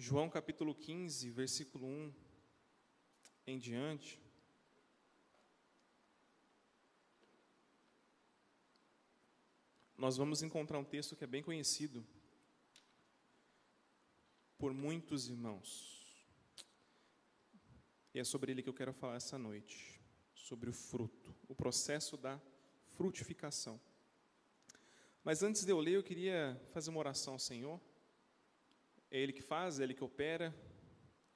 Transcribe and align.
João 0.00 0.30
capítulo 0.30 0.76
15, 0.76 1.28
versículo 1.28 1.84
1 1.84 2.14
em 3.48 3.58
diante. 3.58 4.22
Nós 9.96 10.16
vamos 10.16 10.40
encontrar 10.40 10.78
um 10.78 10.84
texto 10.84 11.16
que 11.16 11.24
é 11.24 11.26
bem 11.26 11.42
conhecido 11.42 12.06
por 14.56 14.72
muitos 14.72 15.28
irmãos. 15.28 16.16
E 18.14 18.20
é 18.20 18.24
sobre 18.24 18.52
ele 18.52 18.62
que 18.62 18.68
eu 18.68 18.74
quero 18.74 18.92
falar 18.92 19.16
essa 19.16 19.36
noite, 19.36 20.00
sobre 20.32 20.70
o 20.70 20.72
fruto, 20.72 21.34
o 21.48 21.56
processo 21.56 22.16
da 22.16 22.40
frutificação. 22.86 23.80
Mas 25.24 25.42
antes 25.42 25.64
de 25.64 25.72
eu 25.72 25.80
ler, 25.80 25.94
eu 25.94 26.04
queria 26.04 26.56
fazer 26.72 26.90
uma 26.90 27.00
oração 27.00 27.32
ao 27.32 27.40
Senhor. 27.40 27.80
É 29.10 29.18
Ele 29.18 29.32
que 29.32 29.42
faz, 29.42 29.80
é 29.80 29.84
Ele 29.84 29.94
que 29.94 30.04
opera, 30.04 30.54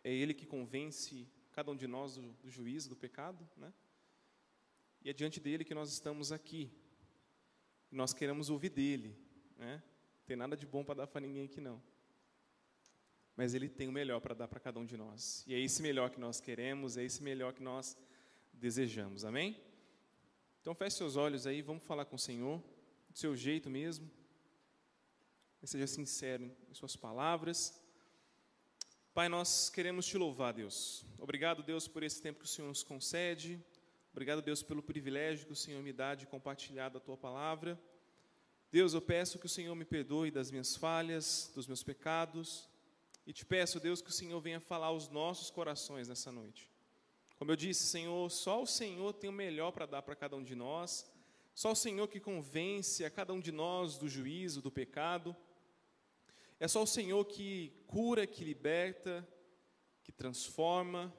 é 0.04 0.12
Ele 0.12 0.34
que 0.34 0.46
convence 0.46 1.28
cada 1.52 1.70
um 1.70 1.76
de 1.76 1.86
nós 1.86 2.14
do, 2.14 2.22
do 2.34 2.50
juízo, 2.50 2.88
do 2.88 2.96
pecado, 2.96 3.48
né? 3.56 3.72
E 5.04 5.10
é 5.10 5.12
diante 5.12 5.40
dele 5.40 5.64
que 5.64 5.74
nós 5.74 5.92
estamos 5.92 6.30
aqui. 6.30 6.70
Nós 7.90 8.14
queremos 8.14 8.48
ouvir 8.50 8.70
dele, 8.70 9.16
né? 9.56 9.82
Tem 10.24 10.36
nada 10.36 10.56
de 10.56 10.66
bom 10.66 10.84
para 10.84 10.95
dar 10.95 11.06
para 11.06 11.20
ninguém 11.20 11.46
aqui 11.46 11.60
não. 11.60 11.82
Mas 13.36 13.54
ele 13.54 13.68
tem 13.68 13.88
o 13.88 13.92
melhor 13.92 14.20
para 14.20 14.34
dar 14.34 14.46
para 14.46 14.60
cada 14.60 14.78
um 14.78 14.84
de 14.84 14.96
nós. 14.96 15.45
E 15.46 15.54
é 15.54 15.59
esse 15.59 15.82
melhor 15.82 16.10
que 16.10 16.20
nós 16.20 16.40
queremos, 16.40 16.96
é 16.96 17.02
esse 17.02 17.23
melhor 17.23 17.52
que 17.52 17.62
nós 17.62 17.96
desejamos. 18.52 19.24
Amém? 19.24 19.60
Então 20.60 20.74
feche 20.74 20.96
seus 20.96 21.16
olhos 21.16 21.46
aí, 21.46 21.60
vamos 21.60 21.84
falar 21.84 22.04
com 22.04 22.14
o 22.16 22.18
Senhor, 22.18 22.62
do 23.10 23.18
seu 23.18 23.34
jeito 23.34 23.68
mesmo. 23.68 24.09
Seja 25.65 25.87
sincero 25.87 26.51
em 26.69 26.75
suas 26.75 26.97
palavras. 26.97 27.80
Pai, 29.15 29.29
nós 29.29 29.71
queremos 29.71 30.07
te 30.07 30.19
louvar, 30.19 30.52
Deus. 30.52 31.04
Obrigado, 31.19 31.63
Deus, 31.63 31.87
por 31.87 32.02
esse 32.02 32.21
tempo 32.21 32.41
que 32.41 32.46
o 32.46 32.49
Senhor 32.49 32.66
nos 32.66 32.82
concede. 32.82 33.65
Obrigado, 34.10 34.43
Deus, 34.43 34.60
pelo 34.60 34.82
privilégio 34.82 35.46
que 35.46 35.52
o 35.52 35.57
Senhor 35.57 35.80
me 35.80 35.93
dá 35.93 36.16
de 36.16 36.27
compartilhar 36.27 36.88
da 36.88 36.99
tua 36.99 37.16
palavra. 37.16 37.80
Deus, 38.73 38.93
eu 38.93 39.01
peço 39.01 39.38
que 39.38 39.46
o 39.46 39.49
Senhor 39.49 39.74
me 39.77 39.85
perdoe 39.85 40.32
das 40.32 40.51
minhas 40.51 40.74
falhas, 40.74 41.52
dos 41.54 41.69
meus 41.69 41.82
pecados. 41.82 42.69
E 43.24 43.32
te 43.32 43.47
peço, 43.47 43.79
Deus, 43.79 44.02
que 44.02 44.10
o 44.10 44.13
Senhor 44.13 44.41
venha 44.41 44.59
falar 44.59 44.88
aos 44.88 45.09
nossos 45.09 45.49
corações 45.49 46.09
nessa 46.09 46.32
noite. 46.32 46.69
Como 47.37 47.52
eu 47.52 47.57
disse, 47.57 47.87
Senhor, 47.87 48.29
só 48.30 48.60
o 48.60 48.66
Senhor 48.66 49.13
tem 49.13 49.30
o 49.30 49.32
melhor 49.32 49.71
para 49.71 49.87
dar 49.87 50.02
para 50.02 50.16
cada 50.16 50.35
um 50.37 50.43
de 50.43 50.57
nós. 50.57 51.09
Só 51.54 51.71
o 51.71 51.76
Senhor 51.76 52.09
que 52.09 52.19
convence 52.19 53.04
a 53.04 53.10
cada 53.10 53.32
um 53.32 53.38
de 53.38 53.52
nós 53.52 53.97
do 53.97 54.09
juízo, 54.09 54.60
do 54.60 54.71
pecado. 54.71 55.37
É 56.63 56.68
só 56.68 56.85
o 56.85 56.87
Senhor 56.87 57.24
que 57.24 57.73
cura, 57.88 58.24
que 58.24 58.45
liberta, 58.45 59.29
que 60.05 60.13
transforma, 60.13 61.13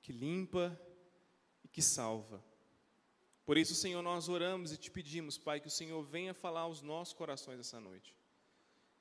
que 0.00 0.12
limpa 0.12 0.80
e 1.64 1.68
que 1.68 1.82
salva. 1.82 2.40
Por 3.44 3.58
isso, 3.58 3.74
Senhor, 3.74 4.00
nós 4.02 4.28
oramos 4.28 4.70
e 4.70 4.76
te 4.76 4.88
pedimos, 4.88 5.36
Pai, 5.36 5.58
que 5.58 5.66
o 5.66 5.68
Senhor 5.68 6.00
venha 6.04 6.32
falar 6.32 6.60
aos 6.60 6.80
nossos 6.80 7.12
corações 7.12 7.58
essa 7.58 7.80
noite. 7.80 8.14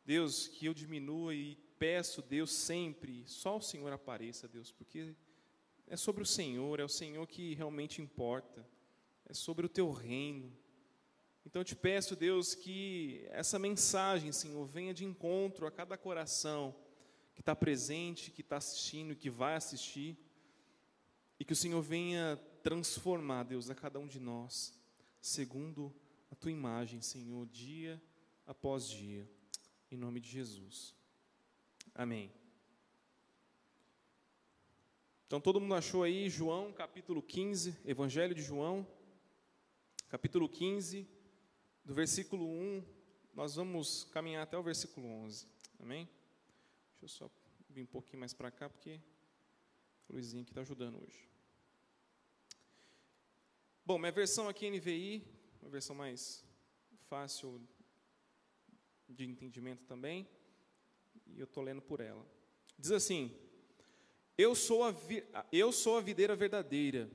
Deus, 0.03 0.47
que 0.47 0.65
eu 0.65 0.73
diminua 0.73 1.35
e 1.35 1.55
peço, 1.77 2.23
Deus, 2.23 2.51
sempre, 2.51 3.23
só 3.27 3.57
o 3.57 3.61
Senhor 3.61 3.93
apareça, 3.93 4.47
Deus, 4.47 4.71
porque 4.71 5.15
é 5.85 5.95
sobre 5.95 6.23
o 6.23 6.25
Senhor, 6.25 6.79
é 6.79 6.83
o 6.83 6.89
Senhor 6.89 7.27
que 7.27 7.53
realmente 7.53 8.01
importa, 8.01 8.67
é 9.27 9.33
sobre 9.35 9.67
o 9.67 9.69
teu 9.69 9.91
reino. 9.91 10.51
Então 11.45 11.61
eu 11.61 11.65
te 11.65 11.75
peço, 11.75 12.15
Deus, 12.15 12.53
que 12.53 13.25
essa 13.29 13.57
mensagem, 13.57 14.31
Senhor, 14.31 14.65
venha 14.65 14.93
de 14.93 15.03
encontro 15.03 15.65
a 15.65 15.71
cada 15.71 15.97
coração 15.97 16.75
que 17.33 17.41
está 17.41 17.55
presente, 17.55 18.31
que 18.31 18.41
está 18.41 18.57
assistindo, 18.57 19.15
que 19.15 19.29
vai 19.29 19.55
assistir, 19.55 20.17
e 21.39 21.45
que 21.45 21.53
o 21.53 21.55
Senhor 21.55 21.81
venha 21.81 22.39
transformar, 22.61 23.43
Deus, 23.43 23.69
a 23.69 23.75
cada 23.75 23.99
um 23.99 24.07
de 24.07 24.19
nós, 24.19 24.77
segundo 25.19 25.93
a 26.29 26.35
tua 26.35 26.51
imagem, 26.51 27.01
Senhor, 27.01 27.47
dia 27.47 28.01
após 28.45 28.87
dia, 28.87 29.27
em 29.89 29.97
nome 29.97 30.19
de 30.19 30.29
Jesus. 30.29 30.95
Amém. 31.95 32.31
Então 35.25 35.41
todo 35.41 35.59
mundo 35.59 35.73
achou 35.73 36.03
aí 36.03 36.29
João 36.29 36.71
capítulo 36.71 37.21
15, 37.21 37.77
Evangelho 37.85 38.35
de 38.35 38.41
João, 38.43 38.85
capítulo 40.09 40.47
15 40.47 41.20
do 41.83 41.93
versículo 41.93 42.45
1, 42.45 42.83
nós 43.33 43.55
vamos 43.55 44.03
caminhar 44.05 44.43
até 44.43 44.57
o 44.57 44.63
versículo 44.63 45.07
11. 45.07 45.47
Amém? 45.79 46.07
Deixa 46.99 47.05
eu 47.05 47.27
só 47.27 47.31
vir 47.69 47.83
um 47.83 47.87
pouquinho 47.87 48.19
mais 48.19 48.33
para 48.33 48.51
cá, 48.51 48.69
porque 48.69 48.99
o 50.07 50.13
Luizinho 50.13 50.43
aqui 50.43 50.51
está 50.51 50.61
ajudando 50.61 51.01
hoje. 51.01 51.27
Bom, 53.85 53.97
minha 53.97 54.11
versão 54.11 54.47
aqui 54.47 54.67
é 54.67 54.69
NVI, 54.69 55.27
uma 55.61 55.71
versão 55.71 55.95
mais 55.95 56.45
fácil 57.09 57.61
de 59.09 59.25
entendimento 59.25 59.83
também, 59.85 60.27
e 61.25 61.39
eu 61.39 61.45
estou 61.45 61.63
lendo 61.63 61.81
por 61.81 61.99
ela. 61.99 62.25
Diz 62.77 62.91
assim: 62.91 63.35
eu 64.37 64.55
sou, 64.55 64.83
a 64.83 64.95
eu 65.51 65.71
sou 65.71 65.97
a 65.97 66.01
videira 66.01 66.35
verdadeira, 66.35 67.09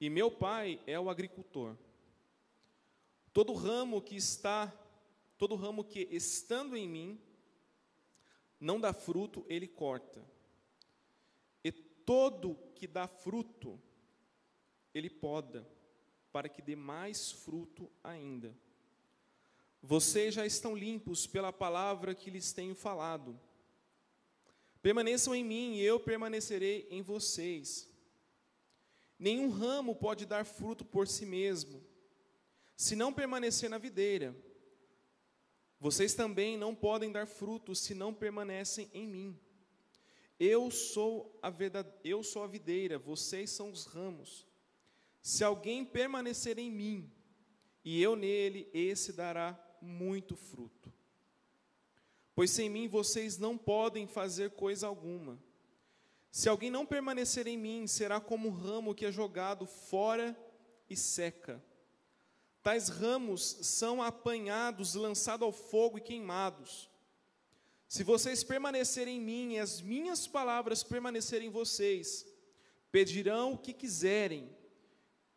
e 0.00 0.10
meu 0.10 0.30
pai 0.30 0.80
é 0.86 0.98
o 0.98 1.08
agricultor. 1.08 1.76
Todo 3.38 3.52
ramo 3.52 4.02
que 4.02 4.16
está, 4.16 4.66
todo 5.38 5.54
ramo 5.54 5.84
que 5.84 6.08
estando 6.10 6.76
em 6.76 6.88
mim 6.88 7.20
não 8.58 8.80
dá 8.80 8.92
fruto, 8.92 9.46
ele 9.48 9.68
corta. 9.68 10.20
E 11.62 11.70
todo 11.70 12.58
que 12.74 12.84
dá 12.84 13.06
fruto, 13.06 13.80
ele 14.92 15.08
poda, 15.08 15.64
para 16.32 16.48
que 16.48 16.60
dê 16.60 16.74
mais 16.74 17.30
fruto 17.30 17.88
ainda. 18.02 18.52
Vocês 19.80 20.34
já 20.34 20.44
estão 20.44 20.74
limpos 20.74 21.24
pela 21.24 21.52
palavra 21.52 22.16
que 22.16 22.30
lhes 22.30 22.52
tenho 22.52 22.74
falado. 22.74 23.38
Permaneçam 24.82 25.32
em 25.32 25.44
mim 25.44 25.76
e 25.76 25.84
eu 25.84 26.00
permanecerei 26.00 26.88
em 26.90 27.02
vocês. 27.02 27.88
Nenhum 29.16 29.48
ramo 29.48 29.94
pode 29.94 30.26
dar 30.26 30.44
fruto 30.44 30.84
por 30.84 31.06
si 31.06 31.24
mesmo, 31.24 31.86
se 32.78 32.94
não 32.94 33.12
permanecer 33.12 33.68
na 33.68 33.76
videira. 33.76 34.32
Vocês 35.80 36.14
também 36.14 36.56
não 36.56 36.76
podem 36.76 37.10
dar 37.10 37.26
frutos 37.26 37.80
se 37.80 37.92
não 37.92 38.14
permanecem 38.14 38.88
em 38.94 39.04
mim. 39.04 39.36
Eu 40.38 40.70
sou 40.70 41.36
a 41.42 41.50
verdade, 41.50 41.92
eu 42.04 42.22
sou 42.22 42.44
a 42.44 42.46
videira, 42.46 42.96
vocês 42.96 43.50
são 43.50 43.72
os 43.72 43.84
ramos. 43.84 44.46
Se 45.20 45.42
alguém 45.42 45.84
permanecer 45.84 46.56
em 46.56 46.70
mim 46.70 47.12
e 47.84 48.00
eu 48.00 48.14
nele, 48.14 48.70
esse 48.72 49.12
dará 49.12 49.58
muito 49.82 50.36
fruto. 50.36 50.92
Pois 52.32 52.52
sem 52.52 52.70
mim 52.70 52.86
vocês 52.86 53.38
não 53.38 53.58
podem 53.58 54.06
fazer 54.06 54.52
coisa 54.52 54.86
alguma. 54.86 55.36
Se 56.30 56.48
alguém 56.48 56.70
não 56.70 56.86
permanecer 56.86 57.48
em 57.48 57.58
mim, 57.58 57.88
será 57.88 58.20
como 58.20 58.48
um 58.48 58.52
ramo 58.52 58.94
que 58.94 59.04
é 59.04 59.10
jogado 59.10 59.66
fora 59.66 60.38
e 60.88 60.94
seca. 60.94 61.60
Tais 62.68 62.90
ramos 62.90 63.56
são 63.62 64.02
apanhados, 64.02 64.94
lançados 64.94 65.42
ao 65.42 65.50
fogo 65.50 65.96
e 65.96 66.02
queimados. 66.02 66.90
Se 67.88 68.04
vocês 68.04 68.44
permanecerem 68.44 69.16
em 69.16 69.20
mim 69.22 69.54
e 69.54 69.58
as 69.58 69.80
minhas 69.80 70.26
palavras 70.26 70.82
permanecerem 70.82 71.48
em 71.48 71.50
vocês, 71.50 72.26
pedirão 72.92 73.54
o 73.54 73.58
que 73.58 73.72
quiserem 73.72 74.54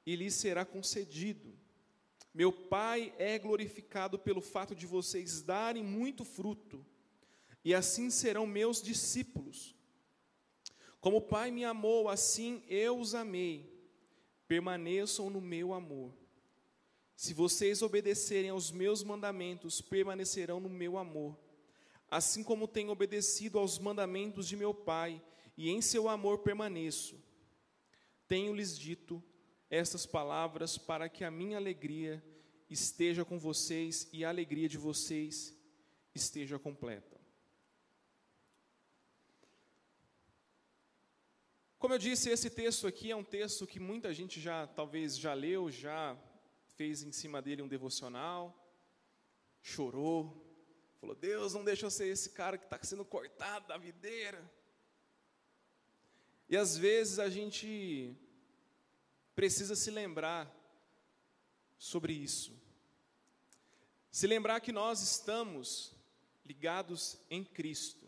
e 0.05 0.13
lhes 0.13 0.33
será 0.33 0.65
concedido. 0.65 1.57
Meu 2.33 2.51
Pai 2.51 3.15
é 3.17 3.39
glorificado 3.39 4.19
pelo 4.19 4.41
fato 4.41 4.75
de 4.75 4.85
vocês 4.85 5.41
darem 5.41 5.85
muito 5.85 6.25
fruto, 6.25 6.85
e 7.63 7.73
assim 7.73 8.09
serão 8.09 8.45
meus 8.45 8.81
discípulos. 8.81 9.73
Como 10.99 11.15
o 11.15 11.21
Pai 11.21 11.49
me 11.49 11.63
amou, 11.63 12.09
assim 12.09 12.61
eu 12.67 12.99
os 12.99 13.15
amei. 13.15 13.73
Permaneçam 14.49 15.29
no 15.29 15.39
meu 15.39 15.71
amor. 15.71 16.20
Se 17.15 17.33
vocês 17.33 17.81
obedecerem 17.81 18.49
aos 18.49 18.71
meus 18.71 19.03
mandamentos, 19.03 19.81
permanecerão 19.81 20.59
no 20.59 20.69
meu 20.69 20.97
amor. 20.97 21.37
Assim 22.09 22.43
como 22.43 22.67
tenho 22.67 22.91
obedecido 22.91 23.59
aos 23.59 23.77
mandamentos 23.77 24.47
de 24.47 24.57
meu 24.57 24.73
Pai, 24.73 25.21
e 25.57 25.69
em 25.69 25.81
seu 25.81 26.09
amor 26.09 26.39
permaneço. 26.39 27.21
Tenho-lhes 28.27 28.77
dito 28.77 29.23
estas 29.69 30.05
palavras 30.05 30.77
para 30.77 31.07
que 31.07 31.23
a 31.23 31.31
minha 31.31 31.57
alegria 31.57 32.23
esteja 32.69 33.23
com 33.23 33.37
vocês 33.37 34.09
e 34.11 34.23
a 34.23 34.29
alegria 34.29 34.67
de 34.67 34.77
vocês 34.77 35.55
esteja 36.15 36.57
completa. 36.57 37.19
Como 41.77 41.93
eu 41.93 41.97
disse, 41.97 42.29
esse 42.29 42.49
texto 42.49 42.87
aqui 42.87 43.11
é 43.11 43.15
um 43.15 43.23
texto 43.23 43.67
que 43.67 43.79
muita 43.79 44.13
gente 44.13 44.39
já 44.39 44.67
talvez 44.67 45.17
já 45.17 45.33
leu, 45.33 45.69
já 45.69 46.15
fez 46.75 47.03
em 47.03 47.11
cima 47.11 47.41
dele 47.41 47.61
um 47.61 47.67
devocional, 47.67 48.57
chorou, 49.61 50.51
Falou: 51.01 51.15
Deus, 51.15 51.55
não 51.55 51.63
deixa 51.63 51.87
eu 51.87 51.89
ser 51.89 52.07
esse 52.07 52.29
cara 52.29 52.59
que 52.59 52.65
está 52.65 52.79
sendo 52.83 53.03
cortado 53.03 53.67
da 53.67 53.75
videira. 53.75 54.39
E 56.47 56.55
às 56.55 56.77
vezes 56.77 57.17
a 57.17 57.27
gente 57.27 58.15
precisa 59.33 59.75
se 59.75 59.89
lembrar 59.89 60.55
sobre 61.75 62.13
isso. 62.13 62.55
Se 64.11 64.27
lembrar 64.27 64.59
que 64.59 64.71
nós 64.71 65.01
estamos 65.01 65.95
ligados 66.45 67.17
em 67.31 67.43
Cristo. 67.43 68.05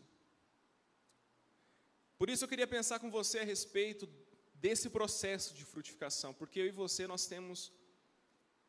Por 2.16 2.30
isso 2.30 2.44
eu 2.44 2.48
queria 2.48 2.66
pensar 2.66 3.00
com 3.00 3.10
você 3.10 3.40
a 3.40 3.44
respeito 3.44 4.08
desse 4.54 4.88
processo 4.88 5.52
de 5.52 5.64
frutificação, 5.64 6.32
porque 6.32 6.60
eu 6.60 6.66
e 6.66 6.70
você 6.70 7.08
nós 7.08 7.26
temos 7.26 7.72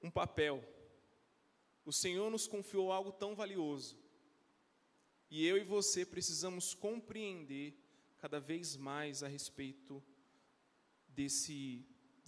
um 0.05 0.11
papel. 0.11 0.63
O 1.83 1.91
Senhor 1.91 2.29
nos 2.29 2.47
confiou 2.47 2.91
algo 2.91 3.11
tão 3.11 3.35
valioso. 3.35 3.97
E 5.29 5.45
eu 5.45 5.57
e 5.57 5.63
você 5.63 6.05
precisamos 6.05 6.73
compreender 6.73 7.75
cada 8.17 8.39
vez 8.39 8.75
mais 8.75 9.23
a 9.23 9.27
respeito 9.27 10.03
desse 11.07 11.85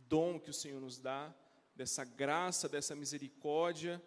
dom 0.07 0.39
que 0.39 0.50
o 0.50 0.53
Senhor 0.53 0.81
nos 0.81 0.97
dá, 0.97 1.33
dessa 1.75 2.03
graça, 2.03 2.68
dessa 2.68 2.95
misericórdia, 2.95 4.01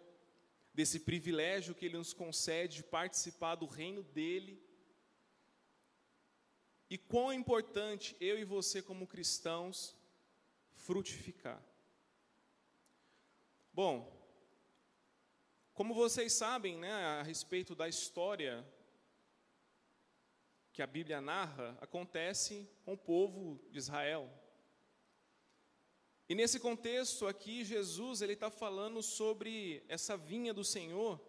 desse 0.73 0.99
privilégio 0.99 1.75
que 1.75 1.85
Ele 1.85 1.97
nos 1.97 2.13
concede 2.13 2.77
de 2.77 2.83
participar 2.83 3.55
do 3.55 3.65
reino 3.65 4.03
dEle. 4.03 4.61
E 6.89 6.97
quão 6.97 7.31
importante 7.31 8.17
eu 8.19 8.37
e 8.37 8.43
você, 8.43 8.81
como 8.81 9.07
cristãos, 9.07 9.95
frutificar. 10.73 11.70
Bom, 13.73 14.11
como 15.73 15.93
vocês 15.93 16.33
sabem, 16.33 16.77
né, 16.77 16.91
a 16.91 17.23
respeito 17.23 17.73
da 17.73 17.87
história 17.87 18.67
que 20.73 20.81
a 20.81 20.87
Bíblia 20.87 21.21
narra, 21.21 21.77
acontece 21.79 22.69
com 22.83 22.93
o 22.93 22.97
povo 22.97 23.63
de 23.71 23.77
Israel. 23.77 24.29
E 26.27 26.35
nesse 26.35 26.59
contexto 26.59 27.27
aqui, 27.27 27.63
Jesus 27.63 28.21
ele 28.21 28.33
está 28.33 28.49
falando 28.49 29.01
sobre 29.01 29.83
essa 29.87 30.17
vinha 30.17 30.53
do 30.53 30.63
Senhor. 30.63 31.19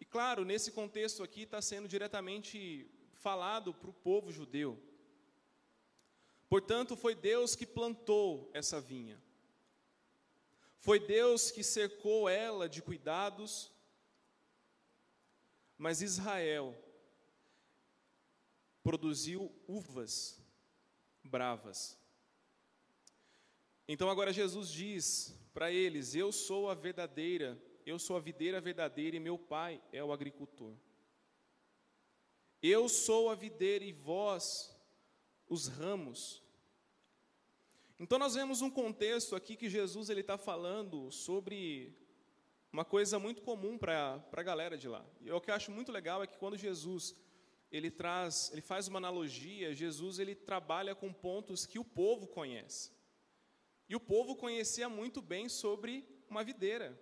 E 0.00 0.04
claro, 0.04 0.44
nesse 0.44 0.70
contexto 0.70 1.22
aqui 1.22 1.42
está 1.42 1.60
sendo 1.60 1.88
diretamente 1.88 2.88
falado 3.14 3.74
para 3.74 3.90
o 3.90 3.94
povo 3.94 4.30
judeu. 4.30 4.80
Portanto, 6.48 6.96
foi 6.96 7.14
Deus 7.14 7.56
que 7.56 7.66
plantou 7.66 8.50
essa 8.54 8.80
vinha. 8.80 9.20
Foi 10.84 11.00
Deus 11.00 11.50
que 11.50 11.62
cercou 11.62 12.28
ela 12.28 12.68
de 12.68 12.82
cuidados. 12.82 13.72
Mas 15.78 16.02
Israel 16.02 16.76
produziu 18.82 19.50
uvas 19.66 20.38
bravas. 21.22 21.98
Então 23.88 24.10
agora 24.10 24.30
Jesus 24.30 24.70
diz 24.70 25.34
para 25.54 25.72
eles: 25.72 26.14
Eu 26.14 26.30
sou 26.30 26.68
a 26.68 26.74
verdadeira, 26.74 27.58
eu 27.86 27.98
sou 27.98 28.18
a 28.18 28.20
videira 28.20 28.60
verdadeira 28.60 29.16
e 29.16 29.20
meu 29.20 29.38
pai 29.38 29.82
é 29.90 30.04
o 30.04 30.12
agricultor. 30.12 30.76
Eu 32.62 32.90
sou 32.90 33.30
a 33.30 33.34
videira 33.34 33.82
e 33.84 33.92
vós 33.92 34.70
os 35.48 35.66
ramos. 35.66 36.43
Então 37.98 38.18
nós 38.18 38.34
vemos 38.34 38.60
um 38.60 38.70
contexto 38.70 39.36
aqui 39.36 39.56
que 39.56 39.68
Jesus 39.68 40.10
ele 40.10 40.20
está 40.20 40.36
falando 40.36 41.10
sobre 41.12 41.96
uma 42.72 42.84
coisa 42.84 43.18
muito 43.20 43.40
comum 43.40 43.78
para 43.78 44.20
a 44.32 44.42
galera 44.42 44.76
de 44.76 44.88
lá. 44.88 45.06
E 45.20 45.30
o 45.30 45.40
que 45.40 45.50
eu 45.50 45.54
acho 45.54 45.70
muito 45.70 45.92
legal 45.92 46.22
é 46.22 46.26
que 46.26 46.36
quando 46.36 46.56
Jesus 46.56 47.14
ele 47.70 47.90
traz, 47.90 48.50
ele 48.52 48.60
faz 48.60 48.88
uma 48.88 48.98
analogia, 48.98 49.74
Jesus 49.74 50.18
ele 50.18 50.34
trabalha 50.34 50.94
com 50.94 51.12
pontos 51.12 51.66
que 51.66 51.78
o 51.78 51.84
povo 51.84 52.26
conhece. 52.26 52.92
E 53.88 53.94
o 53.94 54.00
povo 54.00 54.34
conhecia 54.34 54.88
muito 54.88 55.22
bem 55.22 55.48
sobre 55.48 56.04
uma 56.28 56.42
videira. 56.42 57.00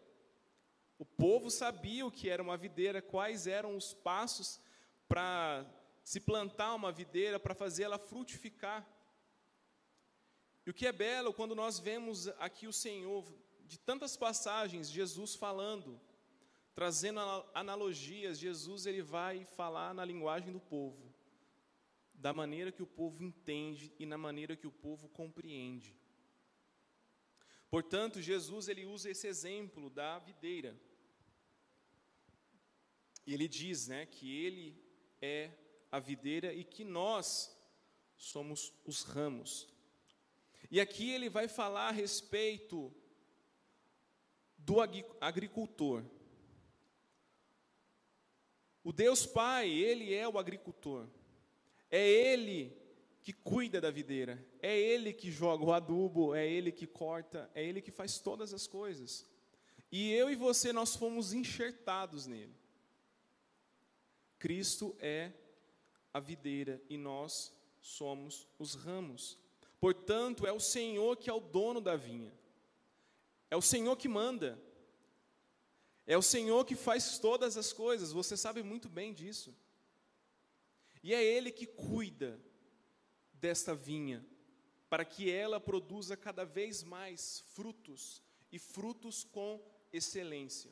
O 0.99 1.06
povo 1.06 1.50
sabia 1.50 2.06
o 2.06 2.12
que 2.12 2.29
era 2.29 2.43
uma 2.43 2.56
videira, 2.56 3.00
quais 3.00 3.47
eram 3.47 3.77
os 3.77 3.94
passos 3.94 4.61
para 5.09 5.67
se 6.05 6.21
plantar 6.21 6.75
uma 6.75 6.93
videira, 6.93 7.41
para 7.41 7.55
fazer 7.55 7.85
ela 7.85 7.99
frutificar. 7.99 8.87
E 10.64 10.70
o 10.70 10.75
que 10.75 10.87
é 10.87 10.93
belo 10.93 11.32
quando 11.32 11.55
nós 11.55 11.79
vemos 11.79 12.29
aqui 12.38 12.67
o 12.67 12.73
Senhor, 12.73 13.25
de 13.67 13.79
tantas 13.79 14.17
passagens, 14.17 14.91
Jesus 14.91 15.35
falando, 15.35 16.00
trazendo 16.75 17.20
analogias, 17.53 18.38
Jesus 18.38 18.87
ele 18.87 19.03
vai 19.03 19.44
falar 19.44 19.93
na 19.93 20.05
linguagem 20.05 20.53
do 20.53 20.61
povo, 20.61 21.12
da 22.14 22.32
maneira 22.32 22.70
que 22.70 22.82
o 22.82 22.87
povo 22.87 23.23
entende 23.23 23.93
e 23.99 24.06
na 24.06 24.17
maneira 24.17 24.56
que 24.56 24.67
o 24.67 24.73
povo 24.73 25.09
compreende. 25.09 25.97
Portanto, 27.69 28.20
Jesus 28.20 28.69
ele 28.69 28.85
usa 28.85 29.11
esse 29.11 29.26
exemplo 29.26 29.88
da 29.88 30.19
videira. 30.19 30.79
E 33.26 33.32
ele 33.32 33.49
diz, 33.49 33.88
né, 33.88 34.05
que 34.05 34.31
ele 34.44 34.79
é 35.20 35.50
a 35.91 35.99
videira 35.99 36.53
e 36.53 36.65
que 36.65 36.85
nós 36.85 37.56
somos 38.17 38.73
os 38.85 39.03
ramos. 39.03 39.72
E 40.73 40.81
aqui 40.81 41.13
ele 41.13 41.29
vai 41.29 41.47
falar 41.47 41.89
a 41.89 41.93
respeito 41.93 42.93
do 44.57 44.77
agricultor. 45.21 46.03
O 48.83 48.93
Deus 48.93 49.25
Pai, 49.25 49.69
ele 49.69 50.13
é 50.13 50.27
o 50.27 50.39
agricultor. 50.39 51.07
É 51.91 52.09
ele 52.09 52.75
que 53.23 53.33
cuida 53.33 53.81
da 53.81 53.91
videira, 53.91 54.45
é 54.61 54.77
Ele 54.77 55.13
que 55.13 55.31
joga 55.31 55.65
o 55.65 55.73
adubo, 55.73 56.35
é 56.35 56.45
Ele 56.45 56.73
que 56.73 56.87
corta, 56.87 57.49
é 57.55 57.65
Ele 57.65 57.81
que 57.81 57.93
faz 57.93 58.19
todas 58.19 58.53
as 58.53 58.67
coisas. 58.67 59.25
E 59.93 60.11
eu 60.11 60.29
e 60.29 60.35
você, 60.35 60.73
nós 60.73 60.97
fomos 60.97 61.33
enxertados 61.33 62.27
nele. 62.27 62.55
Cristo 64.41 64.97
é 64.99 65.33
a 66.13 66.19
videira 66.19 66.83
e 66.89 66.97
nós 66.97 67.55
somos 67.81 68.49
os 68.59 68.75
ramos. 68.75 69.39
Portanto, 69.82 70.46
é 70.46 70.52
o 70.52 70.61
Senhor 70.61 71.17
que 71.17 71.29
é 71.29 71.32
o 71.32 71.40
dono 71.40 71.81
da 71.81 71.96
vinha, 71.96 72.32
é 73.50 73.56
o 73.56 73.61
Senhor 73.61 73.96
que 73.96 74.06
manda, 74.06 74.56
é 76.06 76.17
o 76.17 76.23
Senhor 76.23 76.64
que 76.64 76.76
faz 76.76 77.19
todas 77.19 77.56
as 77.56 77.73
coisas, 77.73 78.12
você 78.12 78.37
sabe 78.37 78.62
muito 78.62 78.88
bem 78.88 79.12
disso. 79.12 79.52
E 81.03 81.12
é 81.12 81.20
Ele 81.20 81.51
que 81.51 81.67
cuida 81.67 82.41
desta 83.32 83.74
vinha, 83.74 84.24
para 84.89 85.05
que 85.05 85.29
ela 85.29 85.58
produza 85.58 86.17
cada 86.17 86.44
vez 86.44 86.84
mais 86.84 87.41
frutos 87.53 88.22
e 88.53 88.60
frutos 88.60 89.24
com 89.24 89.60
excelência. 89.93 90.70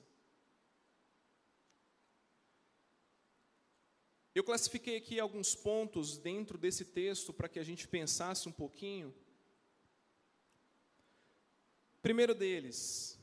Eu 4.35 4.45
classifiquei 4.45 4.97
aqui 4.97 5.19
alguns 5.19 5.55
pontos 5.55 6.17
dentro 6.17 6.57
desse 6.57 6.85
texto 6.85 7.33
para 7.33 7.49
que 7.49 7.59
a 7.59 7.65
gente 7.65 7.89
pensasse 7.89 8.49
um 8.49 8.53
pouquinho. 8.53 9.15
Primeiro 12.01 12.35
deles, 12.35 13.19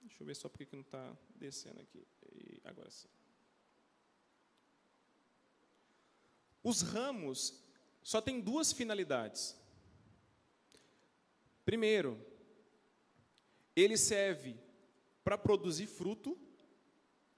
deixa 0.00 0.22
eu 0.22 0.26
ver 0.26 0.36
só 0.36 0.48
porque 0.48 0.76
não 0.76 0.82
está 0.82 1.16
descendo 1.34 1.80
aqui. 1.80 2.06
E 2.34 2.60
agora 2.64 2.90
sim. 2.90 3.08
Os 6.62 6.82
ramos 6.82 7.60
só 8.02 8.20
tem 8.20 8.40
duas 8.40 8.72
finalidades. 8.72 9.56
Primeiro, 11.64 12.24
ele 13.74 13.96
serve 13.96 14.56
para 15.24 15.36
produzir 15.36 15.86
fruto, 15.86 16.38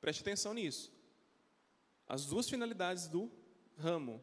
preste 0.00 0.20
atenção 0.20 0.52
nisso. 0.52 0.92
As 2.06 2.26
duas 2.26 2.48
finalidades 2.48 3.08
do 3.08 3.30
ramo. 3.76 4.22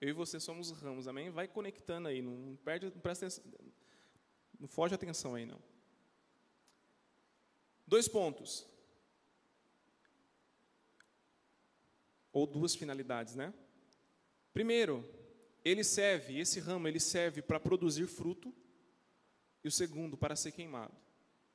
Eu 0.00 0.08
e 0.08 0.12
você 0.12 0.40
somos 0.40 0.70
ramos, 0.70 1.06
amém? 1.06 1.30
Vai 1.30 1.46
conectando 1.46 2.08
aí, 2.08 2.22
não 2.22 2.56
perde, 2.64 2.86
não 2.86 3.00
presta 3.00 3.26
atenção, 3.26 3.44
não 4.58 4.66
foge 4.66 4.94
a 4.94 4.96
atenção 4.96 5.34
aí 5.34 5.44
não. 5.44 5.60
Dois 7.86 8.08
pontos. 8.08 8.66
Ou 12.32 12.46
duas 12.46 12.74
finalidades, 12.74 13.34
né? 13.34 13.52
Primeiro, 14.52 15.04
ele 15.64 15.84
serve, 15.84 16.38
esse 16.38 16.60
ramo, 16.60 16.88
ele 16.88 17.00
serve 17.00 17.42
para 17.42 17.60
produzir 17.60 18.06
fruto, 18.06 18.54
e 19.62 19.68
o 19.68 19.70
segundo, 19.70 20.16
para 20.16 20.36
ser 20.36 20.52
queimado. 20.52 20.94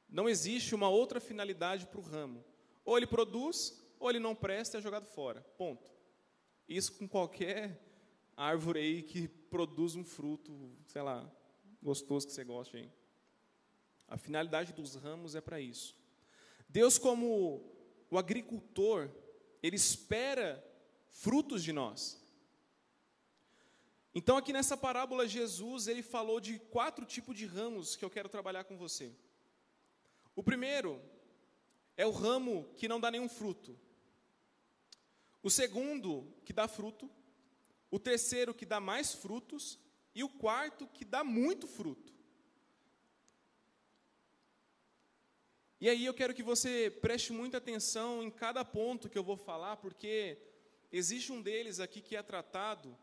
Não 0.08 0.30
existe 0.30 0.76
uma 0.76 0.90
outra 0.90 1.20
finalidade 1.20 1.88
para 1.88 2.00
o 2.00 2.04
ramo. 2.04 2.46
Ou 2.84 2.98
ele 2.98 3.08
produz, 3.08 3.82
ou 4.00 4.10
ele 4.10 4.20
não 4.20 4.36
presta 4.36 4.78
e 4.78 4.80
é 4.80 4.82
jogado 4.82 5.06
fora. 5.06 5.42
Ponto. 5.58 5.92
Isso 6.68 6.94
com 6.94 7.08
qualquer 7.08 7.80
árvore 8.36 8.80
aí 8.80 9.04
que 9.04 9.28
produz 9.28 9.96
um 9.96 10.04
fruto, 10.04 10.76
sei 10.88 11.02
lá, 11.02 11.30
gostoso 11.82 12.28
que 12.28 12.34
você 12.34 12.44
goste. 12.44 12.78
Hein? 12.78 12.92
A 14.08 14.18
finalidade 14.18 14.74
dos 14.74 14.96
ramos 14.96 15.36
é 15.36 15.42
para 15.42 15.60
isso. 15.60 15.96
Deus, 16.68 16.98
como 16.98 17.64
o 18.10 18.18
agricultor, 18.18 19.10
Ele 19.62 19.76
espera 19.76 20.64
frutos 21.10 21.64
de 21.64 21.72
nós. 21.72 22.22
Então, 24.14 24.38
aqui 24.38 24.54
nessa 24.54 24.78
parábola, 24.78 25.28
Jesus 25.28 25.88
ele 25.88 26.02
falou 26.02 26.40
de 26.40 26.58
quatro 26.58 27.06
tipos 27.06 27.36
de 27.36 27.46
ramos 27.46 27.98
que 27.98 28.06
eu 28.06 28.10
quero 28.10 28.30
trabalhar 28.30 28.64
com 28.64 28.78
você. 28.78 29.14
O 30.34 30.42
primeiro 30.42 31.02
é 31.98 32.06
o 32.06 32.12
ramo 32.12 32.70
que 32.78 32.88
não 32.88 33.00
dá 33.00 33.10
nenhum 33.10 33.30
fruto. 33.30 33.78
O 35.42 35.50
segundo, 35.50 36.34
que 36.44 36.52
dá 36.52 36.68
fruto. 36.68 37.10
O 37.92 38.00
terceiro, 38.00 38.54
que 38.54 38.66
dá 38.66 38.80
mais 38.80 39.14
frutos. 39.14 39.80
E 40.14 40.24
o 40.24 40.30
quarto, 40.30 40.88
que 40.88 41.06
dá 41.06 41.24
muito 41.24 41.68
fruto. 41.68 42.16
E 45.80 45.90
aí 45.90 46.06
eu 46.06 46.14
quero 46.14 46.34
que 46.34 46.42
você 46.42 46.90
preste 46.90 47.32
muita 47.34 47.58
atenção 47.58 48.24
em 48.24 48.32
cada 48.32 48.64
ponto 48.64 49.10
que 49.10 49.18
eu 49.18 49.24
vou 49.24 49.38
falar, 49.38 49.78
porque 49.78 50.38
existe 50.92 51.32
um 51.32 51.42
deles 51.42 51.80
aqui 51.80 52.02
que 52.02 52.16
é 52.16 52.24
tratado, 52.24 52.98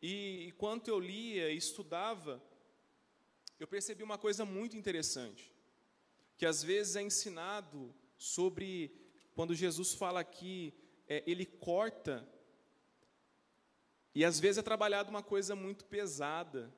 e 0.00 0.46
enquanto 0.46 0.88
eu 0.88 1.00
lia 1.00 1.50
e 1.50 1.56
estudava, 1.56 2.42
eu 3.58 3.66
percebi 3.66 4.02
uma 4.02 4.18
coisa 4.18 4.44
muito 4.44 4.76
interessante, 4.76 5.52
que 6.36 6.46
às 6.46 6.62
vezes 6.62 6.94
é 6.94 7.02
ensinado 7.02 7.92
sobre, 8.18 8.92
quando 9.34 9.54
Jesus 9.54 9.94
fala 9.94 10.20
aqui, 10.20 10.74
é, 11.06 11.22
ele 11.26 11.46
corta, 11.46 12.28
e 14.14 14.24
às 14.24 14.40
vezes 14.40 14.58
é 14.58 14.62
trabalhado 14.62 15.08
uma 15.08 15.22
coisa 15.22 15.54
muito 15.54 15.84
pesada, 15.84 16.74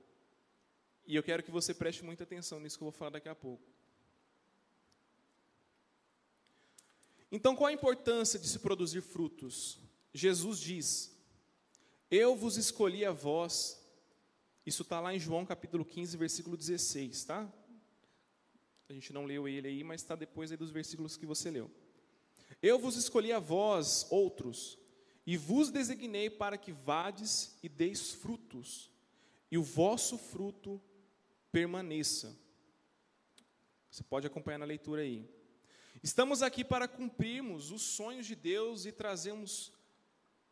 e 1.06 1.16
eu 1.16 1.22
quero 1.22 1.42
que 1.42 1.50
você 1.50 1.74
preste 1.74 2.04
muita 2.04 2.22
atenção 2.22 2.60
nisso 2.60 2.76
que 2.76 2.84
eu 2.84 2.90
vou 2.90 2.96
falar 2.96 3.10
daqui 3.10 3.28
a 3.28 3.34
pouco. 3.34 3.64
Então, 7.32 7.56
qual 7.56 7.68
a 7.68 7.72
importância 7.72 8.38
de 8.38 8.46
se 8.46 8.58
produzir 8.58 9.00
frutos? 9.00 9.78
Jesus 10.12 10.58
diz: 10.58 11.16
Eu 12.10 12.36
vos 12.36 12.56
escolhi 12.56 13.04
a 13.04 13.12
vós. 13.12 13.80
Isso 14.66 14.82
está 14.82 15.00
lá 15.00 15.14
em 15.14 15.18
João 15.18 15.46
capítulo 15.46 15.84
15, 15.84 16.16
versículo 16.16 16.56
16, 16.56 17.24
tá? 17.24 17.52
A 18.90 18.92
gente 18.92 19.12
não 19.12 19.24
leu 19.24 19.46
ele 19.46 19.68
aí, 19.68 19.84
mas 19.84 20.00
está 20.00 20.16
depois 20.16 20.50
aí 20.50 20.56
dos 20.56 20.72
versículos 20.72 21.16
que 21.16 21.24
você 21.24 21.48
leu. 21.48 21.70
Eu 22.60 22.76
vos 22.76 22.96
escolhi 22.96 23.32
a 23.32 23.38
vós, 23.38 24.04
outros, 24.10 24.76
e 25.24 25.36
vos 25.36 25.70
designei 25.70 26.28
para 26.28 26.58
que 26.58 26.72
vades 26.72 27.56
e 27.62 27.68
deis 27.68 28.10
frutos, 28.10 28.90
e 29.48 29.56
o 29.56 29.62
vosso 29.62 30.18
fruto 30.18 30.82
permaneça. 31.52 32.36
Você 33.88 34.02
pode 34.02 34.26
acompanhar 34.26 34.58
na 34.58 34.64
leitura 34.64 35.02
aí. 35.02 35.24
Estamos 36.02 36.42
aqui 36.42 36.64
para 36.64 36.88
cumprirmos 36.88 37.70
os 37.70 37.82
sonhos 37.82 38.26
de 38.26 38.34
Deus 38.34 38.86
e 38.86 38.92
trazermos 38.92 39.72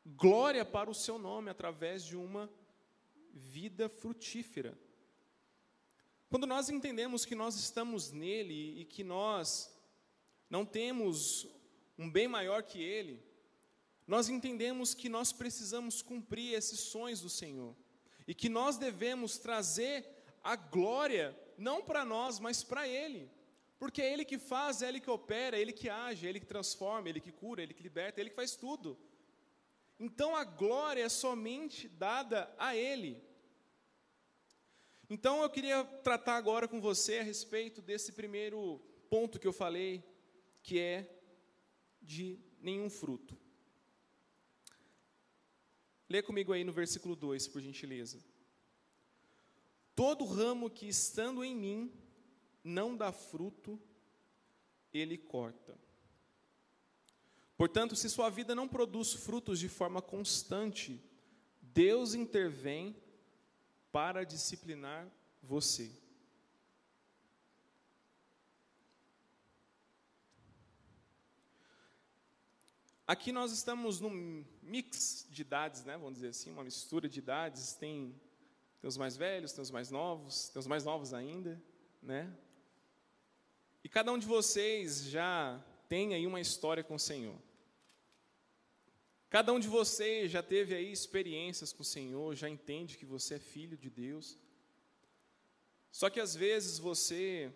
glória 0.07 0.65
para 0.65 0.89
o 0.89 0.95
seu 0.95 1.19
nome 1.19 1.51
através 1.51 2.05
de 2.05 2.17
uma 2.17 2.49
vida 3.33 3.89
frutífera. 3.89 4.79
Quando 6.29 6.47
nós 6.47 6.69
entendemos 6.69 7.25
que 7.25 7.35
nós 7.35 7.57
estamos 7.57 8.13
nele 8.13 8.81
e 8.81 8.85
que 8.85 9.03
nós 9.03 9.75
não 10.51 10.65
temos 10.65 11.47
um 11.99 12.11
bem 12.11 12.29
maior 12.29 12.63
que 12.63 12.83
ele, 12.83 13.23
nós 14.07 14.29
entendemos 14.29 14.95
que 14.95 15.09
nós 15.09 15.33
precisamos 15.33 16.03
cumprir 16.03 16.55
esses 16.55 16.81
sonhos 16.81 17.21
do 17.21 17.31
Senhor 17.31 17.75
e 18.27 18.35
que 18.35 18.49
nós 18.49 18.77
devemos 18.77 19.39
trazer 19.39 20.07
a 20.43 20.55
glória 20.55 21.39
não 21.57 21.83
para 21.83 22.05
nós, 22.05 22.39
mas 22.39 22.63
para 22.63 22.87
ele. 22.87 23.31
Porque 23.79 24.03
é 24.03 24.13
Ele 24.13 24.25
que 24.25 24.39
faz, 24.39 24.83
é 24.83 24.89
Ele 24.89 25.01
que 25.01 25.11
opera, 25.11 25.57
é 25.57 25.61
Ele 25.61 25.73
que 25.73 25.89
age, 25.89 26.27
é 26.27 26.29
Ele 26.29 26.41
que 26.41 26.47
transforma, 26.47 27.09
é 27.09 27.11
Ele 27.11 27.21
que 27.21 27.31
cura, 27.31 27.61
é 27.61 27.65
Ele 27.65 27.75
que 27.75 27.83
liberta, 27.83 28.21
é 28.21 28.23
Ele 28.23 28.31
que 28.31 28.37
faz 28.37 28.57
tudo. 28.57 28.99
Então 30.01 30.35
a 30.35 30.45
glória 30.45 31.03
é 31.03 31.09
somente 31.09 31.89
dada 31.89 32.53
a 32.59 32.75
Ele. 32.75 33.23
Então 35.11 35.43
eu 35.43 35.49
queria 35.49 35.85
tratar 35.85 36.37
agora 36.37 36.69
com 36.69 36.81
você 36.81 37.19
a 37.19 37.23
respeito 37.23 37.81
desse 37.81 38.13
primeiro 38.13 38.79
ponto 39.09 39.39
que 39.39 39.47
eu 39.47 39.53
falei, 39.53 40.05
que 40.63 40.79
é 40.79 41.09
de 42.03 42.39
nenhum 42.61 42.91
fruto. 42.91 43.37
Lê 46.11 46.23
comigo 46.23 46.53
aí 46.53 46.63
no 46.63 46.73
versículo 46.73 47.17
2, 47.17 47.49
por 47.49 47.63
gentileza. 47.63 48.23
Todo 49.95 50.27
ramo 50.27 50.71
que 50.71 50.87
estando 50.87 51.43
em 51.43 51.57
mim 51.57 51.93
não 52.63 52.95
dá 52.95 53.11
fruto, 53.11 53.81
ele 54.93 55.17
corta. 55.17 55.79
Portanto, 57.57 57.97
se 57.97 58.09
sua 58.09 58.29
vida 58.29 58.55
não 58.55 58.69
produz 58.69 59.13
frutos 59.13 59.59
de 59.59 59.69
forma 59.69 60.01
constante, 60.01 61.03
Deus 61.61 62.15
intervém 62.15 62.95
para 63.91 64.25
disciplinar 64.25 65.09
você. 65.43 65.91
Aqui 73.07 73.33
nós 73.33 73.53
estamos 73.53 74.01
num 74.01 74.45
mix 74.61 75.27
de 75.31 75.41
idades, 75.41 75.83
né? 75.83 75.97
Vamos 75.97 76.17
dizer 76.17 76.29
assim, 76.29 76.51
uma 76.51 76.63
mistura 76.63 77.09
de 77.09 77.19
idades. 77.19 77.73
Tem, 77.73 78.15
tem 78.81 78.87
os 78.89 78.99
mais 78.99 79.17
velhos, 79.17 79.53
tem 79.53 79.63
os 79.63 79.71
mais 79.71 79.91
novos, 79.91 80.51
tem 80.51 80.61
os 80.61 80.67
mais 80.67 80.85
novos 80.85 81.15
ainda, 81.15 81.59
né? 82.03 82.31
E 83.83 83.89
cada 83.89 84.13
um 84.13 84.19
de 84.19 84.27
vocês 84.27 85.05
já 85.05 85.59
tem 85.89 86.13
aí 86.13 86.27
uma 86.27 86.39
história 86.39 86.85
com 86.85 86.97
o 86.97 86.99
Senhor. 86.99 87.48
Cada 89.31 89.53
um 89.53 89.61
de 89.61 89.69
vocês 89.69 90.31
já 90.31 90.43
teve 90.43 90.75
aí 90.75 90.91
experiências 90.91 91.73
com 91.73 91.83
o 91.83 91.85
Senhor, 91.85 92.35
já 92.35 92.49
entende 92.49 92.97
que 92.97 93.05
você 93.05 93.35
é 93.35 93.39
filho 93.39 93.77
de 93.77 93.91
Deus. 93.91 94.39
Só 95.93 96.09
que 96.09 96.19
às 96.19 96.35
vezes 96.35 96.79
você 96.79 97.53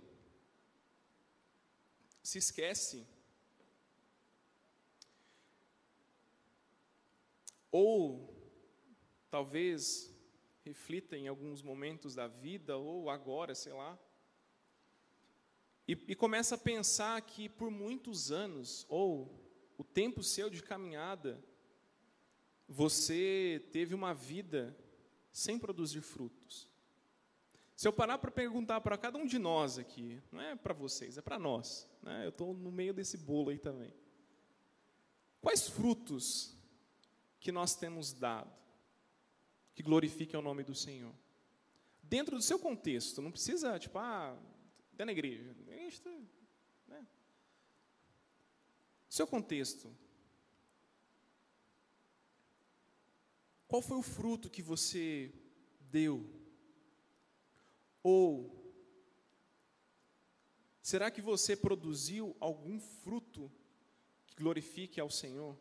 se 2.23 2.39
esquece 2.39 3.07
ou 7.71 8.33
talvez 9.31 10.15
reflita 10.65 11.17
em 11.17 11.27
alguns 11.27 11.63
momentos 11.63 12.15
da 12.15 12.29
vida 12.29 12.77
ou 12.77 13.09
agora, 13.09 13.55
sei 13.55 13.73
lá, 13.73 13.99
e, 15.89 15.93
e 16.09 16.15
começa 16.15 16.55
a 16.55 16.59
pensar 16.59 17.21
que 17.23 17.49
por 17.49 17.71
muitos 17.71 18.31
anos, 18.31 18.87
ou 18.89 19.43
o 19.77 19.83
tempo 19.83 20.23
seu 20.23 20.49
de 20.49 20.63
caminhada, 20.63 21.43
você 22.73 23.63
teve 23.71 23.95
uma 23.95 24.15
vida 24.15 24.75
sem 25.31 25.59
produzir 25.59 26.01
frutos. 26.01 26.67
Se 27.77 27.87
eu 27.87 27.93
parar 27.93 28.17
para 28.17 28.31
perguntar 28.31 28.81
para 28.81 28.97
cada 28.97 29.19
um 29.19 29.27
de 29.27 29.39
nós 29.39 29.79
aqui, 29.79 30.23
não 30.31 30.41
é 30.41 30.57
para 30.57 30.73
vocês, 30.73 31.19
é 31.19 31.23
para 31.23 31.39
nós, 31.39 31.89
né? 32.03 32.25
eu 32.25 32.31
estou 32.31 32.55
no 32.55 32.73
meio 32.73 32.95
desse 32.95 33.19
bolo 33.19 33.51
aí 33.51 33.59
também. 33.59 33.93
Quais 35.41 35.69
frutos 35.69 36.57
que 37.41 37.53
nós 37.53 37.75
temos 37.75 38.13
dado 38.13 38.51
que 39.75 39.83
glorifiquem 39.83 40.39
o 40.39 40.43
nome 40.43 40.65
do 40.65 40.75
Senhor? 40.75 41.13
Dentro 42.03 42.37
do 42.37 42.43
seu 42.43 42.59
contexto, 42.59 43.21
não 43.21 43.31
precisa, 43.31 43.79
tipo, 43.79 43.99
ah, 43.99 44.39
até 44.95 45.05
na 45.05 45.13
igreja. 45.13 45.55
Isto, 45.87 46.09
né? 46.87 47.07
Seu 49.09 49.27
contexto. 49.27 49.95
Qual 53.73 53.81
foi 53.81 53.97
o 53.97 54.03
fruto 54.03 54.51
que 54.51 54.61
você 54.61 55.33
deu? 55.91 56.29
Ou 58.03 58.55
será 60.83 61.11
que 61.11 61.23
você 61.23 61.57
produziu 61.57 62.37
algum 62.39 62.79
fruto 62.79 63.51
que 64.27 64.35
glorifique 64.37 65.01
ao 65.01 65.09
Senhor? 65.09 65.59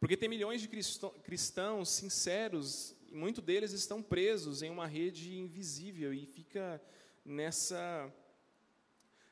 Porque 0.00 0.16
tem 0.16 0.28
milhões 0.28 0.60
de 0.60 0.66
cristãos 0.66 1.90
sinceros 1.90 2.96
e 3.06 3.14
muitos 3.14 3.44
deles 3.44 3.70
estão 3.70 4.02
presos 4.02 4.62
em 4.62 4.70
uma 4.70 4.88
rede 4.88 5.38
invisível 5.38 6.12
e 6.12 6.26
fica 6.26 6.82
nessa 7.24 8.12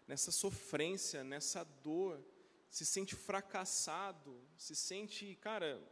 nessa 0.06 0.30
sofrência, 0.30 1.24
nessa 1.24 1.64
dor, 1.64 2.24
se 2.70 2.86
sente 2.86 3.16
fracassado, 3.16 4.40
se 4.56 4.76
sente, 4.76 5.34
cara, 5.40 5.82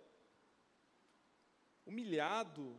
humilhado. 1.87 2.77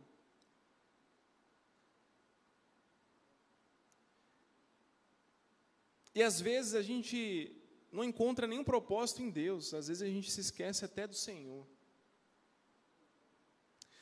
E 6.14 6.22
às 6.22 6.40
vezes 6.40 6.74
a 6.74 6.82
gente 6.82 7.54
não 7.92 8.02
encontra 8.02 8.46
nenhum 8.46 8.64
propósito 8.64 9.22
em 9.22 9.30
Deus, 9.30 9.74
às 9.74 9.88
vezes 9.88 10.02
a 10.02 10.06
gente 10.06 10.30
se 10.30 10.40
esquece 10.40 10.84
até 10.84 11.06
do 11.06 11.14
Senhor. 11.14 11.66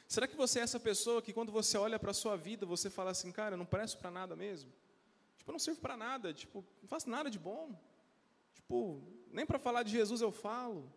Será 0.07 0.29
que 0.29 0.37
você 0.37 0.61
é 0.61 0.63
essa 0.63 0.79
pessoa 0.79 1.21
que 1.21 1.33
quando 1.33 1.51
você 1.51 1.77
olha 1.77 1.99
para 1.99 2.13
a 2.13 2.15
sua 2.15 2.37
vida, 2.37 2.65
você 2.65 2.89
fala 2.89 3.11
assim, 3.11 3.33
cara, 3.33 3.55
eu 3.55 3.59
não 3.59 3.67
presto 3.67 3.99
para 3.99 4.11
nada 4.11 4.37
mesmo? 4.37 4.73
Tipo, 5.37 5.51
eu 5.51 5.53
não 5.53 5.59
sirvo 5.59 5.81
para 5.81 5.97
nada, 5.97 6.33
tipo, 6.33 6.65
não 6.81 6.89
faço 6.89 7.11
nada 7.11 7.29
de 7.29 7.39
bom. 7.39 7.77
Tipo, 8.55 9.03
nem 9.31 9.45
para 9.45 9.59
falar 9.59 9.83
de 9.83 9.91
Jesus 9.91 10.21
eu 10.21 10.31
falo. 10.31 10.93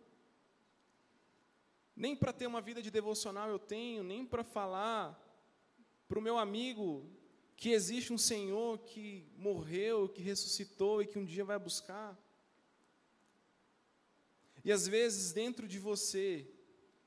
Nem 1.98 2.14
para 2.14 2.32
ter 2.32 2.46
uma 2.46 2.60
vida 2.60 2.80
de 2.80 2.92
devocional 2.92 3.50
eu 3.50 3.58
tenho, 3.58 4.04
nem 4.04 4.24
para 4.24 4.44
falar 4.44 5.04
para 6.06 6.16
o 6.16 6.22
meu 6.22 6.38
amigo 6.38 7.04
que 7.56 7.70
existe 7.70 8.12
um 8.12 8.16
Senhor 8.16 8.78
que 8.78 9.26
morreu, 9.36 10.08
que 10.08 10.22
ressuscitou 10.22 11.02
e 11.02 11.08
que 11.08 11.18
um 11.18 11.24
dia 11.24 11.44
vai 11.44 11.58
buscar. 11.58 12.16
E 14.64 14.70
às 14.70 14.86
vezes 14.86 15.32
dentro 15.32 15.66
de 15.66 15.80
você 15.80 16.48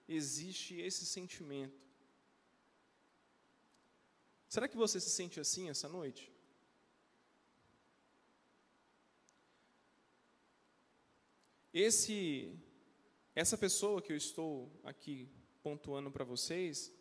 existe 0.09 0.75
esse 0.75 1.05
sentimento. 1.05 1.79
Será 4.49 4.67
que 4.67 4.75
você 4.75 4.99
se 4.99 5.09
sente 5.09 5.39
assim 5.39 5.69
essa 5.69 5.87
noite? 5.87 6.29
Esse 11.73 12.53
essa 13.33 13.57
pessoa 13.57 14.01
que 14.01 14.11
eu 14.11 14.17
estou 14.17 14.71
aqui 14.83 15.29
pontuando 15.63 16.11
para 16.11 16.25
vocês 16.25 16.93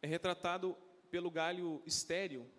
é 0.00 0.06
retratado 0.06 0.76
pelo 1.10 1.30
galho 1.30 1.82
estéril 1.84 2.50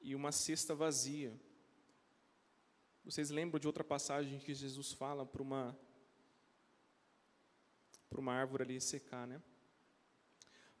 e 0.00 0.14
uma 0.14 0.30
cesta 0.30 0.74
vazia. 0.74 1.32
Vocês 3.02 3.30
lembram 3.30 3.58
de 3.58 3.66
outra 3.66 3.82
passagem 3.82 4.38
que 4.38 4.52
Jesus 4.54 4.92
fala 4.92 5.24
para 5.24 5.42
uma 5.42 5.78
para 8.10 8.20
uma 8.20 8.32
árvore 8.32 8.62
ali 8.62 8.80
secar, 8.80 9.26
né? 9.26 9.42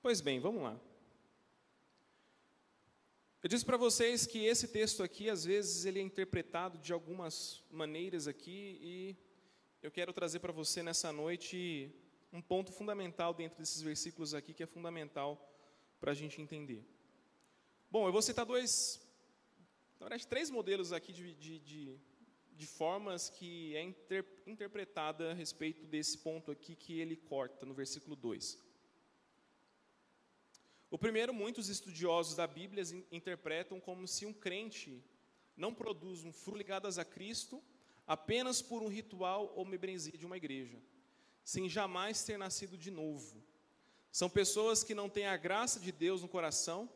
Pois 0.00 0.20
bem, 0.20 0.38
vamos 0.38 0.62
lá. 0.62 0.80
Eu 3.44 3.48
disse 3.50 3.62
para 3.62 3.76
vocês 3.76 4.26
que 4.26 4.46
esse 4.46 4.68
texto 4.68 5.02
aqui, 5.02 5.28
às 5.28 5.44
vezes, 5.44 5.84
ele 5.84 5.98
é 5.98 6.02
interpretado 6.02 6.78
de 6.78 6.94
algumas 6.94 7.62
maneiras 7.70 8.26
aqui, 8.26 8.78
e 8.80 9.16
eu 9.82 9.90
quero 9.90 10.14
trazer 10.14 10.38
para 10.38 10.50
você 10.50 10.82
nessa 10.82 11.12
noite 11.12 11.94
um 12.32 12.40
ponto 12.40 12.72
fundamental 12.72 13.34
dentro 13.34 13.58
desses 13.58 13.82
versículos 13.82 14.32
aqui, 14.32 14.54
que 14.54 14.62
é 14.62 14.66
fundamental 14.66 15.38
para 16.00 16.12
a 16.12 16.14
gente 16.14 16.40
entender. 16.40 16.86
Bom, 17.90 18.06
eu 18.06 18.12
vou 18.12 18.22
citar 18.22 18.46
dois, 18.46 18.98
na 20.00 20.06
verdade, 20.06 20.26
três 20.26 20.48
modelos 20.48 20.90
aqui 20.90 21.12
de, 21.12 21.34
de, 21.34 21.58
de, 21.58 22.00
de 22.50 22.66
formas 22.66 23.28
que 23.28 23.76
é 23.76 23.82
inter, 23.82 24.24
interpretada 24.46 25.32
a 25.32 25.34
respeito 25.34 25.86
desse 25.86 26.16
ponto 26.16 26.50
aqui 26.50 26.74
que 26.74 26.98
ele 26.98 27.14
corta 27.14 27.66
no 27.66 27.74
versículo 27.74 28.16
2. 28.16 28.56
O 30.94 30.98
primeiro, 31.04 31.34
muitos 31.34 31.68
estudiosos 31.68 32.36
da 32.36 32.46
Bíblia 32.46 32.84
interpretam 33.10 33.80
como 33.80 34.06
se 34.06 34.24
um 34.24 34.32
crente 34.32 35.02
não 35.56 35.74
produz 35.74 36.22
um 36.22 36.32
fruto 36.32 36.56
ligado 36.56 36.86
a 36.86 37.04
Cristo 37.04 37.60
apenas 38.06 38.62
por 38.62 38.80
um 38.80 38.86
ritual 38.86 39.52
ou 39.56 39.64
membresia 39.64 40.16
de 40.16 40.24
uma 40.24 40.36
igreja, 40.36 40.80
sem 41.42 41.68
jamais 41.68 42.22
ter 42.22 42.38
nascido 42.38 42.78
de 42.78 42.92
novo. 42.92 43.42
São 44.12 44.30
pessoas 44.30 44.84
que 44.84 44.94
não 44.94 45.10
têm 45.10 45.26
a 45.26 45.36
graça 45.36 45.80
de 45.80 45.90
Deus 45.90 46.22
no 46.22 46.28
coração, 46.28 46.88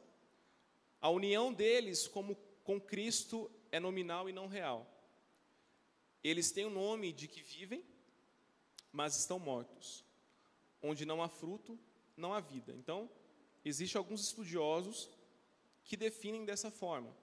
a 1.01 1.11
união 1.11 1.53
deles 1.53 2.07
como 2.07 2.37
com 2.63 2.81
Cristo 2.81 3.51
é 3.73 3.81
nominal 3.81 4.29
e 4.29 4.33
não 4.33 4.47
real. 4.47 4.87
Eles 6.23 6.53
têm 6.53 6.67
o 6.67 6.71
nome 6.71 7.13
de 7.13 7.27
que 7.27 7.43
vivem, 7.43 7.85
mas 8.93 9.19
estão 9.19 9.41
mortos. 9.41 10.05
Onde 10.81 11.05
não 11.05 11.21
há 11.21 11.29
fruto, 11.29 11.77
não 12.17 12.33
há 12.33 12.39
vida. 12.39 12.73
Então, 12.73 13.11
Existem 13.69 13.99
alguns 13.99 14.23
estudiosos 14.23 15.11
que 15.85 15.97
definem 15.97 16.45
dessa 16.45 16.71
forma, 16.71 17.15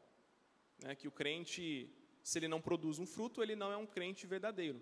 né, 0.83 0.95
que 0.95 1.07
o 1.07 1.11
crente, 1.11 1.89
se 2.23 2.39
ele 2.39 2.47
não 2.47 2.61
produz 2.61 2.99
um 2.99 3.05
fruto, 3.05 3.41
ele 3.41 3.55
não 3.55 3.71
é 3.71 3.77
um 3.77 3.85
crente 3.85 4.27
verdadeiro. 4.27 4.81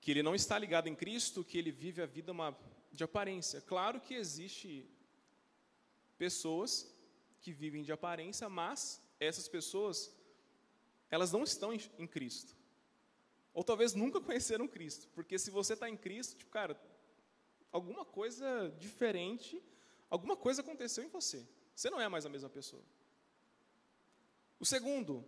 Que 0.00 0.10
ele 0.10 0.22
não 0.22 0.34
está 0.34 0.58
ligado 0.58 0.88
em 0.88 0.94
Cristo, 0.94 1.44
que 1.44 1.58
ele 1.58 1.70
vive 1.70 2.00
a 2.02 2.06
vida 2.06 2.32
uma, 2.32 2.56
de 2.92 3.04
aparência. 3.04 3.60
Claro 3.60 4.00
que 4.00 4.14
existe 4.14 4.88
pessoas 6.16 6.90
que 7.40 7.52
vivem 7.52 7.82
de 7.82 7.92
aparência, 7.92 8.48
mas 8.48 9.02
essas 9.20 9.48
pessoas, 9.48 10.14
elas 11.10 11.32
não 11.32 11.42
estão 11.42 11.72
em, 11.72 11.80
em 11.98 12.06
Cristo. 12.06 12.56
Ou 13.52 13.64
talvez 13.64 13.94
nunca 13.94 14.20
conheceram 14.22 14.68
Cristo, 14.68 15.08
porque 15.14 15.38
se 15.38 15.50
você 15.50 15.74
está 15.74 15.88
em 15.88 15.96
Cristo, 15.96 16.36
tipo, 16.36 16.50
cara, 16.50 16.78
alguma 17.72 18.04
coisa 18.04 18.74
diferente, 18.78 19.62
alguma 20.08 20.36
coisa 20.36 20.62
aconteceu 20.62 21.04
em 21.04 21.08
você. 21.08 21.46
Você 21.74 21.90
não 21.90 22.00
é 22.00 22.08
mais 22.08 22.24
a 22.24 22.28
mesma 22.28 22.48
pessoa. 22.48 22.82
O 24.58 24.64
segundo, 24.64 25.24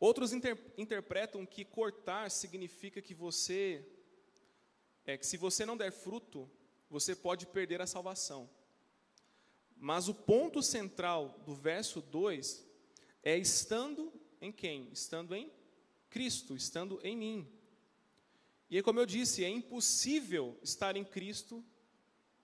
outros 0.00 0.32
inter, 0.32 0.58
interpretam 0.76 1.46
que 1.46 1.64
cortar 1.64 2.30
significa 2.30 3.00
que 3.00 3.14
você, 3.14 3.86
é 5.06 5.16
que 5.16 5.26
se 5.26 5.36
você 5.36 5.64
não 5.64 5.76
der 5.76 5.92
fruto, 5.92 6.50
você 6.90 7.14
pode 7.14 7.46
perder 7.46 7.80
a 7.80 7.86
salvação. 7.86 8.50
Mas 9.76 10.08
o 10.08 10.14
ponto 10.14 10.60
central 10.62 11.38
do 11.46 11.54
verso 11.54 12.00
2 12.00 12.66
é 13.22 13.36
estando 13.36 14.12
em 14.40 14.50
quem? 14.50 14.88
Estando 14.92 15.34
em 15.34 15.52
Cristo, 16.10 16.56
estando 16.56 16.98
em 17.04 17.16
mim. 17.16 17.57
E 18.70 18.82
como 18.82 19.00
eu 19.00 19.06
disse, 19.06 19.44
é 19.44 19.48
impossível 19.48 20.58
estar 20.62 20.96
em 20.96 21.04
Cristo 21.04 21.64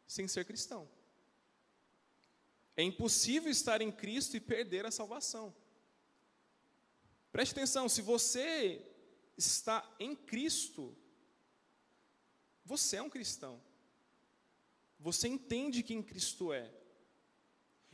sem 0.07 0.27
ser 0.27 0.45
cristão. 0.45 0.89
É 2.77 2.83
impossível 2.83 3.51
estar 3.51 3.81
em 3.83 3.93
Cristo 3.93 4.37
e 4.37 4.41
perder 4.41 4.87
a 4.87 4.91
salvação. 4.91 5.55
Preste 7.31 7.53
atenção, 7.53 7.89
se 7.89 8.01
você 8.01 8.85
está 9.37 9.89
em 9.99 10.15
Cristo, 10.15 10.97
você 12.65 12.97
é 12.97 13.03
um 13.03 13.11
cristão. 13.11 13.61
Você 14.99 15.29
entende 15.29 15.83
quem 15.83 16.03
Cristo 16.03 16.53
é. 16.53 16.73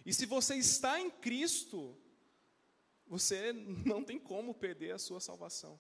E 0.05 0.15
se 0.15 0.25
você 0.25 0.55
está 0.55 1.01
em 1.01 1.11
Cristo, 1.11 1.97
você 3.07 3.53
não 3.53 4.05
tem 4.05 4.19
como 4.19 4.55
perder 4.55 4.93
a 4.93 4.99
sua 4.99 5.21
salvação. 5.21 5.79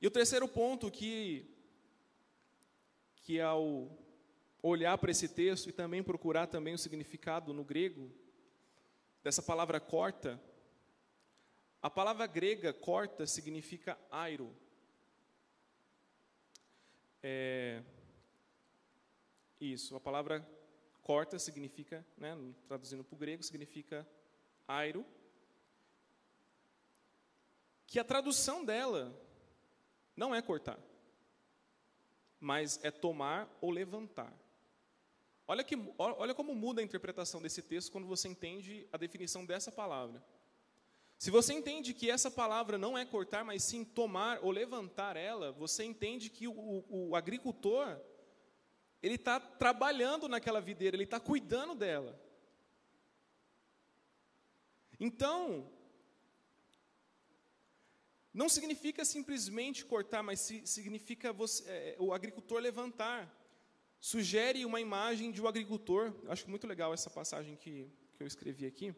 E 0.00 0.06
o 0.06 0.10
terceiro 0.10 0.46
ponto 0.46 0.90
que, 0.90 1.44
que 3.16 3.40
ao 3.40 3.90
olhar 4.62 4.96
para 4.98 5.10
esse 5.10 5.28
texto 5.28 5.68
e 5.68 5.72
também 5.72 6.02
procurar 6.02 6.46
também 6.46 6.74
o 6.74 6.78
significado 6.78 7.52
no 7.52 7.64
grego 7.64 8.10
dessa 9.22 9.42
palavra 9.42 9.80
corta, 9.80 10.40
a 11.82 11.90
palavra 11.90 12.26
grega 12.26 12.72
corta 12.72 13.26
significa 13.26 13.98
airo. 14.10 14.54
É, 17.20 17.82
isso, 19.60 19.96
a 19.96 20.00
palavra 20.00 20.46
corta 21.02 21.38
significa, 21.38 22.06
né, 22.16 22.36
traduzindo 22.68 23.02
para 23.02 23.16
o 23.16 23.18
grego, 23.18 23.42
significa 23.42 24.08
airo. 24.66 25.04
Que 27.86 27.98
a 27.98 28.04
tradução 28.04 28.64
dela 28.64 29.27
não 30.18 30.34
é 30.34 30.42
cortar, 30.42 30.78
mas 32.40 32.78
é 32.82 32.90
tomar 32.90 33.48
ou 33.60 33.70
levantar. 33.70 34.32
Olha, 35.46 35.62
que, 35.64 35.76
olha 35.96 36.34
como 36.34 36.54
muda 36.54 36.80
a 36.82 36.84
interpretação 36.84 37.40
desse 37.40 37.62
texto 37.62 37.92
quando 37.92 38.06
você 38.06 38.28
entende 38.28 38.86
a 38.92 38.96
definição 38.98 39.46
dessa 39.46 39.70
palavra. 39.70 40.22
Se 41.16 41.30
você 41.30 41.54
entende 41.54 41.94
que 41.94 42.10
essa 42.10 42.30
palavra 42.30 42.76
não 42.76 42.98
é 42.98 43.04
cortar, 43.06 43.44
mas 43.44 43.62
sim 43.62 43.84
tomar 43.84 44.40
ou 44.42 44.50
levantar 44.50 45.16
ela, 45.16 45.52
você 45.52 45.84
entende 45.84 46.28
que 46.28 46.46
o, 46.46 46.52
o, 46.52 47.08
o 47.10 47.16
agricultor 47.16 47.98
ele 49.00 49.14
está 49.14 49.38
trabalhando 49.38 50.28
naquela 50.28 50.60
videira, 50.60 50.96
ele 50.96 51.04
está 51.04 51.20
cuidando 51.20 51.74
dela. 51.74 52.20
Então, 54.98 55.70
não 58.32 58.48
significa 58.48 59.04
simplesmente 59.04 59.84
cortar, 59.84 60.22
mas 60.22 60.40
significa 60.64 61.32
você, 61.32 61.64
é, 61.68 61.96
o 61.98 62.12
agricultor 62.12 62.60
levantar. 62.60 63.34
Sugere 64.00 64.64
uma 64.64 64.80
imagem 64.80 65.32
de 65.32 65.42
um 65.42 65.48
agricultor. 65.48 66.14
Acho 66.28 66.48
muito 66.48 66.66
legal 66.66 66.94
essa 66.94 67.10
passagem 67.10 67.56
que, 67.56 67.90
que 68.14 68.22
eu 68.22 68.26
escrevi 68.26 68.66
aqui. 68.66 68.94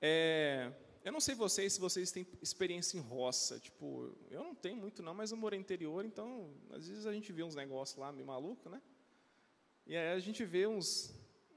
É, 0.00 0.72
eu 1.04 1.12
não 1.12 1.20
sei 1.20 1.34
vocês 1.34 1.74
se 1.74 1.80
vocês 1.80 2.10
têm 2.10 2.26
experiência 2.40 2.96
em 2.96 3.00
roça. 3.00 3.58
Tipo, 3.58 4.16
eu 4.30 4.42
não 4.42 4.54
tenho 4.54 4.76
muito 4.76 5.02
não, 5.02 5.12
mas 5.12 5.30
eu 5.30 5.36
moro 5.36 5.54
interior, 5.54 6.04
então 6.04 6.54
às 6.70 6.88
vezes 6.88 7.06
a 7.06 7.12
gente 7.12 7.32
vê 7.32 7.42
uns 7.42 7.54
negócios 7.54 7.98
lá 7.98 8.12
meio 8.12 8.26
maluco, 8.26 8.68
né? 8.68 8.80
E 9.86 9.96
aí 9.96 10.12
a 10.12 10.18
gente 10.20 10.44
vê 10.44 10.66
uns, 10.66 11.12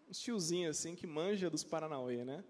uns 0.10 0.20
tiozinhos 0.20 0.78
assim 0.78 0.96
que 0.96 1.06
manja 1.06 1.50
dos 1.50 1.64
Paranauê, 1.64 2.26
né? 2.26 2.44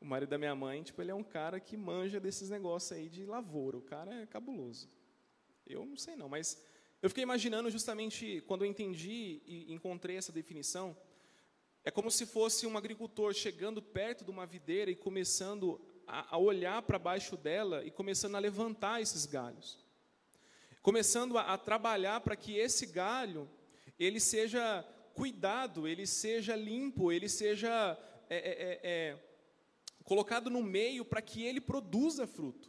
O 0.00 0.04
marido 0.04 0.30
da 0.30 0.38
minha 0.38 0.54
mãe, 0.54 0.82
tipo, 0.82 1.02
ele 1.02 1.10
é 1.10 1.14
um 1.14 1.22
cara 1.22 1.60
que 1.60 1.76
manja 1.76 2.18
desses 2.18 2.48
negócios 2.48 2.92
aí 2.92 3.08
de 3.08 3.26
lavoura. 3.26 3.76
O 3.76 3.82
cara 3.82 4.22
é 4.22 4.26
cabuloso. 4.26 4.88
Eu 5.66 5.84
não 5.84 5.96
sei 5.96 6.16
não, 6.16 6.28
mas 6.28 6.62
eu 7.02 7.08
fiquei 7.08 7.22
imaginando 7.22 7.70
justamente 7.70 8.42
quando 8.46 8.64
eu 8.64 8.70
entendi 8.70 9.40
e 9.46 9.72
encontrei 9.72 10.16
essa 10.16 10.32
definição, 10.32 10.96
É 11.82 11.90
como 11.90 12.10
se 12.10 12.26
fosse 12.26 12.66
um 12.66 12.76
agricultor 12.76 13.32
chegando 13.32 13.80
perto 13.80 14.22
de 14.22 14.30
uma 14.30 14.44
videira 14.44 14.90
e 14.90 14.94
começando 14.94 15.80
a, 16.06 16.36
olhar 16.36 16.82
para 16.82 16.98
baixo 16.98 17.38
dela 17.38 17.82
e 17.84 17.90
começando 17.90 18.34
a 18.34 18.38
levantar 18.38 19.00
esses 19.00 19.24
galhos. 19.24 19.78
Começando 20.82 21.38
a, 21.38 21.54
a 21.54 21.56
trabalhar 21.56 22.20
para 22.20 22.36
que 22.36 22.58
esse 22.58 22.84
galho 22.84 23.48
ele 23.98 24.20
seja 24.20 24.82
cuidado, 25.14 25.88
ele 25.88 26.06
seja 26.06 26.54
limpo, 26.54 27.10
ele 27.10 27.28
seja 27.28 27.98
é, 28.28 28.36
é, 28.36 28.50
é, 28.50 28.80
é 28.82 29.29
colocado 30.10 30.50
no 30.50 30.60
meio 30.60 31.04
para 31.04 31.22
que 31.22 31.44
ele 31.44 31.60
produza 31.60 32.26
fruto. 32.26 32.68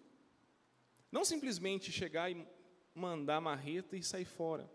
Não 1.11 1.25
simplesmente 1.25 1.91
chegar 1.91 2.31
e 2.31 2.47
mandar 2.93 3.37
a 3.37 3.41
marreta 3.41 3.97
e 3.97 4.03
sair 4.03 4.25
fora. 4.25 4.69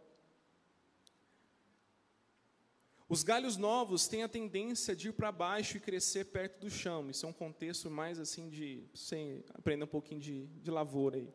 Os 3.09 3.22
galhos 3.22 3.57
novos 3.57 4.09
têm 4.09 4.24
a 4.24 4.29
tendência 4.29 4.96
de 4.96 5.11
ir 5.11 5.12
para 5.12 5.31
baixo 5.31 5.76
e 5.76 5.81
crescer 5.81 6.24
perto 6.24 6.59
do 6.59 6.68
chão. 6.68 7.09
Isso 7.09 7.24
é 7.24 7.29
um 7.29 7.33
contexto 7.33 7.88
mais 7.88 8.18
assim 8.18 8.50
de. 8.50 8.83
Sem 8.92 9.44
aprender 9.55 9.85
um 9.85 9.87
pouquinho 9.87 10.20
de, 10.20 10.46
de 10.46 10.70
lavoura 10.72 11.18
aí. 11.18 11.33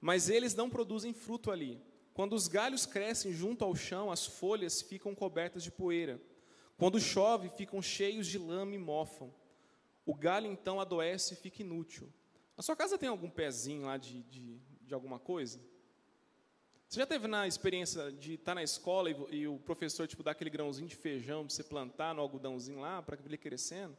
Mas 0.00 0.28
eles 0.28 0.52
não 0.52 0.68
produzem 0.68 1.12
fruto 1.12 1.52
ali. 1.52 1.80
Quando 2.12 2.32
os 2.32 2.48
galhos 2.48 2.84
crescem 2.84 3.32
junto 3.32 3.64
ao 3.64 3.76
chão, 3.76 4.10
as 4.10 4.26
folhas 4.26 4.82
ficam 4.82 5.14
cobertas 5.14 5.62
de 5.62 5.70
poeira. 5.70 6.20
Quando 6.76 6.98
chove, 6.98 7.50
ficam 7.50 7.80
cheios 7.80 8.26
de 8.26 8.36
lama 8.36 8.74
e 8.74 8.78
mofam. 8.78 9.32
O 10.06 10.14
galho 10.14 10.46
então 10.46 10.80
adoece 10.80 11.34
e 11.34 11.36
fica 11.36 11.62
inútil. 11.62 12.08
A 12.56 12.62
sua 12.62 12.76
casa 12.76 12.96
tem 12.96 13.08
algum 13.08 13.28
pezinho 13.28 13.84
lá 13.84 13.96
de, 13.96 14.22
de, 14.22 14.58
de 14.80 14.94
alguma 14.94 15.18
coisa? 15.18 15.60
Você 16.88 17.00
já 17.00 17.06
teve 17.06 17.26
na 17.26 17.48
experiência 17.48 18.12
de 18.12 18.34
estar 18.34 18.54
na 18.54 18.62
escola 18.62 19.10
e, 19.10 19.16
e 19.32 19.48
o 19.48 19.58
professor 19.58 20.06
tipo, 20.06 20.22
dar 20.22 20.30
aquele 20.30 20.48
grãozinho 20.48 20.88
de 20.88 20.94
feijão 20.94 21.44
para 21.44 21.52
você 21.52 21.64
plantar 21.64 22.14
no 22.14 22.22
algodãozinho 22.22 22.78
lá, 22.78 23.02
para 23.02 23.18
ele 23.24 23.36
crescendo? 23.36 23.96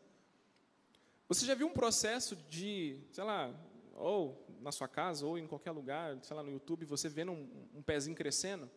Você 1.27 1.45
já 1.45 1.53
viu 1.53 1.67
um 1.67 1.73
processo 1.73 2.37
de, 2.49 2.97
sei 3.11 3.25
lá, 3.25 3.53
ou 3.95 4.47
na 4.61 4.71
sua 4.71 4.87
casa, 4.87 5.25
ou 5.25 5.37
em 5.37 5.45
qualquer 5.45 5.71
lugar, 5.71 6.17
sei 6.23 6.35
lá, 6.35 6.41
no 6.41 6.51
YouTube, 6.51 6.85
você 6.85 7.09
vendo 7.09 7.33
um, 7.33 7.67
um 7.75 7.81
pezinho 7.81 8.15
crescendo? 8.15 8.71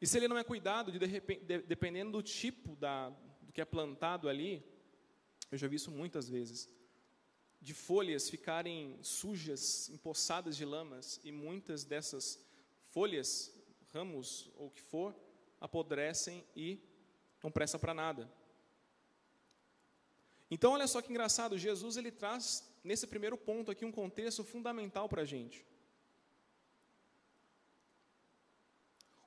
E 0.00 0.06
se 0.06 0.16
ele 0.16 0.28
não 0.28 0.38
é 0.38 0.44
cuidado, 0.44 0.92
de, 0.92 0.98
de, 0.98 1.62
dependendo 1.62 2.12
do 2.12 2.22
tipo 2.22 2.76
da, 2.76 3.10
do 3.42 3.52
que 3.52 3.60
é 3.60 3.64
plantado 3.64 4.28
ali, 4.28 4.64
eu 5.54 5.58
já 5.58 5.68
vi 5.68 5.76
isso 5.76 5.90
muitas 5.92 6.28
vezes, 6.28 6.68
de 7.60 7.72
folhas 7.72 8.28
ficarem 8.28 8.98
sujas, 9.02 9.88
empoçadas 9.88 10.56
de 10.56 10.64
lamas, 10.64 11.20
e 11.22 11.30
muitas 11.30 11.84
dessas 11.84 12.44
folhas, 12.90 13.52
ramos 13.92 14.50
ou 14.56 14.66
o 14.66 14.70
que 14.72 14.82
for, 14.82 15.14
apodrecem 15.60 16.44
e 16.56 16.80
não 17.40 17.52
presta 17.52 17.78
para 17.78 17.94
nada. 17.94 18.28
Então, 20.50 20.72
olha 20.72 20.88
só 20.88 21.00
que 21.00 21.10
engraçado, 21.10 21.56
Jesus 21.56 21.96
ele 21.96 22.10
traz 22.10 22.68
nesse 22.82 23.06
primeiro 23.06 23.38
ponto 23.38 23.70
aqui 23.70 23.84
um 23.84 23.92
contexto 23.92 24.42
fundamental 24.42 25.08
para 25.08 25.22
a 25.22 25.24
gente. 25.24 25.64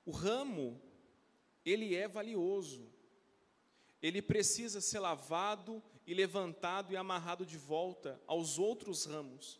O 0.05 0.11
ramo, 0.11 0.81
ele 1.65 1.95
é 1.95 2.05
valioso, 2.05 2.85
ele 4.01 4.21
precisa 4.21 4.81
ser 4.81 4.99
lavado 4.99 5.81
e 6.07 6.13
levantado 6.13 6.93
e 6.93 6.97
amarrado 6.97 7.45
de 7.45 7.57
volta 7.57 8.19
aos 8.25 8.57
outros 8.57 9.03
ramos, 9.05 9.59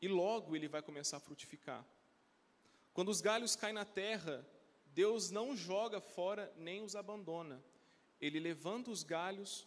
e 0.00 0.06
logo 0.06 0.54
ele 0.54 0.68
vai 0.68 0.80
começar 0.80 1.16
a 1.16 1.20
frutificar. 1.20 1.84
Quando 2.94 3.08
os 3.08 3.20
galhos 3.20 3.56
caem 3.56 3.74
na 3.74 3.84
terra, 3.84 4.46
Deus 4.86 5.30
não 5.30 5.56
joga 5.56 6.00
fora 6.00 6.52
nem 6.56 6.82
os 6.82 6.94
abandona. 6.94 7.62
Ele 8.20 8.38
levanta 8.38 8.90
os 8.90 9.02
galhos, 9.02 9.66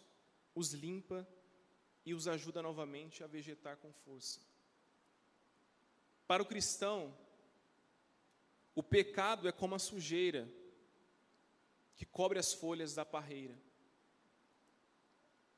os 0.54 0.72
limpa 0.72 1.28
e 2.04 2.14
os 2.14 2.26
ajuda 2.26 2.62
novamente 2.62 3.22
a 3.22 3.26
vegetar 3.26 3.76
com 3.76 3.92
força. 3.92 4.40
Para 6.26 6.42
o 6.42 6.46
cristão, 6.46 7.14
o 8.74 8.82
pecado 8.82 9.48
é 9.48 9.52
como 9.52 9.74
a 9.74 9.78
sujeira 9.78 10.48
que 11.94 12.06
cobre 12.06 12.38
as 12.38 12.54
folhas 12.54 12.94
da 12.94 13.04
parreira. 13.04 13.65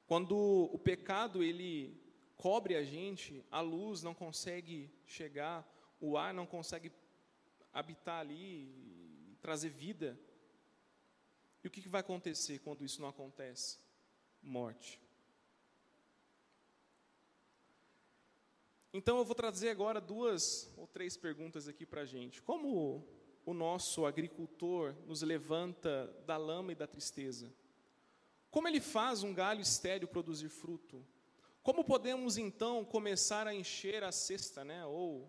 Quando 0.08 0.34
o 0.72 0.78
pecado 0.78 1.42
ele 1.42 1.94
cobre 2.34 2.74
a 2.74 2.82
gente, 2.82 3.44
a 3.50 3.60
luz 3.60 4.02
não 4.02 4.14
consegue 4.14 4.90
chegar, 5.04 5.70
o 6.00 6.16
ar 6.16 6.32
não 6.32 6.46
consegue 6.46 6.90
habitar 7.70 8.20
ali 8.20 9.36
trazer 9.42 9.68
vida. 9.68 10.18
E 11.62 11.68
o 11.68 11.70
que 11.70 11.86
vai 11.86 12.00
acontecer 12.00 12.58
quando 12.60 12.86
isso 12.86 13.02
não 13.02 13.08
acontece? 13.10 13.78
Morte. 14.40 14.98
Então 18.94 19.18
eu 19.18 19.26
vou 19.26 19.34
trazer 19.34 19.68
agora 19.68 20.00
duas 20.00 20.72
ou 20.78 20.86
três 20.86 21.18
perguntas 21.18 21.68
aqui 21.68 21.84
para 21.84 22.00
a 22.00 22.06
gente. 22.06 22.40
Como 22.40 23.06
o 23.44 23.52
nosso 23.52 24.06
agricultor 24.06 24.94
nos 25.06 25.20
levanta 25.20 26.06
da 26.24 26.38
lama 26.38 26.72
e 26.72 26.74
da 26.74 26.86
tristeza? 26.86 27.52
Como 28.50 28.66
ele 28.66 28.80
faz 28.80 29.22
um 29.22 29.34
galho 29.34 29.60
estéreo 29.60 30.08
produzir 30.08 30.48
fruto? 30.48 31.04
Como 31.62 31.84
podemos 31.84 32.38
então 32.38 32.84
começar 32.84 33.46
a 33.46 33.54
encher 33.54 34.02
a 34.02 34.10
cesta, 34.10 34.64
né? 34.64 34.84
Ou 34.86 35.28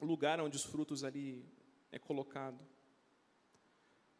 o 0.00 0.04
lugar 0.04 0.40
onde 0.40 0.56
os 0.56 0.64
frutos 0.64 1.04
ali 1.04 1.44
é 1.90 1.98
colocado. 1.98 2.58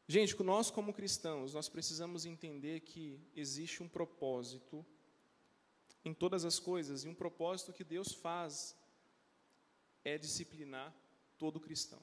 Gente, 0.07 0.41
nós 0.43 0.71
como 0.71 0.93
cristãos, 0.93 1.55
nós 1.55 1.69
precisamos 1.69 2.27
entender 2.27 2.81
que 2.81 3.19
existe 3.35 3.83
um 3.83 3.89
propósito 3.89 4.85
em 6.05 6.13
todas 6.13 6.45
as 6.45 6.59
coisas, 6.59 7.05
e 7.05 7.09
um 7.09 7.15
propósito 7.15 7.73
que 7.73 7.85
Deus 7.85 8.13
faz 8.13 8.77
é 10.05 10.19
disciplinar 10.19 10.95
todo 11.39 11.61
cristão. 11.61 12.03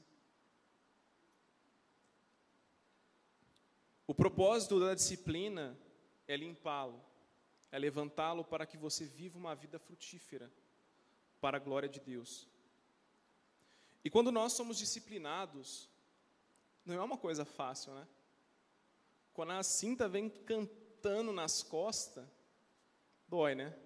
O 4.10 4.16
propósito 4.16 4.80
da 4.80 4.96
disciplina 4.96 5.78
é 6.28 6.36
limpá-lo, 6.36 7.00
é 7.72 7.78
levantá-lo 7.78 8.44
para 8.44 8.66
que 8.66 8.76
você 8.76 9.06
viva 9.06 9.38
uma 9.38 9.54
vida 9.54 9.78
frutífera 9.78 10.52
para 11.40 11.58
a 11.58 11.60
glória 11.60 11.88
de 11.88 12.00
Deus. 12.00 12.48
E 14.04 14.10
quando 14.10 14.32
nós 14.32 14.54
somos 14.54 14.80
disciplinados, 14.80 15.88
não 16.84 16.96
é 16.96 17.04
uma 17.04 17.20
coisa 17.20 17.46
fácil, 17.46 17.94
né? 17.94 18.08
Quando 19.32 19.52
a 19.52 19.62
cinta 19.62 20.10
vem 20.10 20.28
cantando 20.28 21.32
nas 21.32 21.62
costas, 21.62 22.28
dói, 23.28 23.54
né? 23.54 23.78